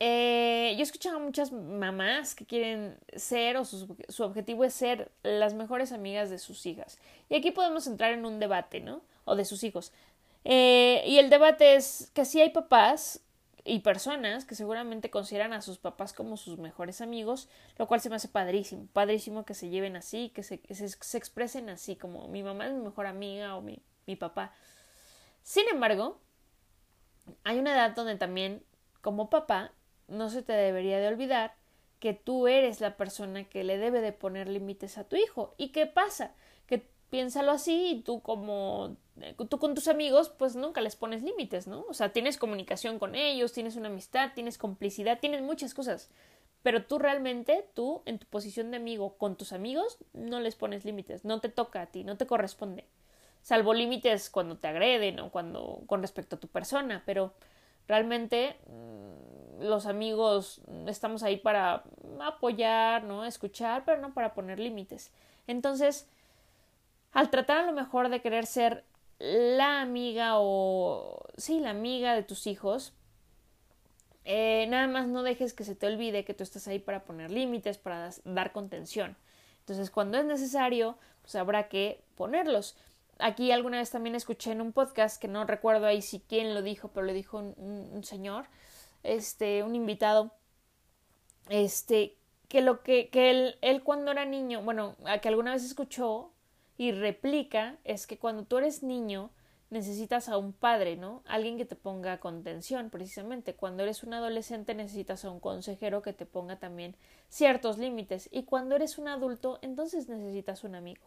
eh, 0.00 0.72
yo 0.74 0.80
he 0.80 0.82
escuchado 0.82 1.16
a 1.16 1.20
muchas 1.20 1.52
mamás 1.52 2.34
que 2.34 2.46
quieren 2.46 2.98
ser 3.14 3.56
o 3.56 3.64
su, 3.64 3.96
objetivo 4.20 4.64
es 4.64 4.74
ser 4.74 5.10
las 5.22 5.54
mejores 5.54 5.92
amigas 5.92 6.30
de 6.30 6.38
sus 6.38 6.66
hijas. 6.66 6.98
Y 7.28 7.36
aquí 7.36 7.50
podemos 7.50 7.86
entrar 7.86 8.12
en 8.12 8.24
un 8.24 8.40
debate, 8.40 8.80
¿no? 8.80 9.02
O 9.24 9.36
de 9.36 9.44
sus 9.44 9.64
hijos. 9.64 9.92
Eh, 10.44 11.02
y 11.06 11.18
el 11.18 11.30
debate 11.30 11.76
es 11.76 12.10
que 12.14 12.24
si 12.24 12.40
hay 12.40 12.50
papás 12.50 13.20
y 13.64 13.80
personas 13.80 14.44
que 14.44 14.54
seguramente 14.54 15.10
consideran 15.10 15.52
a 15.52 15.62
sus 15.62 15.78
papás 15.78 16.12
como 16.12 16.36
sus 16.36 16.58
mejores 16.58 17.00
amigos, 17.00 17.48
lo 17.78 17.86
cual 17.86 18.00
se 18.00 18.10
me 18.10 18.16
hace 18.16 18.28
padrísimo, 18.28 18.88
padrísimo 18.92 19.44
que 19.44 19.54
se 19.54 19.68
lleven 19.68 19.94
así, 19.94 20.30
que 20.30 20.42
se, 20.42 20.60
se, 20.74 21.18
expresen 21.18 21.68
así, 21.68 21.94
como 21.94 22.26
mi 22.28 22.42
mamá 22.42 22.66
es 22.66 22.72
mi 22.72 22.80
mejor 22.80 23.06
amiga 23.06 23.56
o 23.56 23.60
mi, 23.60 23.80
mi 24.06 24.16
papá. 24.16 24.52
Sin 25.42 25.68
embargo, 25.68 26.18
hay 27.44 27.58
una 27.58 27.72
edad 27.74 27.94
donde 27.94 28.16
también, 28.16 28.64
como 29.02 29.28
papá, 29.28 29.72
no 30.08 30.30
se 30.30 30.42
te 30.42 30.52
debería 30.52 30.98
de 30.98 31.08
olvidar 31.08 31.54
que 32.00 32.14
tú 32.14 32.48
eres 32.48 32.80
la 32.80 32.96
persona 32.96 33.44
que 33.44 33.62
le 33.62 33.78
debe 33.78 34.00
de 34.00 34.12
poner 34.12 34.48
límites 34.48 34.98
a 34.98 35.04
tu 35.04 35.16
hijo. 35.16 35.54
¿Y 35.56 35.68
qué 35.68 35.86
pasa? 35.86 36.34
Que 36.66 36.88
piénsalo 37.10 37.52
así 37.52 37.90
y 37.90 38.00
tú 38.02 38.22
como 38.22 38.96
tú 39.48 39.58
con 39.58 39.74
tus 39.74 39.86
amigos 39.88 40.30
pues 40.30 40.56
nunca 40.56 40.80
les 40.80 40.96
pones 40.96 41.22
límites, 41.22 41.66
¿no? 41.66 41.84
O 41.88 41.94
sea, 41.94 42.12
tienes 42.12 42.38
comunicación 42.38 42.98
con 42.98 43.14
ellos, 43.14 43.52
tienes 43.52 43.76
una 43.76 43.88
amistad, 43.88 44.30
tienes 44.34 44.58
complicidad, 44.58 45.20
tienes 45.20 45.42
muchas 45.42 45.74
cosas. 45.74 46.10
Pero 46.62 46.84
tú 46.86 46.98
realmente, 46.98 47.68
tú 47.74 48.02
en 48.04 48.18
tu 48.18 48.26
posición 48.26 48.70
de 48.70 48.78
amigo 48.78 49.16
con 49.18 49.36
tus 49.36 49.52
amigos, 49.52 49.98
no 50.12 50.40
les 50.40 50.54
pones 50.54 50.84
límites, 50.84 51.24
no 51.24 51.40
te 51.40 51.48
toca 51.48 51.82
a 51.82 51.86
ti, 51.86 52.04
no 52.04 52.16
te 52.16 52.26
corresponde. 52.26 52.86
Salvo 53.42 53.74
límites 53.74 54.30
cuando 54.30 54.56
te 54.58 54.68
agreden 54.68 55.18
o 55.20 55.30
cuando 55.30 55.82
con 55.86 56.02
respecto 56.02 56.36
a 56.36 56.40
tu 56.40 56.48
persona, 56.48 57.02
pero 57.04 57.34
realmente 57.92 58.56
mm, 58.68 59.64
los 59.64 59.84
amigos 59.84 60.62
estamos 60.86 61.22
ahí 61.22 61.36
para 61.36 61.84
apoyar, 62.22 63.04
¿no? 63.04 63.26
Escuchar, 63.26 63.84
pero 63.84 64.00
no 64.00 64.14
para 64.14 64.32
poner 64.32 64.58
límites. 64.58 65.12
Entonces, 65.46 66.08
al 67.12 67.28
tratar 67.28 67.58
a 67.58 67.66
lo 67.66 67.72
mejor 67.72 68.08
de 68.08 68.22
querer 68.22 68.46
ser 68.46 68.84
la 69.18 69.82
amiga 69.82 70.38
o 70.38 71.26
sí, 71.36 71.60
la 71.60 71.68
amiga 71.68 72.14
de 72.14 72.22
tus 72.22 72.46
hijos, 72.46 72.94
eh, 74.24 74.66
nada 74.70 74.86
más 74.86 75.06
no 75.06 75.22
dejes 75.22 75.52
que 75.52 75.64
se 75.64 75.74
te 75.74 75.86
olvide 75.86 76.24
que 76.24 76.32
tú 76.32 76.44
estás 76.44 76.66
ahí 76.68 76.78
para 76.78 77.04
poner 77.04 77.30
límites, 77.30 77.76
para 77.76 78.08
dar 78.24 78.52
contención. 78.52 79.18
Entonces, 79.58 79.90
cuando 79.90 80.16
es 80.16 80.24
necesario, 80.24 80.96
pues 81.20 81.34
habrá 81.34 81.68
que 81.68 82.02
ponerlos. 82.14 82.74
Aquí 83.22 83.52
alguna 83.52 83.78
vez 83.78 83.90
también 83.90 84.14
escuché 84.14 84.52
en 84.52 84.60
un 84.60 84.72
podcast 84.72 85.20
que 85.20 85.28
no 85.28 85.44
recuerdo 85.44 85.86
ahí 85.86 86.02
si 86.02 86.20
quién 86.20 86.54
lo 86.54 86.62
dijo, 86.62 86.88
pero 86.88 87.06
lo 87.06 87.12
dijo 87.12 87.38
un, 87.38 88.02
señor, 88.04 88.46
este, 89.02 89.62
un 89.62 89.76
invitado, 89.76 90.34
este, 91.48 92.16
que 92.48 92.62
lo 92.62 92.82
que, 92.82 93.10
que 93.10 93.30
él, 93.30 93.58
él 93.62 93.82
cuando 93.82 94.10
era 94.10 94.24
niño, 94.24 94.62
bueno, 94.62 94.96
que 95.20 95.28
alguna 95.28 95.52
vez 95.52 95.64
escuchó 95.64 96.32
y 96.76 96.90
replica 96.90 97.78
es 97.84 98.06
que 98.06 98.18
cuando 98.18 98.44
tú 98.44 98.58
eres 98.58 98.82
niño, 98.82 99.30
necesitas 99.72 100.28
a 100.28 100.36
un 100.36 100.52
padre, 100.52 100.96
¿no? 100.96 101.22
Alguien 101.24 101.56
que 101.56 101.64
te 101.64 101.76
ponga 101.76 102.20
contención, 102.20 102.90
precisamente. 102.90 103.54
Cuando 103.54 103.82
eres 103.82 104.02
un 104.02 104.14
adolescente 104.14 104.74
necesitas 104.74 105.24
a 105.24 105.30
un 105.30 105.40
consejero 105.40 106.02
que 106.02 106.12
te 106.12 106.26
ponga 106.26 106.58
también 106.58 106.94
ciertos 107.28 107.78
límites. 107.78 108.28
Y 108.30 108.42
cuando 108.44 108.76
eres 108.76 108.98
un 108.98 109.08
adulto, 109.08 109.58
entonces 109.62 110.08
necesitas 110.08 110.62
un 110.64 110.74
amigo. 110.74 111.06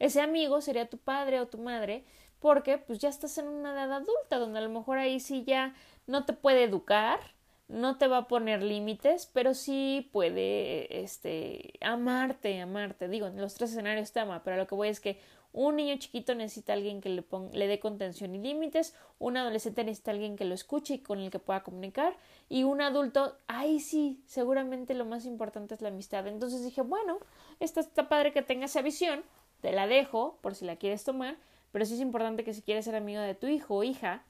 Ese 0.00 0.20
amigo 0.20 0.60
sería 0.60 0.90
tu 0.90 0.98
padre 0.98 1.38
o 1.38 1.46
tu 1.46 1.58
madre, 1.58 2.04
porque 2.40 2.78
pues 2.78 2.98
ya 2.98 3.08
estás 3.08 3.38
en 3.38 3.46
una 3.46 3.72
edad 3.72 3.92
adulta, 3.92 4.38
donde 4.38 4.58
a 4.58 4.62
lo 4.62 4.70
mejor 4.70 4.98
ahí 4.98 5.20
sí 5.20 5.44
ya 5.46 5.74
no 6.06 6.24
te 6.24 6.32
puede 6.32 6.64
educar, 6.64 7.20
no 7.68 7.98
te 7.98 8.08
va 8.08 8.16
a 8.18 8.28
poner 8.28 8.62
límites, 8.62 9.30
pero 9.32 9.54
sí 9.54 10.08
puede 10.12 11.02
este 11.02 11.74
amarte, 11.80 12.60
amarte. 12.60 13.08
Digo, 13.08 13.28
en 13.28 13.40
los 13.40 13.54
tres 13.54 13.70
escenarios 13.70 14.10
te 14.10 14.20
ama, 14.20 14.42
pero 14.42 14.56
lo 14.56 14.66
que 14.66 14.74
voy 14.74 14.88
es 14.88 14.98
que 15.00 15.20
un 15.52 15.76
niño 15.76 15.96
chiquito 15.98 16.34
necesita 16.34 16.72
a 16.72 16.76
alguien 16.76 17.00
que 17.00 17.08
le, 17.08 17.24
le 17.52 17.66
dé 17.66 17.80
contención 17.80 18.34
y 18.34 18.38
límites, 18.38 18.94
un 19.18 19.36
adolescente 19.36 19.84
necesita 19.84 20.12
alguien 20.12 20.36
que 20.36 20.44
lo 20.44 20.54
escuche 20.54 20.94
y 20.94 20.98
con 21.00 21.18
el 21.18 21.30
que 21.30 21.40
pueda 21.40 21.62
comunicar, 21.62 22.16
y 22.48 22.62
un 22.62 22.80
adulto, 22.80 23.36
ay 23.48 23.80
sí, 23.80 24.22
seguramente 24.26 24.94
lo 24.94 25.04
más 25.04 25.26
importante 25.26 25.74
es 25.74 25.82
la 25.82 25.88
amistad. 25.88 26.26
Entonces 26.26 26.64
dije, 26.64 26.82
bueno, 26.82 27.18
está 27.58 28.08
padre 28.08 28.32
que 28.32 28.42
tenga 28.42 28.66
esa 28.66 28.80
visión, 28.80 29.22
te 29.60 29.72
la 29.72 29.86
dejo 29.86 30.38
por 30.42 30.54
si 30.54 30.64
la 30.64 30.76
quieres 30.76 31.04
tomar, 31.04 31.36
pero 31.72 31.84
sí 31.84 31.94
es 31.94 32.00
importante 32.00 32.44
que 32.44 32.54
si 32.54 32.62
quieres 32.62 32.84
ser 32.84 32.96
amigo 32.96 33.20
de 33.20 33.34
tu 33.34 33.46
hijo 33.46 33.76
o 33.76 33.84
hija, 33.84 34.24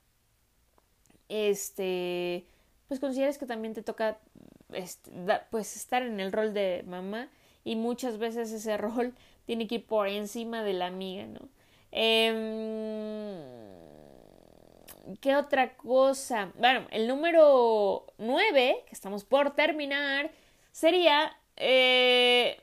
este, 1.28 2.46
pues 2.88 3.00
consideres 3.00 3.38
que 3.38 3.46
también 3.46 3.74
te 3.74 3.82
toca 3.82 4.18
este, 4.72 5.10
pues 5.50 5.76
estar 5.76 6.02
en 6.02 6.20
el 6.20 6.32
rol 6.32 6.52
de 6.52 6.84
mamá 6.86 7.28
y 7.64 7.76
muchas 7.76 8.18
veces 8.18 8.52
ese 8.52 8.76
rol 8.78 9.14
tiene 9.46 9.66
que 9.66 9.76
ir 9.76 9.86
por 9.86 10.08
encima 10.08 10.62
de 10.62 10.74
la 10.74 10.86
amiga, 10.86 11.26
¿no? 11.26 11.48
Em, 11.92 13.40
¿Qué 15.20 15.34
otra 15.34 15.76
cosa? 15.76 16.52
Bueno, 16.56 16.86
el 16.90 17.08
número 17.08 18.06
nueve, 18.18 18.84
que 18.86 18.94
estamos 18.94 19.24
por 19.24 19.56
terminar, 19.56 20.30
sería 20.70 21.36
eh, 21.56 22.60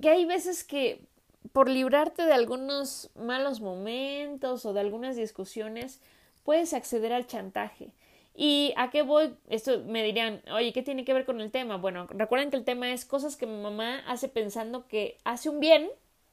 que 0.00 0.08
hay 0.08 0.24
veces 0.24 0.64
que 0.64 1.09
por 1.52 1.68
librarte 1.68 2.24
de 2.24 2.32
algunos 2.32 3.10
malos 3.14 3.60
momentos 3.60 4.64
o 4.66 4.72
de 4.72 4.80
algunas 4.80 5.16
discusiones, 5.16 6.00
puedes 6.44 6.72
acceder 6.74 7.12
al 7.12 7.26
chantaje. 7.26 7.92
¿Y 8.34 8.72
a 8.76 8.90
qué 8.90 9.02
voy? 9.02 9.36
Esto 9.48 9.82
me 9.86 10.02
dirían, 10.02 10.42
oye, 10.52 10.72
¿qué 10.72 10.82
tiene 10.82 11.04
que 11.04 11.12
ver 11.12 11.26
con 11.26 11.40
el 11.40 11.50
tema? 11.50 11.76
Bueno, 11.76 12.06
recuerden 12.10 12.50
que 12.50 12.56
el 12.56 12.64
tema 12.64 12.92
es 12.92 13.04
cosas 13.04 13.36
que 13.36 13.46
mi 13.46 13.60
mamá 13.60 13.98
hace 14.06 14.28
pensando 14.28 14.86
que 14.86 15.18
hace 15.24 15.48
un 15.48 15.60
bien 15.60 15.90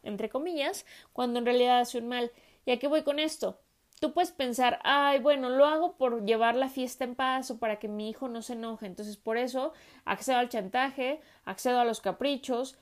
entre 0.07 0.29
comillas, 0.29 0.85
cuando 1.13 1.39
en 1.39 1.45
realidad 1.45 1.79
hace 1.79 1.99
un 1.99 2.07
mal. 2.07 2.31
¿Y 2.65 2.71
a 2.71 2.79
qué 2.79 2.87
voy 2.87 3.03
con 3.03 3.19
esto? 3.19 3.59
Tú 3.99 4.13
puedes 4.13 4.31
pensar, 4.31 4.79
ay, 4.83 5.19
bueno, 5.19 5.49
lo 5.49 5.65
hago 5.65 5.97
por 5.97 6.23
llevar 6.25 6.55
la 6.55 6.69
fiesta 6.69 7.03
en 7.03 7.15
paz 7.15 7.49
o 7.49 7.57
para 7.57 7.79
que 7.79 7.87
mi 7.87 8.09
hijo 8.09 8.27
no 8.27 8.41
se 8.41 8.53
enoje. 8.53 8.85
Entonces, 8.85 9.17
por 9.17 9.37
eso 9.37 9.73
accedo 10.05 10.37
al 10.37 10.49
chantaje, 10.49 11.19
accedo 11.45 11.79
a 11.79 11.85
los 11.85 11.99
caprichos 12.01 12.77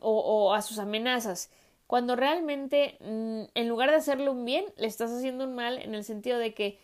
o, 0.00 0.54
a 0.54 0.62
sus 0.62 0.78
amenazas. 0.78 1.50
Cuando 1.86 2.16
realmente, 2.16 2.96
mm, 3.00 3.42
en 3.54 3.68
lugar 3.68 3.90
de 3.90 3.96
hacerle 3.96 4.30
un 4.30 4.44
bien, 4.44 4.64
le 4.76 4.86
estás 4.86 5.10
haciendo 5.10 5.44
un 5.44 5.54
mal 5.54 5.78
en 5.78 5.94
el 5.94 6.04
sentido 6.04 6.38
de 6.38 6.54
que 6.54 6.78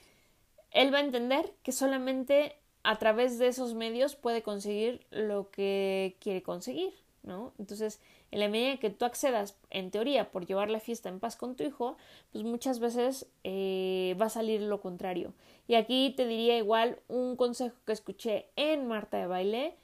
él 0.71 0.93
va 0.93 0.99
a 0.99 1.03
entender 1.03 1.53
que 1.63 1.73
solamente 1.73 2.57
a 2.83 2.99
través 2.99 3.39
de 3.39 3.49
esos 3.49 3.75
medios 3.75 4.17
puede 4.17 4.43
conseguir 4.43 5.07
lo 5.11 5.51
que 5.51 6.17
quiere 6.21 6.43
conseguir, 6.43 6.93
¿no? 7.23 7.53
Entonces, 7.59 8.01
en 8.31 8.41
la 8.41 8.49
medida 8.49 8.79
que 8.79 8.91
tú 8.91 9.05
accedas, 9.05 9.57
en 9.71 9.91
teoría, 9.91 10.31
por 10.31 10.47
llevar 10.47 10.71
la 10.71 10.81
fiesta 10.81 11.09
en 11.09 11.19
paz 11.19 11.37
con 11.37 11.57
tu 11.57 11.65
hijo, 11.65 11.97
pues 12.33 12.45
muchas 12.45 12.79
veces 12.79 13.27
eh, 13.45 14.15
va 14.21 14.27
a 14.27 14.31
salir 14.31 14.61
lo 14.61 14.81
contrario. 14.81 15.33
Y 15.67 15.75
aquí 15.75 16.13
te 16.17 16.27
diría 16.27 16.59
igual 16.59 16.99
un 17.09 17.37
consejo 17.37 17.77
que 17.87 17.93
escuché 17.93 18.47
en 18.57 18.87
Marta 18.87 19.17
de 19.19 19.27
Baile, 19.27 19.77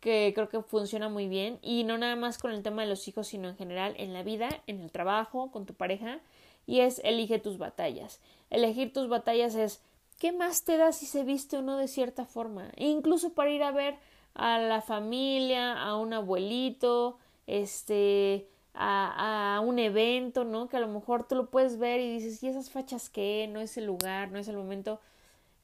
que 0.00 0.32
creo 0.34 0.48
que 0.48 0.62
funciona 0.62 1.08
muy 1.08 1.28
bien, 1.28 1.58
y 1.62 1.84
no 1.84 1.98
nada 1.98 2.16
más 2.16 2.38
con 2.38 2.52
el 2.52 2.62
tema 2.62 2.82
de 2.82 2.88
los 2.88 3.06
hijos, 3.08 3.28
sino 3.28 3.48
en 3.48 3.56
general 3.56 3.94
en 3.98 4.12
la 4.12 4.22
vida, 4.22 4.48
en 4.66 4.80
el 4.80 4.90
trabajo, 4.90 5.50
con 5.50 5.66
tu 5.66 5.74
pareja, 5.74 6.20
y 6.66 6.80
es 6.80 7.00
elige 7.04 7.38
tus 7.38 7.58
batallas. 7.58 8.20
Elegir 8.50 8.92
tus 8.92 9.08
batallas 9.08 9.54
es 9.54 9.82
¿qué 10.20 10.32
más 10.32 10.64
te 10.64 10.76
da 10.76 10.92
si 10.92 11.06
se 11.06 11.24
viste 11.24 11.56
o 11.56 11.62
no 11.62 11.76
de 11.76 11.88
cierta 11.88 12.26
forma? 12.26 12.70
E 12.76 12.86
incluso 12.86 13.32
para 13.32 13.50
ir 13.50 13.62
a 13.62 13.72
ver 13.72 13.96
a 14.34 14.58
la 14.58 14.82
familia, 14.82 15.82
a 15.82 15.96
un 15.96 16.12
abuelito, 16.12 17.18
este, 17.46 18.46
a, 18.74 19.56
a, 19.56 19.60
un 19.60 19.78
evento, 19.78 20.44
¿no? 20.44 20.68
Que 20.68 20.76
a 20.76 20.80
lo 20.80 20.88
mejor 20.88 21.26
tú 21.26 21.34
lo 21.34 21.50
puedes 21.50 21.78
ver 21.78 22.00
y 22.00 22.12
dices, 22.12 22.42
¿y 22.42 22.48
esas 22.48 22.70
fachas 22.70 23.10
qué? 23.10 23.48
No 23.50 23.60
es 23.60 23.76
el 23.76 23.86
lugar, 23.86 24.30
no 24.30 24.38
es 24.38 24.46
el 24.46 24.56
momento. 24.56 25.00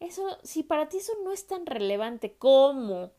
Eso, 0.00 0.38
si 0.42 0.62
para 0.62 0.88
ti 0.88 0.98
eso 0.98 1.12
no 1.22 1.32
es 1.32 1.46
tan 1.46 1.66
relevante 1.66 2.34
como 2.34 3.10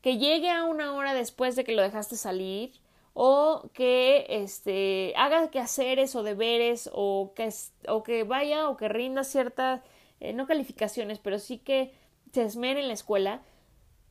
que 0.00 0.18
llegue 0.18 0.50
a 0.50 0.64
una 0.64 0.94
hora 0.94 1.14
después 1.14 1.56
de 1.56 1.64
que 1.64 1.72
lo 1.72 1.82
dejaste 1.82 2.16
salir, 2.16 2.72
o 3.12 3.70
que 3.74 4.26
este 4.28 5.12
haga 5.16 5.50
quehaceres 5.50 6.14
o 6.14 6.22
deberes 6.22 6.88
o 6.92 7.32
que 7.34 7.52
o 7.88 8.02
que 8.02 8.24
vaya 8.24 8.68
o 8.68 8.76
que 8.76 8.88
rinda 8.88 9.24
ciertas 9.24 9.80
eh, 10.20 10.32
no 10.32 10.46
calificaciones 10.46 11.18
pero 11.18 11.40
sí 11.40 11.58
que 11.58 11.92
se 12.32 12.44
esmere 12.44 12.80
en 12.80 12.86
la 12.86 12.94
escuela 12.94 13.42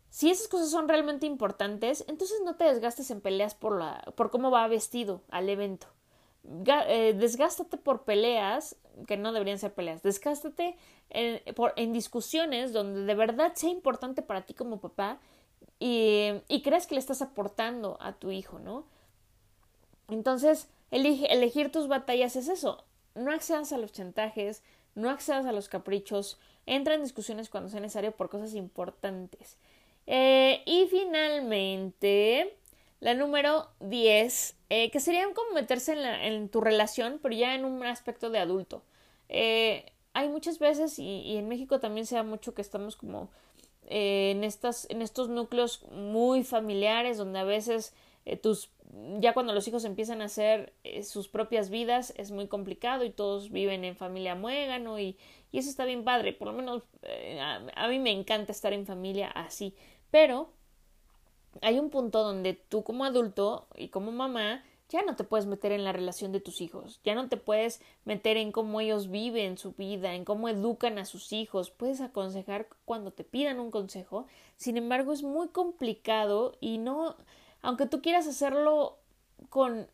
si 0.10 0.30
esas 0.30 0.48
cosas 0.48 0.72
son 0.72 0.88
realmente 0.88 1.28
importantes, 1.28 2.04
entonces 2.08 2.42
no 2.44 2.56
te 2.56 2.64
desgastes 2.64 3.12
en 3.12 3.22
peleas 3.22 3.54
por, 3.54 3.78
la, 3.78 4.02
por 4.16 4.32
cómo 4.32 4.50
va 4.50 4.68
vestido 4.68 5.22
al 5.30 5.50
evento. 5.50 5.88
Eh, 6.66 7.14
desgástate 7.16 7.78
por 7.78 8.06
peleas 8.06 8.76
que 9.08 9.18
no 9.18 9.32
deberían 9.32 9.60
ser 9.60 9.74
peleas. 9.74 10.02
Desgástate 10.02 10.78
por, 11.56 11.74
en 11.76 11.94
discusiones 11.94 12.74
donde 12.74 13.02
de 13.02 13.14
verdad 13.14 13.54
sea 13.54 13.70
importante 13.70 14.24
para 14.24 14.42
ti 14.42 14.56
como 14.56 14.80
papá 14.80 15.20
y, 15.80 16.32
y 16.48 16.62
creas 16.62 16.88
que 16.88 16.96
le 16.96 17.00
estás 17.00 17.22
aportando 17.22 17.98
a 18.02 18.14
tu 18.14 18.32
hijo, 18.32 18.60
¿no? 18.60 18.86
Entonces, 20.10 20.68
elegir 20.92 21.72
tus 21.72 21.88
batallas 21.88 22.36
es 22.36 22.48
eso. 22.48 22.84
No 23.16 23.32
accedas 23.32 23.72
a 23.74 23.78
los 23.78 23.92
chantajes, 23.92 24.64
no 24.96 25.10
accedas 25.10 25.46
a 25.46 25.52
los 25.52 25.70
caprichos, 25.70 26.40
entra 26.66 26.96
en 26.96 27.04
discusiones 27.04 27.50
cuando 27.50 27.70
sea 27.70 27.80
necesario 27.80 28.12
por 28.12 28.30
cosas 28.30 28.54
importantes. 28.56 29.58
Eh, 30.08 30.64
y 30.66 30.88
finalmente, 30.90 32.56
la 33.00 33.14
número 33.14 33.70
10, 33.80 34.56
eh, 34.70 34.92
que 34.92 35.00
sería 35.00 35.26
como 35.34 35.54
meterse 35.54 35.94
en, 35.94 36.00
en, 36.00 36.50
tu 36.50 36.62
relación, 36.62 37.20
pero 37.22 37.36
ya 37.36 37.56
en 37.56 37.66
un 37.66 37.84
aspecto 37.84 38.30
de 38.30 38.40
adulto. 38.40 38.84
Eh, 39.30 39.92
hay 40.14 40.28
muchas 40.28 40.60
veces, 40.60 40.98
y, 41.00 41.38
en 41.38 41.48
México 41.48 41.80
también 41.80 42.06
se 42.06 42.16
da 42.16 42.24
mucho 42.24 42.54
que 42.54 42.62
estamos 42.62 42.96
como 42.96 43.30
en, 43.90 44.44
estas, 44.44 44.88
en 44.90 45.02
estos 45.02 45.30
núcleos 45.30 45.84
muy 45.92 46.44
familiares, 46.44 47.18
donde 47.18 47.40
a 47.40 47.44
veces 47.44 47.94
eh, 48.26 48.38
tus 48.38 48.70
ya 49.20 49.34
cuando 49.34 49.54
los 49.54 49.68
hijos 49.68 49.86
empiezan 49.86 50.22
a 50.22 50.26
hacer 50.26 50.74
eh, 50.84 51.04
sus 51.04 51.28
propias 51.28 51.70
vidas 51.70 52.14
es 52.18 52.32
muy 52.32 52.48
complicado 52.48 53.06
y 53.06 53.12
todos 53.12 53.52
viven 53.52 53.86
en 53.86 53.96
familia 53.96 54.36
muégano 54.36 55.00
y, 55.00 55.18
y 55.52 55.60
eso 55.60 55.70
está 55.70 55.86
bien 55.86 56.04
padre, 56.04 56.34
por 56.34 56.48
lo 56.48 56.54
menos 56.54 56.84
eh, 57.04 57.40
a, 57.40 57.88
mí 57.88 58.00
me 58.00 58.12
encanta 58.12 58.52
estar 58.52 58.74
en 58.74 58.86
familia 58.86 59.30
así, 59.30 59.76
pero 60.10 60.52
hay 61.62 61.80
un 61.80 61.90
punto 61.90 62.24
donde 62.24 62.54
tú 62.54 62.84
como 62.84 63.06
adulto 63.06 63.68
y 63.76 63.90
como 63.90 64.12
mamá 64.12 64.64
ya 64.90 65.04
no 65.04 65.16
te 65.16 65.24
puedes 65.24 65.46
meter 65.46 65.72
en 65.72 65.84
la 65.84 65.92
relación 65.92 66.32
de 66.32 66.40
tus 66.40 66.62
hijos, 66.62 67.00
ya 67.04 67.14
no 67.14 67.30
te 67.30 67.38
puedes 67.38 67.80
meter 68.06 68.38
en 68.38 68.52
cómo 68.52 68.82
ellos 68.82 69.10
viven 69.10 69.58
su 69.58 69.74
vida, 69.74 70.16
en 70.16 70.26
cómo 70.26 70.50
educan 70.50 70.98
a 70.98 71.06
sus 71.06 71.32
hijos, 71.32 71.70
puedes 71.70 72.02
aconsejar 72.02 72.68
cuando 72.86 73.12
te 73.12 73.24
pidan 73.24 73.60
un 73.60 73.70
consejo, 73.70 74.26
sin 74.58 74.78
embargo 74.78 75.14
es 75.14 75.22
muy 75.22 75.50
complicado 75.50 76.58
y 76.60 76.80
no, 76.80 77.16
aunque 77.62 77.86
tú 77.86 78.02
quieras 78.02 78.28
hacerlo 78.28 78.98
con 79.50 79.88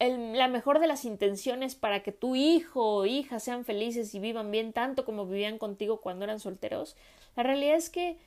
la 0.00 0.48
mejor 0.48 0.80
de 0.80 0.88
las 0.88 1.04
intenciones 1.04 1.76
para 1.76 2.02
que 2.02 2.12
tu 2.12 2.34
hijo 2.34 2.96
o 2.96 3.06
hija 3.06 3.38
sean 3.38 3.64
felices 3.64 4.14
y 4.14 4.18
vivan 4.18 4.50
bien 4.50 4.72
tanto 4.72 5.04
como 5.04 5.26
vivían 5.26 5.58
contigo 5.58 6.00
cuando 6.00 6.24
eran 6.24 6.40
solteros, 6.40 6.96
la 7.36 7.44
realidad 7.44 7.76
es 7.76 7.88
que 7.88 8.18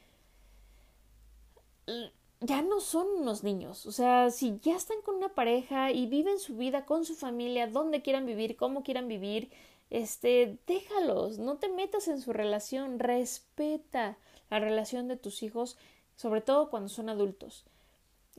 ya 2.39 2.61
no 2.61 2.79
son 2.79 3.07
unos 3.19 3.43
niños. 3.43 3.85
O 3.85 3.91
sea, 3.91 4.29
si 4.31 4.59
ya 4.61 4.75
están 4.75 5.01
con 5.01 5.15
una 5.15 5.29
pareja 5.29 5.91
y 5.91 6.05
viven 6.07 6.39
su 6.39 6.57
vida 6.57 6.85
con 6.85 7.05
su 7.05 7.15
familia, 7.15 7.67
donde 7.67 8.01
quieran 8.01 8.25
vivir, 8.25 8.55
cómo 8.55 8.83
quieran 8.83 9.07
vivir, 9.07 9.49
este, 9.89 10.57
déjalos, 10.67 11.39
no 11.39 11.57
te 11.57 11.69
metas 11.69 12.07
en 12.07 12.21
su 12.21 12.33
relación, 12.33 12.99
respeta 12.99 14.17
la 14.49 14.59
relación 14.59 15.07
de 15.07 15.17
tus 15.17 15.43
hijos, 15.43 15.77
sobre 16.15 16.41
todo 16.41 16.69
cuando 16.69 16.89
son 16.89 17.09
adultos. 17.09 17.65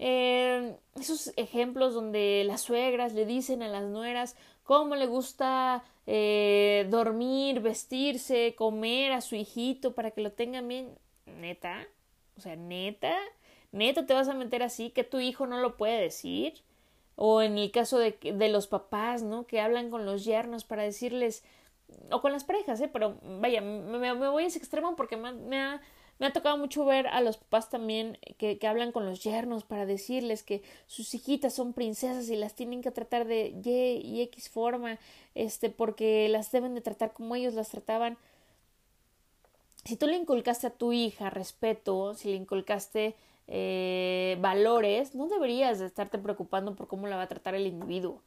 Eh, 0.01 0.76
esos 0.94 1.32
ejemplos 1.36 1.92
donde 1.92 2.44
las 2.46 2.61
suegras 2.61 3.14
le 3.14 3.26
dicen 3.26 3.64
a 3.64 3.68
las 3.68 3.82
nueras 3.82 4.36
cómo 4.62 4.94
le 4.94 5.07
gusta 5.07 5.82
eh, 6.07 6.86
dormir, 6.88 7.61
vestirse, 7.61 8.55
comer 8.55 9.11
a 9.12 9.20
su 9.20 9.34
hijito 9.34 9.94
para 9.94 10.12
que 10.12 10.20
lo 10.20 10.30
tengan 10.32 10.68
bien. 10.68 10.96
Neta, 11.26 11.86
o 12.36 12.40
sea, 12.40 12.55
neta, 12.55 13.16
neta 13.73 14.07
te 14.07 14.14
vas 14.14 14.29
a 14.29 14.35
meter 14.35 14.62
así 14.62 14.91
que 14.91 15.05
tu 15.05 15.21
hijo 15.21 15.47
no 15.47 15.59
lo 15.59 15.77
puede 15.77 16.01
decir. 16.01 16.55
O 17.16 17.43
en 17.43 17.59
el 17.59 17.73
caso 17.73 17.99
de, 17.99 18.12
de 18.12 18.49
los 18.49 18.69
papás, 18.69 19.23
¿no? 19.23 19.47
Que 19.47 19.61
hablan 19.61 19.91
con 19.91 20.07
los 20.07 20.25
yernos 20.25 20.64
para 20.64 20.85
decirles, 20.85 21.43
o 22.12 22.21
con 22.21 22.31
las 22.31 22.45
parejas, 22.45 22.81
¿eh? 22.81 22.89
Pero 22.93 23.19
vaya, 23.41 23.61
me, 23.61 24.12
voy 24.12 24.45
a 24.45 24.47
ese 24.47 24.59
extremo 24.59 24.95
porque 24.95 25.16
me 25.16 25.61
ha 25.61 25.81
me 26.19 26.27
ha 26.27 26.33
tocado 26.33 26.57
mucho 26.57 26.85
ver 26.85 27.07
a 27.09 27.21
los 27.21 27.37
papás 27.37 27.71
también 27.71 28.19
que, 28.39 28.59
que, 28.59 28.66
hablan 28.66 28.93
con 28.93 29.07
los 29.07 29.23
yernos 29.23 29.64
para 29.64 29.87
decirles 29.87 30.43
que 30.43 30.62
sus 30.87 31.14
hijitas 31.14 31.55
son 31.55 31.73
princesas 31.73 32.29
y 32.29 32.37
las 32.37 32.55
tienen 32.55 32.83
que 32.83 32.91
tratar 32.91 33.27
de 33.27 33.49
Y 33.64 34.01
y 34.05 34.23
X 34.23 34.49
forma, 34.49 34.99
este, 35.35 35.71
porque 35.71 36.29
las 36.29 36.51
deben 36.51 36.75
de 36.75 36.81
tratar 36.81 37.12
como 37.12 37.37
ellos 37.37 37.55
las 37.55 37.69
trataban. 37.69 38.19
Si 39.85 39.97
tú 39.97 40.07
le 40.07 40.16
inculcaste 40.16 40.66
a 40.66 40.71
tu 40.71 40.93
hija 40.93 41.31
respeto, 41.31 42.14
si 42.14 42.29
le 42.31 42.35
inculcaste 42.37 43.14
eh, 43.49 44.36
valores, 44.40 45.14
no 45.14 45.26
deberías 45.26 45.78
de 45.78 45.86
estarte 45.86 46.18
preocupando 46.18 46.76
por 46.76 46.86
cómo 46.86 47.07
la 47.07 47.16
va 47.16 47.22
a 47.22 47.28
tratar 47.28 47.55
el 47.55 47.66
individuo. 47.66 48.22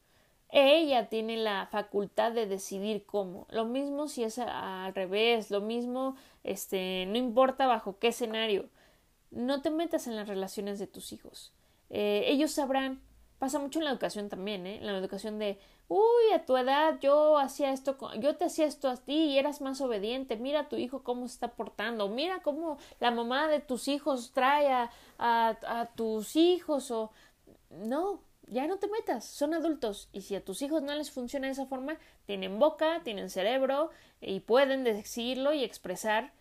Ella 0.49 1.07
tiene 1.07 1.37
la 1.37 1.67
facultad 1.67 2.33
de 2.33 2.45
decidir 2.45 3.05
cómo. 3.05 3.47
Lo 3.51 3.65
mismo 3.65 4.07
si 4.07 4.23
es 4.23 4.37
al 4.39 4.93
revés, 4.93 5.49
lo 5.49 5.61
mismo, 5.61 6.15
este, 6.43 7.05
no 7.07 7.17
importa 7.17 7.67
bajo 7.67 7.99
qué 7.99 8.09
escenario. 8.09 8.69
No 9.29 9.61
te 9.61 9.69
metas 9.69 10.07
en 10.07 10.17
las 10.17 10.27
relaciones 10.27 10.77
de 10.79 10.87
tus 10.87 11.13
hijos. 11.13 11.53
Eh, 11.89 12.25
ellos 12.27 12.51
sabrán. 12.51 12.99
Pasa 13.41 13.57
mucho 13.57 13.79
en 13.79 13.85
la 13.85 13.91
educación 13.91 14.29
también, 14.29 14.67
¿eh? 14.67 14.77
En 14.77 14.85
la 14.85 14.95
educación 14.99 15.39
de, 15.39 15.57
uy, 15.87 16.31
a 16.35 16.45
tu 16.45 16.55
edad 16.57 16.99
yo 17.01 17.39
hacía 17.39 17.71
esto, 17.73 17.97
yo 18.19 18.35
te 18.35 18.45
hacía 18.45 18.67
esto 18.67 18.87
a 18.87 18.97
ti 18.97 19.15
y 19.15 19.39
eras 19.39 19.61
más 19.61 19.81
obediente. 19.81 20.37
Mira 20.37 20.59
a 20.59 20.69
tu 20.69 20.75
hijo 20.75 21.01
cómo 21.01 21.27
se 21.27 21.33
está 21.33 21.47
portando. 21.47 22.07
Mira 22.07 22.43
cómo 22.43 22.77
la 22.99 23.09
mamá 23.09 23.47
de 23.47 23.59
tus 23.59 23.87
hijos 23.87 24.31
trae 24.31 24.71
a, 24.71 24.91
a, 25.17 25.57
a 25.63 25.87
tus 25.95 26.35
hijos 26.35 26.91
o 26.91 27.09
no, 27.71 28.21
ya 28.45 28.67
no 28.67 28.77
te 28.77 28.87
metas, 28.87 29.25
son 29.25 29.55
adultos 29.55 30.07
y 30.11 30.21
si 30.21 30.35
a 30.35 30.45
tus 30.45 30.61
hijos 30.61 30.83
no 30.83 30.93
les 30.93 31.09
funciona 31.09 31.47
de 31.47 31.53
esa 31.53 31.65
forma, 31.65 31.97
tienen 32.27 32.59
boca, 32.59 33.01
tienen 33.03 33.31
cerebro 33.31 33.89
y 34.21 34.41
pueden 34.41 34.83
decirlo 34.83 35.51
y 35.51 35.63
expresar 35.63 36.31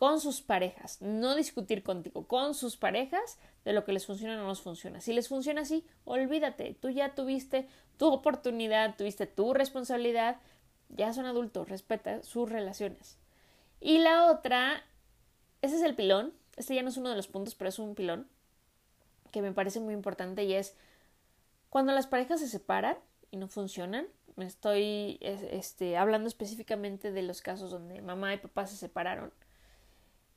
con 0.00 0.18
sus 0.18 0.40
parejas, 0.40 0.96
no 1.02 1.34
discutir 1.34 1.82
contigo, 1.82 2.26
con 2.26 2.54
sus 2.54 2.78
parejas 2.78 3.38
de 3.66 3.74
lo 3.74 3.84
que 3.84 3.92
les 3.92 4.06
funciona 4.06 4.36
o 4.36 4.38
no 4.38 4.48
les 4.48 4.62
funciona. 4.62 5.02
Si 5.02 5.12
les 5.12 5.28
funciona 5.28 5.60
así, 5.60 5.84
olvídate, 6.06 6.72
tú 6.80 6.88
ya 6.88 7.14
tuviste 7.14 7.68
tu 7.98 8.10
oportunidad, 8.10 8.96
tuviste 8.96 9.26
tu 9.26 9.52
responsabilidad, 9.52 10.38
ya 10.88 11.12
son 11.12 11.26
adultos, 11.26 11.68
respeta 11.68 12.22
sus 12.22 12.48
relaciones. 12.48 13.18
Y 13.78 13.98
la 13.98 14.30
otra, 14.30 14.82
ese 15.60 15.76
es 15.76 15.82
el 15.82 15.94
pilón, 15.94 16.32
este 16.56 16.74
ya 16.74 16.82
no 16.82 16.88
es 16.88 16.96
uno 16.96 17.10
de 17.10 17.16
los 17.16 17.28
puntos, 17.28 17.54
pero 17.54 17.68
es 17.68 17.78
un 17.78 17.94
pilón 17.94 18.26
que 19.32 19.42
me 19.42 19.52
parece 19.52 19.80
muy 19.80 19.92
importante 19.92 20.44
y 20.44 20.54
es 20.54 20.78
cuando 21.68 21.92
las 21.92 22.06
parejas 22.06 22.40
se 22.40 22.48
separan 22.48 22.96
y 23.30 23.36
no 23.36 23.48
funcionan, 23.48 24.06
me 24.36 24.46
estoy 24.46 25.18
este, 25.20 25.98
hablando 25.98 26.26
específicamente 26.26 27.12
de 27.12 27.20
los 27.20 27.42
casos 27.42 27.70
donde 27.70 28.00
mamá 28.00 28.32
y 28.32 28.38
papá 28.38 28.66
se 28.66 28.78
separaron. 28.78 29.30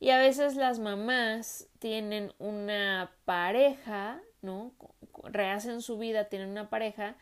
Y 0.03 0.09
a 0.09 0.17
veces 0.17 0.57
las 0.57 0.79
mamás 0.79 1.69
tienen 1.79 2.33
una 2.37 3.09
pareja, 3.23 4.19
¿no? 4.41 4.73
Rehacen 5.23 5.81
su 5.81 5.97
vida, 5.97 6.25
tienen 6.25 6.49
una 6.49 6.69
pareja 6.69 7.15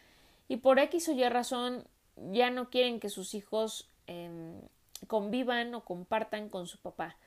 y 0.48 0.58
por 0.58 0.80
X 0.80 1.10
o 1.10 1.12
Y 1.12 1.30
razón 1.30 1.84
ya 2.32 2.50
no 2.50 2.72
quieren 2.72 3.00
que 3.00 3.10
sus 3.10 3.36
hijos 3.36 3.88
em, 4.08 4.62
convivan 5.06 5.76
o 5.76 5.86
compartan 5.86 6.50
con 6.50 6.66
su 6.66 6.80
papá. 6.80 7.18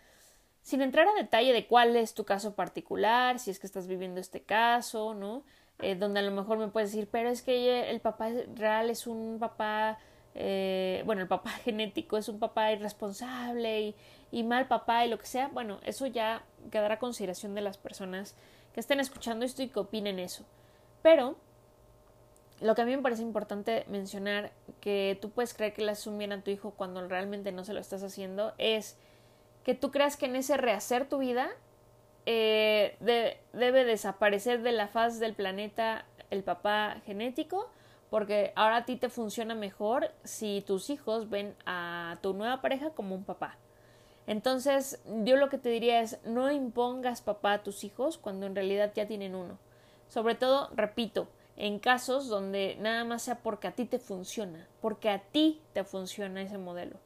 Sin 0.63 0.83
entrar 0.83 1.07
a 1.07 1.15
detalle 1.15 1.53
de 1.53 1.69
cuál 1.69 1.95
es 1.95 2.15
tu 2.15 2.25
caso 2.25 2.57
particular, 2.57 3.39
si 3.39 3.53
es 3.53 3.61
que 3.61 3.69
estás 3.69 3.87
viviendo 3.87 4.21
este 4.21 4.43
caso, 4.43 5.15
¿no? 5.15 5.45
Eh, 5.79 5.95
donde 5.95 6.19
a 6.19 6.23
lo 6.25 6.33
mejor 6.33 6.59
me 6.59 6.67
puedes 6.67 6.91
decir, 6.91 7.09
pero 7.13 7.29
es 7.29 7.43
que 7.43 7.91
el 7.91 8.01
papá 8.01 8.29
real 8.57 8.91
es 8.91 9.07
un 9.07 9.39
papá, 9.39 10.01
eh, 10.35 11.05
bueno, 11.07 11.23
el 11.23 11.29
papá 11.29 11.51
genético 11.65 12.17
es 12.17 12.29
un 12.29 12.41
papá 12.41 12.73
irresponsable 12.73 13.81
y, 13.81 13.95
y, 14.35 14.43
mal 14.43 14.67
papá 14.67 15.05
y 15.05 15.09
lo 15.09 15.19
que 15.19 15.27
sea, 15.27 15.49
bueno, 15.49 15.79
eso 15.85 16.07
ya 16.07 16.45
quedará 16.71 16.95
a 16.95 16.99
consideración 16.99 17.55
de 17.55 17.61
las 17.61 17.79
personas 17.79 18.35
que 18.73 18.81
estén 18.81 19.01
escuchando 19.01 19.45
esto 19.45 19.63
y 19.63 19.69
que 19.69 19.81
opinen 19.81 20.19
eso. 20.19 20.45
Pero 21.03 21.37
lo 22.61 22.75
que 22.75 22.83
a 22.83 22.85
mí 22.85 22.97
me 22.97 23.03
parece 23.03 23.23
importante 23.23 23.85
mencionar, 23.89 24.53
que 24.81 25.19
tú 25.21 25.31
puedes 25.31 25.55
creer 25.55 25.75
que 25.75 25.83
le 25.83 25.93
haces 25.93 26.17
bien 26.17 26.33
a 26.33 26.43
tu 26.43 26.51
hijo 26.51 26.73
cuando 26.73 27.07
realmente 27.07 27.53
no 27.53 27.65
se 27.65 27.75
lo 27.75 27.81
estás 27.81 28.03
haciendo, 28.03 28.53
es 28.59 28.97
que 29.63 29.75
tú 29.75 29.91
creas 29.91 30.17
que 30.17 30.27
en 30.27 30.37
ese 30.37 30.57
rehacer 30.57 31.09
tu 31.09 31.19
vida 31.19 31.49
eh, 32.27 32.97
debe 33.01 33.85
desaparecer 33.85 34.63
de 34.63 34.73
la 34.73 34.89
faz 34.89 35.19
del 35.19 35.35
planeta 35.35 36.07
el 36.31 36.43
papá 36.43 37.03
genético 37.05 37.71
porque 38.15 38.53
ahora 38.55 38.77
a 38.77 38.85
ti 38.85 38.95
te 38.95 39.09
funciona 39.09 39.57
mejor 39.57 40.13
si 40.23 40.63
tus 40.65 40.89
hijos 40.89 41.31
ven 41.31 41.57
a 41.67 42.19
tu 42.23 42.33
nueva 42.33 42.61
pareja 42.61 42.91
como 42.91 43.15
un 43.15 43.25
papá. 43.25 43.59
Entonces, 44.27 45.01
yo 45.25 45.37
lo 45.37 45.49
que 45.49 45.59
te 45.59 45.69
diría 45.69 46.01
es 46.01 46.19
no 46.25 46.51
impongas 46.51 47.21
papá 47.21 47.55
a 47.55 47.63
tus 47.63 47.85
hijos 47.85 48.19
cuando 48.19 48.47
en 48.47 48.55
realidad 48.55 48.93
ya 48.95 49.07
tienen 49.07 49.35
uno. 49.35 49.59
Sobre 50.09 50.35
todo, 50.35 50.71
repito, 50.75 51.29
en 51.57 51.79
casos 51.79 52.29
donde 52.29 52.77
nada 52.81 53.05
más 53.05 53.23
sea 53.23 53.43
porque 53.43 53.69
a 53.69 53.73
ti 53.73 53.85
te 53.85 53.99
funciona, 53.99 54.67
porque 54.81 55.11
a 55.11 55.21
ti 55.21 55.61
te 55.73 55.85
funciona 55.85 56.43
ese 56.43 56.59
modelo. 56.59 56.97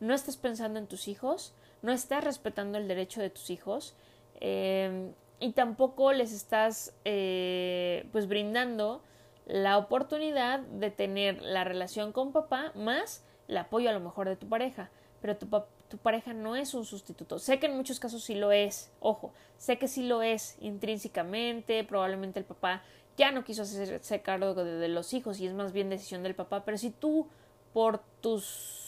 No 0.00 0.14
estás 0.14 0.36
pensando 0.36 0.78
en 0.78 0.86
tus 0.86 1.08
hijos, 1.08 1.54
no 1.82 1.92
estás 1.92 2.24
respetando 2.24 2.78
el 2.78 2.88
derecho 2.88 3.20
de 3.20 3.30
tus 3.30 3.50
hijos 3.50 3.94
Em, 4.40 5.12
y 5.40 5.52
tampoco 5.52 6.12
les 6.12 6.32
estás 6.32 6.94
eh, 7.04 8.06
pues 8.12 8.28
brindando 8.28 9.02
la 9.46 9.78
oportunidad 9.78 10.60
de 10.60 10.90
tener 10.90 11.40
la 11.42 11.64
relación 11.64 12.12
con 12.12 12.32
papá 12.32 12.72
más 12.74 13.24
el 13.48 13.56
apoyo 13.58 13.88
a 13.90 13.92
lo 13.92 14.00
mejor 14.00 14.28
de 14.28 14.36
tu 14.36 14.48
pareja 14.48 14.90
pero 15.20 15.36
tu, 15.36 15.48
tu 15.88 15.98
pareja 15.98 16.32
no 16.32 16.56
es 16.56 16.74
un 16.74 16.84
sustituto 16.84 17.38
sé 17.38 17.58
que 17.58 17.66
en 17.66 17.76
muchos 17.76 18.00
casos 18.00 18.24
sí 18.24 18.34
lo 18.34 18.52
es 18.52 18.90
ojo 19.00 19.32
sé 19.56 19.78
que 19.78 19.88
sí 19.88 20.02
lo 20.02 20.22
es 20.22 20.56
intrínsecamente 20.60 21.84
probablemente 21.84 22.38
el 22.38 22.44
papá 22.44 22.82
ya 23.16 23.32
no 23.32 23.44
quiso 23.44 23.62
hacerse 23.62 24.20
cargo 24.22 24.54
de 24.54 24.88
los 24.88 25.14
hijos 25.14 25.40
y 25.40 25.46
es 25.46 25.54
más 25.54 25.72
bien 25.72 25.88
decisión 25.88 26.22
del 26.22 26.34
papá 26.34 26.64
pero 26.64 26.76
si 26.78 26.90
tú 26.90 27.28
por 27.72 28.00
tus 28.20 28.86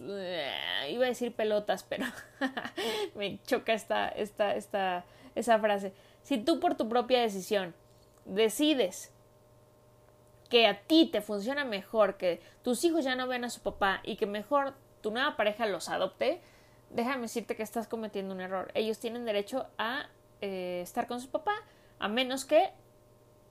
eh, 0.00 0.88
iba 0.90 1.04
a 1.04 1.08
decir 1.08 1.34
pelotas, 1.34 1.84
pero 1.84 2.06
me 3.14 3.40
choca 3.44 3.72
esta, 3.72 4.08
esta, 4.08 4.54
esta, 4.54 5.04
esa 5.34 5.58
frase. 5.58 5.92
Si 6.22 6.38
tú 6.38 6.60
por 6.60 6.76
tu 6.76 6.88
propia 6.88 7.20
decisión 7.20 7.74
decides 8.24 9.12
que 10.48 10.66
a 10.66 10.80
ti 10.82 11.08
te 11.10 11.20
funciona 11.20 11.64
mejor, 11.64 12.16
que 12.16 12.40
tus 12.62 12.84
hijos 12.84 13.04
ya 13.04 13.16
no 13.16 13.26
ven 13.26 13.44
a 13.44 13.50
su 13.50 13.60
papá 13.60 14.00
y 14.04 14.16
que 14.16 14.26
mejor 14.26 14.74
tu 15.04 15.10
nueva 15.10 15.36
pareja 15.36 15.66
los 15.66 15.90
adopte, 15.90 16.40
déjame 16.88 17.22
decirte 17.22 17.56
que 17.56 17.62
estás 17.62 17.86
cometiendo 17.86 18.34
un 18.34 18.40
error. 18.40 18.70
Ellos 18.72 18.98
tienen 18.98 19.26
derecho 19.26 19.66
a 19.76 20.06
eh, 20.40 20.80
estar 20.82 21.06
con 21.06 21.20
su 21.20 21.28
papá, 21.28 21.52
a 21.98 22.08
menos 22.08 22.46
que, 22.46 22.70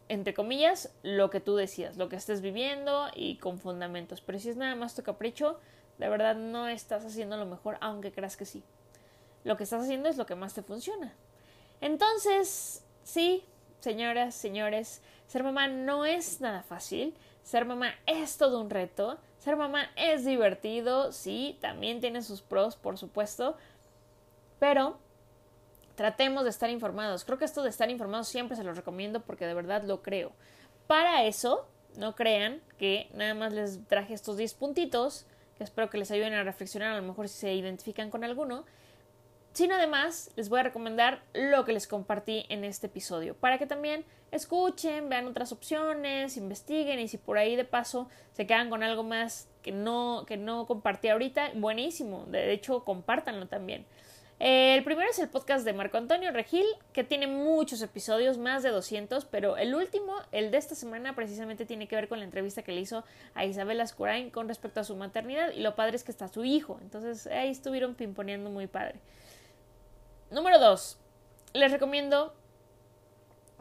entre 0.10 0.34
comillas, 0.34 0.92
lo 1.04 1.30
que 1.30 1.40
tú 1.40 1.56
decías, 1.56 1.96
lo 1.96 2.10
que 2.10 2.16
estés 2.16 2.42
viviendo 2.42 3.06
y 3.14 3.38
con 3.38 3.60
fundamentos. 3.60 4.20
Pero 4.20 4.40
si 4.40 4.50
es 4.50 4.58
nada 4.58 4.74
más 4.74 4.96
tu 4.96 5.04
capricho, 5.04 5.60
de 6.00 6.10
verdad 6.10 6.36
no 6.36 6.68
estás 6.68 7.06
haciendo 7.06 7.38
lo 7.38 7.46
mejor, 7.46 7.78
aunque 7.82 8.12
creas 8.12 8.36
que 8.36 8.46
sí. 8.46 8.64
Lo 9.44 9.56
que 9.56 9.66
estás 9.66 9.84
haciendo 9.84 10.10
es 10.10 10.18
lo 10.18 10.26
que 10.26 10.34
más 10.34 10.56
te 10.56 10.64
funciona. 10.64 11.14
Entonces, 11.82 12.84
sí, 13.04 13.46
señoras, 13.80 14.34
señores, 14.34 15.04
ser 15.28 15.44
mamá 15.44 15.68
no 15.68 16.04
es 16.04 16.42
nada 16.42 16.64
fácil. 16.64 17.14
Ser 17.44 17.66
mamá 17.66 17.94
es 18.08 18.38
todo 18.38 18.60
un 18.60 18.72
reto. 18.72 19.20
Ser 19.44 19.58
mamá 19.58 19.90
es 19.98 20.24
divertido, 20.24 21.12
sí, 21.12 21.58
también 21.60 22.00
tiene 22.00 22.22
sus 22.22 22.42
pros, 22.42 22.78
por 22.78 22.98
supuesto. 22.98 23.58
Pero 24.58 24.98
tratemos 25.96 26.46
de 26.46 26.50
estar 26.50 26.70
informados. 26.70 27.26
Creo 27.26 27.38
que 27.38 27.44
esto 27.44 27.62
de 27.62 27.70
estar 27.70 27.90
informados 27.92 28.30
siempre 28.30 28.56
se 28.56 28.64
lo 28.64 28.74
recomiendo 28.74 29.20
porque 29.20 29.46
de 29.46 29.54
verdad 29.54 29.84
lo 29.84 30.02
creo. 30.02 30.32
Para 30.88 31.26
eso, 31.26 31.68
no 31.98 32.16
crean 32.16 32.62
que 32.78 33.10
nada 33.16 33.34
más 33.34 33.52
les 33.52 33.86
traje 33.86 34.14
estos 34.14 34.38
10 34.38 34.54
puntitos, 34.54 35.26
que 35.58 35.66
espero 35.66 35.90
que 35.90 35.98
les 35.98 36.10
ayuden 36.12 36.36
a 36.36 36.44
reflexionar, 36.44 36.94
a 36.94 37.02
lo 37.02 37.06
mejor 37.06 37.28
si 37.28 37.40
se 37.40 37.54
identifican 37.54 38.12
con 38.12 38.24
alguno, 38.24 38.64
sino 39.54 39.76
además 39.76 40.32
les 40.36 40.50
voy 40.50 40.60
a 40.60 40.64
recomendar 40.64 41.22
lo 41.34 41.64
que 41.64 41.74
les 41.74 41.88
compartí 41.88 42.46
en 42.50 42.64
este 42.64 42.88
episodio, 42.88 43.36
para 43.36 43.58
que 43.58 43.68
también 43.68 44.04
escuchen, 44.32 45.10
vean 45.10 45.28
otras 45.28 45.52
opciones, 45.52 46.38
investiguen 46.38 47.00
y 47.00 47.08
si 47.08 47.18
por 47.18 47.38
ahí 47.38 47.56
de 47.56 47.64
paso 47.64 48.10
se 48.34 48.48
quedan 48.48 48.70
con 48.70 48.84
algo 48.84 49.04
más 49.04 49.48
que 49.62 49.72
no, 49.72 50.26
que 50.28 50.38
no 50.38 50.66
compartí 50.66 51.10
ahorita, 51.10 51.52
buenísimo, 51.56 52.26
de 52.28 52.52
hecho 52.52 52.84
compártanlo 52.84 53.48
también. 53.48 53.86
El 54.40 54.84
primero 54.84 55.10
es 55.10 55.20
el 55.20 55.30
podcast 55.30 55.64
de 55.64 55.72
Marco 55.72 55.98
Antonio 55.98 56.32
Regil, 56.32 56.66
que 56.92 57.04
tiene 57.04 57.28
muchos 57.28 57.82
episodios, 57.82 58.38
más 58.38 58.64
de 58.64 58.72
200, 58.72 59.24
pero 59.26 59.56
el 59.56 59.74
último, 59.74 60.16
el 60.32 60.52
de 60.52 60.58
esta 60.58 60.76
semana, 60.76 61.16
precisamente 61.16 61.66
tiene 61.66 61.88
que 61.88 61.96
ver 61.96 62.10
con 62.10 62.20
la 62.20 62.26
entrevista 62.26 62.64
que 62.64 62.74
le 62.74 62.82
hizo 62.82 63.06
a 63.36 63.46
Isabel 63.46 63.80
Ascurain 63.80 64.32
con 64.32 64.48
respecto 64.48 64.82
a 64.82 64.84
su 64.84 64.98
maternidad 64.98 65.52
y 65.52 65.62
lo 65.62 65.76
padre 65.76 65.96
es 65.96 66.04
que 66.04 66.12
está 66.12 66.28
su 66.28 66.44
hijo, 66.44 66.78
entonces 66.82 67.28
ahí 67.28 67.52
estuvieron 67.52 67.94
pimponeando 67.94 68.50
muy 68.50 68.68
padre. 68.68 69.00
Número 70.34 70.58
2. 70.58 70.98
Les 71.54 71.72
recomiendo 71.72 72.34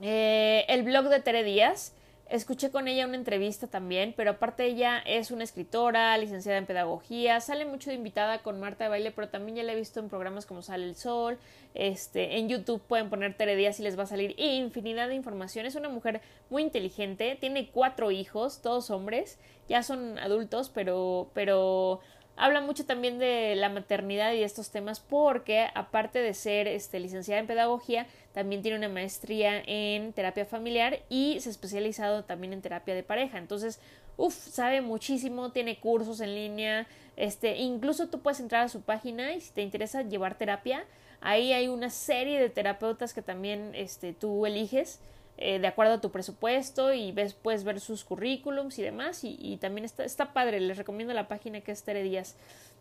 eh, 0.00 0.64
el 0.68 0.84
blog 0.84 1.10
de 1.10 1.20
Tere 1.20 1.44
Díaz. 1.44 1.94
Escuché 2.30 2.70
con 2.70 2.88
ella 2.88 3.06
una 3.06 3.16
entrevista 3.16 3.66
también, 3.66 4.14
pero 4.16 4.30
aparte 4.30 4.64
ella 4.64 5.00
es 5.04 5.30
una 5.30 5.44
escritora, 5.44 6.16
licenciada 6.16 6.56
en 6.56 6.64
pedagogía, 6.64 7.40
sale 7.40 7.66
mucho 7.66 7.90
de 7.90 7.96
invitada 7.96 8.38
con 8.38 8.58
Marta 8.58 8.84
de 8.84 8.90
Baile, 8.90 9.10
pero 9.10 9.28
también 9.28 9.56
ya 9.56 9.62
la 9.64 9.74
he 9.74 9.76
visto 9.76 10.00
en 10.00 10.08
programas 10.08 10.46
como 10.46 10.62
Sale 10.62 10.84
el 10.84 10.96
Sol, 10.96 11.36
este, 11.74 12.38
en 12.38 12.48
YouTube 12.48 12.80
pueden 12.80 13.10
poner 13.10 13.36
Tere 13.36 13.54
Díaz 13.54 13.78
y 13.78 13.82
les 13.82 13.98
va 13.98 14.04
a 14.04 14.06
salir 14.06 14.34
infinidad 14.38 15.08
de 15.08 15.14
información. 15.14 15.66
Es 15.66 15.74
una 15.74 15.90
mujer 15.90 16.22
muy 16.48 16.62
inteligente, 16.62 17.36
tiene 17.38 17.68
cuatro 17.68 18.10
hijos, 18.10 18.62
todos 18.62 18.88
hombres, 18.88 19.38
ya 19.68 19.82
son 19.82 20.18
adultos, 20.18 20.70
pero, 20.70 21.28
pero 21.34 22.00
habla 22.36 22.60
mucho 22.60 22.84
también 22.84 23.18
de 23.18 23.54
la 23.56 23.68
maternidad 23.68 24.32
y 24.32 24.42
estos 24.42 24.70
temas 24.70 25.00
porque 25.00 25.68
aparte 25.74 26.18
de 26.18 26.34
ser 26.34 26.66
este, 26.68 27.00
licenciada 27.00 27.40
en 27.40 27.46
pedagogía, 27.46 28.06
también 28.32 28.62
tiene 28.62 28.78
una 28.78 28.88
maestría 28.88 29.62
en 29.66 30.12
terapia 30.12 30.44
familiar 30.44 31.00
y 31.08 31.38
se 31.40 31.48
ha 31.48 31.52
especializado 31.52 32.24
también 32.24 32.52
en 32.52 32.62
terapia 32.62 32.94
de 32.94 33.02
pareja. 33.02 33.38
Entonces, 33.38 33.80
uff, 34.16 34.34
sabe 34.34 34.80
muchísimo, 34.80 35.52
tiene 35.52 35.78
cursos 35.78 36.20
en 36.20 36.34
línea, 36.34 36.86
este, 37.16 37.58
incluso 37.58 38.08
tú 38.08 38.20
puedes 38.20 38.40
entrar 38.40 38.64
a 38.64 38.68
su 38.68 38.80
página 38.82 39.32
y 39.32 39.40
si 39.40 39.52
te 39.52 39.62
interesa 39.62 40.02
llevar 40.02 40.36
terapia, 40.36 40.84
ahí 41.20 41.52
hay 41.52 41.68
una 41.68 41.90
serie 41.90 42.40
de 42.40 42.48
terapeutas 42.48 43.12
que 43.12 43.22
también 43.22 43.72
este, 43.74 44.12
tú 44.12 44.46
eliges 44.46 45.00
eh, 45.38 45.58
de 45.58 45.66
acuerdo 45.66 45.94
a 45.94 46.00
tu 46.00 46.10
presupuesto 46.10 46.92
y 46.92 47.12
ves, 47.12 47.34
puedes 47.34 47.64
ver 47.64 47.80
sus 47.80 48.04
currículums 48.04 48.78
y 48.78 48.82
demás. 48.82 49.20
Y, 49.24 49.56
también 49.60 49.84
está, 49.84 50.04
está, 50.04 50.32
padre, 50.32 50.60
les 50.60 50.76
recomiendo 50.76 51.14
la 51.14 51.28
página 51.28 51.60
que 51.60 51.72
es 51.72 51.82
Tere 51.82 52.02
Díaz. 52.02 52.36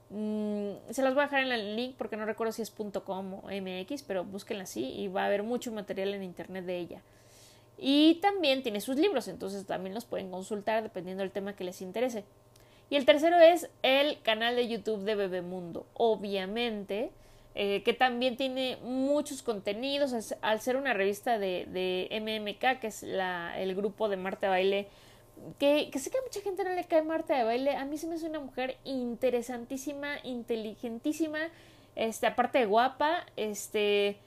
Mm, 0.09 0.71
se 0.89 1.01
las 1.01 1.13
voy 1.13 1.21
a 1.23 1.25
dejar 1.25 1.43
en 1.43 1.51
el 1.51 1.75
link 1.75 1.95
porque 1.97 2.17
no 2.17 2.25
recuerdo 2.25 2.51
si 2.51 2.61
es 2.61 2.71
.com 2.71 3.33
o 3.33 3.49
MX, 3.49 4.03
pero 4.03 4.23
búsquenla 4.25 4.63
así 4.63 4.83
y 4.83 5.07
va 5.07 5.23
a 5.23 5.25
haber 5.27 5.43
mucho 5.43 5.71
material 5.71 6.13
en 6.13 6.23
internet 6.23 6.65
de 6.65 6.77
ella. 6.77 7.01
Y 7.77 8.15
también 8.21 8.61
tiene 8.61 8.81
sus 8.81 8.97
libros, 8.97 9.27
entonces 9.27 9.65
también 9.65 9.95
los 9.95 10.05
pueden 10.05 10.29
consultar 10.29 10.83
dependiendo 10.83 11.23
del 11.23 11.31
tema 11.31 11.55
que 11.55 11.63
les 11.63 11.81
interese. 11.81 12.25
Y 12.91 12.97
el 12.97 13.05
tercero 13.05 13.39
es 13.39 13.69
el 13.83 14.21
canal 14.21 14.55
de 14.55 14.67
YouTube 14.67 15.03
de 15.03 15.15
Bebemundo. 15.15 15.87
Obviamente, 15.93 17.11
eh, 17.53 17.83
que 17.83 17.93
también 17.93 18.37
tiene 18.37 18.77
muchos 18.81 19.43
contenidos, 19.43 20.13
al 20.41 20.61
ser 20.61 20.77
una 20.77 20.93
revista 20.93 21.37
de, 21.37 21.67
de 21.67 22.07
MMK, 22.21 22.79
que 22.79 22.87
es 22.87 23.03
la, 23.03 23.59
el 23.59 23.75
grupo 23.75 24.07
de 24.07 24.17
Marta 24.17 24.49
Baile, 24.49 24.87
que, 25.59 25.89
sé 25.97 26.09
que 26.09 26.17
a 26.17 26.21
mucha 26.21 26.41
gente 26.41 26.63
no 26.63 26.71
le 26.71 26.83
cae 26.85 27.01
Marta 27.01 27.35
de 27.35 27.43
Baile, 27.43 27.75
a 27.75 27.85
mí 27.85 27.97
se 27.97 28.07
me 28.07 28.15
hace 28.15 28.27
una 28.27 28.39
mujer 28.39 28.77
interesantísima, 28.83 30.15
inteligentísima, 30.23 31.39
este, 31.95 32.27
aparte 32.27 32.59
de 32.59 32.65
guapa, 32.65 33.25
este, 33.35 34.17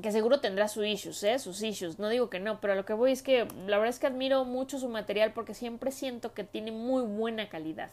que 0.00 0.12
seguro 0.12 0.40
tendrá 0.40 0.68
sus 0.68 0.86
issues, 0.86 1.22
¿eh? 1.24 1.38
sus 1.38 1.62
issues, 1.62 1.98
no 1.98 2.08
digo 2.08 2.30
que 2.30 2.40
no, 2.40 2.60
pero 2.60 2.74
lo 2.74 2.84
que 2.84 2.94
voy 2.94 3.12
es 3.12 3.22
que 3.22 3.46
la 3.66 3.76
verdad 3.76 3.88
es 3.88 3.98
que 3.98 4.06
admiro 4.06 4.44
mucho 4.44 4.78
su 4.78 4.88
material 4.88 5.32
porque 5.32 5.54
siempre 5.54 5.90
siento 5.90 6.32
que 6.32 6.44
tiene 6.44 6.72
muy 6.72 7.02
buena 7.02 7.48
calidad. 7.48 7.90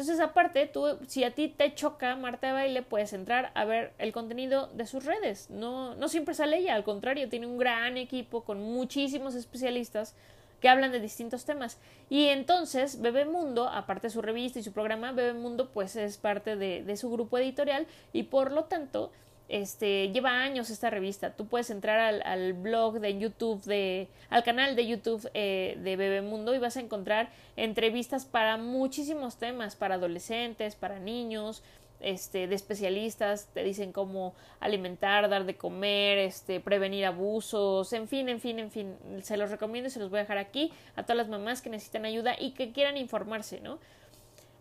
Entonces, 0.00 0.24
aparte, 0.24 0.66
tú, 0.66 0.96
si 1.08 1.24
a 1.24 1.34
ti 1.34 1.48
te 1.48 1.74
choca 1.74 2.16
Marta 2.16 2.46
de 2.46 2.52
Baile, 2.54 2.80
puedes 2.80 3.12
entrar 3.12 3.50
a 3.52 3.66
ver 3.66 3.92
el 3.98 4.12
contenido 4.12 4.68
de 4.68 4.86
sus 4.86 5.04
redes. 5.04 5.50
No, 5.50 5.94
no 5.96 6.08
siempre 6.08 6.34
sale 6.34 6.56
ella, 6.56 6.74
al 6.74 6.84
contrario, 6.84 7.28
tiene 7.28 7.46
un 7.46 7.58
gran 7.58 7.98
equipo 7.98 8.42
con 8.42 8.62
muchísimos 8.62 9.34
especialistas 9.34 10.14
que 10.62 10.70
hablan 10.70 10.90
de 10.90 11.00
distintos 11.00 11.44
temas. 11.44 11.76
Y 12.08 12.28
entonces, 12.28 13.02
Bebemundo, 13.02 13.68
aparte 13.68 14.06
de 14.06 14.12
su 14.12 14.22
revista 14.22 14.58
y 14.58 14.62
su 14.62 14.72
programa, 14.72 15.12
Bebemundo, 15.12 15.68
pues 15.68 15.94
es 15.96 16.16
parte 16.16 16.56
de, 16.56 16.82
de 16.82 16.96
su 16.96 17.10
grupo 17.10 17.36
editorial 17.36 17.86
y 18.14 18.22
por 18.22 18.52
lo 18.52 18.64
tanto, 18.64 19.12
este, 19.50 20.10
lleva 20.12 20.42
años 20.42 20.70
esta 20.70 20.90
revista. 20.90 21.34
Tú 21.34 21.46
puedes 21.46 21.70
entrar 21.70 21.98
al, 21.98 22.22
al 22.22 22.52
blog 22.52 23.00
de 23.00 23.18
YouTube, 23.18 23.62
de, 23.64 24.08
al 24.30 24.44
canal 24.44 24.76
de 24.76 24.86
YouTube 24.86 25.28
eh, 25.34 25.76
de 25.82 25.96
Bebemundo 25.96 26.54
y 26.54 26.58
vas 26.58 26.76
a 26.76 26.80
encontrar 26.80 27.30
entrevistas 27.56 28.24
para 28.24 28.56
muchísimos 28.56 29.36
temas, 29.36 29.74
para 29.74 29.96
adolescentes, 29.96 30.76
para 30.76 31.00
niños, 31.00 31.64
este, 32.00 32.46
de 32.46 32.54
especialistas, 32.54 33.48
te 33.52 33.62
dicen 33.62 33.92
cómo 33.92 34.34
alimentar, 34.60 35.28
dar 35.28 35.44
de 35.44 35.56
comer, 35.56 36.18
este, 36.18 36.60
prevenir 36.60 37.04
abusos, 37.04 37.92
en 37.92 38.08
fin, 38.08 38.28
en 38.28 38.40
fin, 38.40 38.58
en 38.58 38.70
fin, 38.70 38.96
se 39.22 39.36
los 39.36 39.50
recomiendo 39.50 39.88
y 39.88 39.90
se 39.90 39.98
los 39.98 40.10
voy 40.10 40.20
a 40.20 40.22
dejar 40.22 40.38
aquí 40.38 40.72
a 40.96 41.02
todas 41.02 41.16
las 41.16 41.28
mamás 41.28 41.60
que 41.60 41.70
necesitan 41.70 42.04
ayuda 42.04 42.36
y 42.38 42.52
que 42.52 42.72
quieran 42.72 42.96
informarse, 42.96 43.60
¿no? 43.60 43.78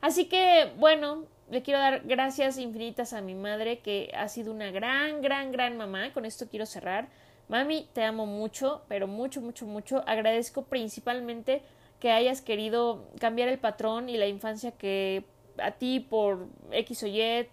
Así 0.02 0.26
que, 0.26 0.72
bueno, 0.78 1.26
le 1.50 1.62
quiero 1.62 1.80
dar 1.80 2.02
gracias 2.06 2.58
infinitas 2.58 3.14
a 3.14 3.22
mi 3.22 3.36
madre, 3.36 3.80
que 3.80 4.12
ha 4.16 4.28
sido 4.28 4.54
una 4.54 4.72
gran, 4.72 5.22
gran, 5.22 5.52
gran 5.52 5.78
mamá. 5.78 6.14
Con 6.14 6.26
esto 6.26 6.48
quiero 6.50 6.66
cerrar. 6.66 7.08
Mami, 7.48 7.88
te 7.94 8.04
amo 8.04 8.26
mucho, 8.26 8.84
pero 8.88 9.08
mucho, 9.08 9.42
mucho, 9.42 9.66
mucho. 9.66 10.04
Agradezco 10.08 10.64
principalmente 10.66 11.64
que 12.00 12.12
hayas 12.12 12.42
querido 12.42 13.06
cambiar 13.20 13.50
el 13.50 13.58
patrón 13.58 14.08
y 14.08 14.18
la 14.18 14.28
infancia 14.28 14.72
que 14.72 15.26
a 15.58 15.72
ti 15.72 16.00
por 16.00 16.48
X 16.72 17.04
o 17.04 17.08
Y 17.08 17.50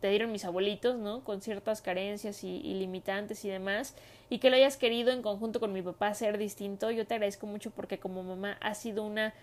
te 0.00 0.10
dieron 0.10 0.32
mis 0.32 0.44
abuelitos, 0.44 0.96
¿no? 0.96 1.24
Con 1.24 1.40
ciertas 1.40 1.82
carencias 1.82 2.44
y, 2.44 2.56
y, 2.58 2.74
limitantes 2.74 3.44
y 3.44 3.48
demás, 3.48 3.94
y 4.28 4.38
que 4.38 4.50
lo 4.50 4.56
hayas 4.56 4.76
querido 4.76 5.10
en 5.10 5.22
conjunto 5.22 5.60
con 5.60 5.72
mi 5.72 5.82
papá 5.82 6.14
ser 6.14 6.38
distinto. 6.38 6.90
Yo 6.90 7.06
te 7.06 7.14
agradezco 7.14 7.46
mucho 7.46 7.70
porque 7.70 7.98
como 7.98 8.22
mamá 8.22 8.56
ha 8.60 8.74
sido 8.74 9.02
una 9.04 9.34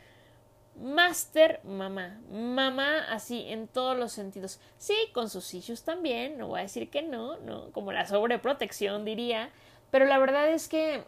Master 0.82 1.60
mamá, 1.64 2.20
mamá 2.32 3.06
así 3.10 3.46
en 3.48 3.68
todos 3.68 3.98
los 3.98 4.12
sentidos. 4.12 4.60
Sí, 4.78 4.96
con 5.14 5.30
sus 5.30 5.54
hijos 5.54 5.84
también, 5.84 6.38
no 6.38 6.48
voy 6.48 6.60
a 6.60 6.64
decir 6.64 6.90
que 6.90 7.02
no, 7.02 7.38
no, 7.40 7.72
como 7.72 7.92
la 7.92 8.06
sobreprotección 8.06 9.04
diría, 9.04 9.50
pero 9.90 10.06
la 10.06 10.20
verdad 10.20 10.50
es 10.50 10.68
que 10.68 11.04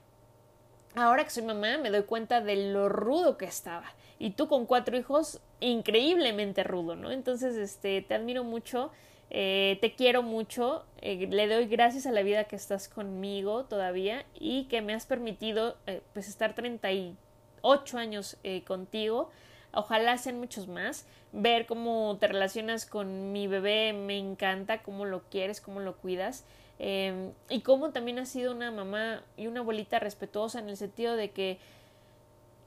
ahora 0.95 1.23
que 1.23 1.29
soy 1.29 1.43
mamá 1.43 1.77
me 1.77 1.91
doy 1.91 2.03
cuenta 2.03 2.41
de 2.41 2.71
lo 2.71 2.89
rudo 2.89 3.37
que 3.37 3.45
estaba. 3.45 3.93
Y 4.17 4.31
tú 4.31 4.47
con 4.47 4.65
cuatro 4.65 4.97
hijos, 4.97 5.39
increíblemente 5.59 6.63
rudo, 6.63 6.95
¿no? 6.95 7.11
Entonces, 7.11 7.55
este, 7.55 8.01
te 8.01 8.15
admiro 8.15 8.43
mucho, 8.43 8.91
eh, 9.29 9.77
te 9.81 9.93
quiero 9.93 10.23
mucho, 10.23 10.85
eh, 11.01 11.27
le 11.27 11.47
doy 11.47 11.67
gracias 11.67 12.05
a 12.05 12.11
la 12.11 12.23
vida 12.23 12.45
que 12.45 12.55
estás 12.55 12.89
conmigo 12.89 13.65
todavía 13.65 14.25
y 14.33 14.65
que 14.65 14.81
me 14.81 14.93
has 14.93 15.05
permitido, 15.05 15.77
eh, 15.85 16.01
pues, 16.13 16.27
estar 16.27 16.53
38 16.55 17.97
años 17.97 18.37
contigo 18.65 19.29
Ojalá 19.73 20.17
sean 20.17 20.39
muchos 20.39 20.67
más. 20.67 21.05
Ver 21.31 21.65
cómo 21.65 22.17
te 22.19 22.27
relacionas 22.27 22.85
con 22.85 23.31
mi 23.31 23.47
bebé 23.47 23.93
me 23.93 24.17
encanta, 24.17 24.81
cómo 24.81 25.05
lo 25.05 25.21
quieres, 25.29 25.61
cómo 25.61 25.79
lo 25.79 25.95
cuidas. 25.97 26.43
Em, 26.79 27.31
y 27.49 27.61
cómo 27.61 27.91
también 27.91 28.19
has 28.19 28.29
sido 28.29 28.53
una 28.53 28.71
mamá 28.71 29.23
y 29.37 29.47
una 29.47 29.59
abuelita 29.59 29.99
respetuosa 29.99 30.59
en 30.59 30.69
el 30.69 30.77
sentido 30.77 31.15
de 31.15 31.31
que 31.31 31.59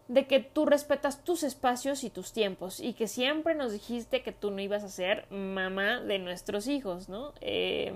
de 0.08 0.26
que 0.26 0.40
tú 0.40 0.66
respetas 0.66 1.24
tus 1.24 1.42
espacios 1.42 2.04
y 2.04 2.10
tus 2.10 2.32
tiempos 2.32 2.80
y 2.80 2.92
que 2.92 3.06
siempre 3.08 3.54
nos 3.54 3.72
dijiste 3.72 4.22
que 4.22 4.32
tú 4.32 4.50
no 4.50 4.60
ibas 4.60 4.84
a 4.84 4.88
ser 4.88 5.26
mamá 5.30 6.00
de 6.00 6.18
nuestros 6.18 6.66
hijos, 6.66 7.08
¿no? 7.08 7.32
Eh, 7.40 7.92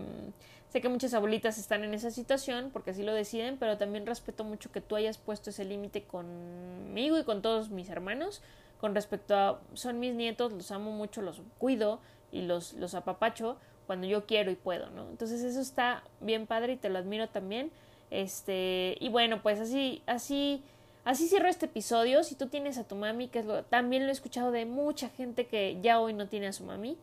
Sé 0.77 0.81
que 0.81 0.89
muchas 0.89 1.15
abuelitas 1.15 1.59
están 1.59 1.85
en 1.85 1.95
esa 1.95 2.11
situación 2.11 2.71
porque 2.73 2.91
así 2.91 3.03
lo 3.03 3.15
deciden, 3.15 3.57
pero 3.57 3.79
también 3.79 4.05
respeto 4.05 4.45
mucho 4.45 4.73
que 4.73 4.81
tú 4.81 4.97
hayas 4.97 5.17
puesto 5.17 5.51
ese 5.51 5.65
límite 5.65 6.03
conmigo 6.03 7.19
y 7.19 7.25
con 7.25 7.41
todos 7.41 7.71
mis 7.71 7.89
hermanos 7.89 8.43
con 8.81 8.95
respecto 8.95 9.35
a 9.35 9.61
son 9.74 9.99
mis 9.99 10.14
nietos, 10.14 10.53
los 10.53 10.70
amo 10.70 10.91
mucho, 10.91 11.22
los 11.22 11.41
cuido 11.59 12.01
y 12.33 12.43
los, 12.43 12.74
los 12.74 12.95
apapacho 12.95 13.57
cuando 13.87 14.07
yo 14.07 14.27
quiero 14.27 14.51
y 14.51 14.57
puedo, 14.57 14.91
¿no? 14.91 15.09
Entonces 15.09 15.43
eso 15.43 15.61
está 15.61 16.03
bien 16.20 16.47
padre 16.47 16.74
y 16.74 16.77
te 16.77 16.89
lo 16.89 16.99
admiro 16.99 17.29
también. 17.29 17.70
Este, 18.11 18.97
y 19.01 19.09
bueno, 19.09 19.43
pues 19.43 19.61
así, 19.61 20.03
así, 20.07 20.62
así 21.05 21.29
cierro 21.29 21.49
este 21.49 21.66
episodio. 21.66 22.24
Si 22.24 22.35
tú 22.35 22.49
tienes 22.49 22.79
a 22.79 22.85
tu 22.85 22.97
mami, 22.97 23.29
que 23.29 23.41
es 23.41 23.47
lo, 23.47 23.64
también 23.64 24.05
lo 24.05 24.09
he 24.09 24.12
escuchado 24.12 24.51
de 24.51 24.66
mucha 24.66 25.09
gente 25.09 25.47
que 25.47 25.79
ya 25.81 26.01
hoy 26.01 26.12
no 26.12 26.29
tiene 26.29 26.49
a 26.49 26.53
su 26.53 26.64
mami, 26.64 26.99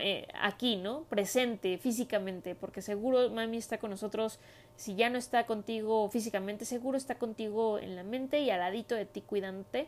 eh, 0.00 0.26
aquí, 0.40 0.76
¿no? 0.76 1.04
Presente, 1.04 1.78
físicamente, 1.78 2.56
porque 2.56 2.82
seguro 2.82 3.30
mami 3.30 3.56
está 3.56 3.78
con 3.78 3.90
nosotros, 3.90 4.40
si 4.74 4.96
ya 4.96 5.10
no 5.10 5.18
está 5.18 5.46
contigo 5.46 6.08
físicamente, 6.10 6.64
seguro 6.64 6.98
está 6.98 7.18
contigo 7.18 7.78
en 7.78 7.94
la 7.94 8.02
mente 8.02 8.40
y 8.40 8.50
al 8.50 8.58
ladito 8.58 8.96
de 8.96 9.06
ti 9.06 9.20
cuidándote. 9.20 9.86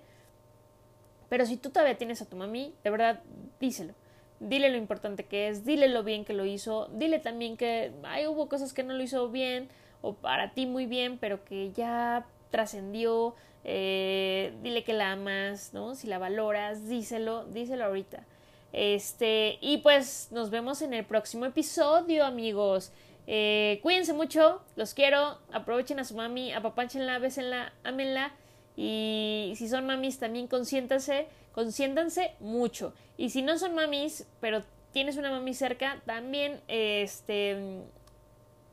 Pero 1.29 1.47
si 1.47 1.57
tú 1.57 1.71
todavía 1.71 1.99
tienes 1.99 2.23
a 2.23 2.27
tu 2.27 2.37
mami, 2.37 2.75
de 2.83 2.91
verdad, 2.91 3.21
díselo. 3.61 3.95
Dile 4.41 4.71
lo 4.71 4.77
importante 4.77 5.25
que 5.25 5.49
es, 5.49 5.65
dile 5.65 5.89
lo 5.89 6.05
bien 6.05 6.25
que 6.25 6.33
lo 6.33 6.45
hizo, 6.45 6.89
dile 6.93 7.19
también 7.19 7.57
que 7.57 7.93
hay 8.05 8.27
hubo 8.27 8.49
cosas 8.49 8.73
que 8.73 8.85
no 8.85 8.95
lo 8.95 9.03
hizo 9.03 9.29
bien 9.31 9.69
o 10.01 10.15
para 10.15 10.53
ti 10.53 10.67
muy 10.67 10.87
bien, 10.87 11.19
pero 11.19 11.45
que 11.45 11.73
ya 11.73 12.25
trascendió, 12.51 13.35
eh, 13.65 14.55
dile 14.63 14.85
que 14.85 14.93
la 14.93 15.13
amas, 15.13 15.75
¿no? 15.75 15.95
Si 15.95 16.07
la 16.07 16.19
valoras, 16.19 16.89
díselo, 16.89 17.45
díselo 17.47 17.85
ahorita. 17.85 18.25
Este, 18.73 19.59
y 19.61 19.79
pues 19.79 20.29
nos 20.31 20.51
vemos 20.51 20.83
en 20.83 20.95
el 20.95 21.05
próximo 21.05 21.47
episodio, 21.47 22.25
amigos. 22.25 22.93
Eh, 23.27 23.81
cuídense 23.83 24.13
mucho, 24.13 24.63
los 24.77 24.95
quiero, 24.95 25.39
aprovechen 25.53 25.99
a 25.99 26.05
su 26.05 26.15
mami, 26.15 26.53
apapáchenla, 26.53 27.19
bésenla, 27.19 27.73
ámenla. 27.83 28.33
Y 28.81 29.55
si 29.57 29.69
son 29.69 29.87
mamis, 29.87 30.21
también 30.21 30.47
consiéntanse, 30.47 31.27
consiéntanse 31.51 32.37
mucho. 32.39 32.95
Y 33.17 33.31
si 33.31 33.43
no 33.43 33.59
son 33.59 33.75
mamis, 33.75 34.25
pero 34.41 34.63
tienes 34.93 35.17
una 35.17 35.33
mami 35.33 35.53
cerca, 35.53 36.01
también, 36.07 36.61
este, 36.69 37.83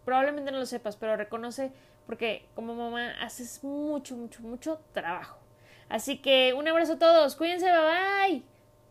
probablemente 0.05 0.51
no 0.51 0.59
lo 0.59 0.67
sepas, 0.67 0.95
pero 0.95 1.17
reconoce, 1.17 1.71
porque 2.05 2.45
como 2.53 2.75
mamá 2.75 3.19
haces 3.19 3.63
mucho, 3.63 4.15
mucho, 4.15 4.43
mucho 4.43 4.79
trabajo. 4.93 5.39
Así 5.89 6.19
que 6.19 6.53
un 6.53 6.67
abrazo 6.67 6.93
a 6.93 6.99
todos, 6.99 7.35
cuídense, 7.35 7.65
bye 7.65 8.29
bye. 8.29 8.54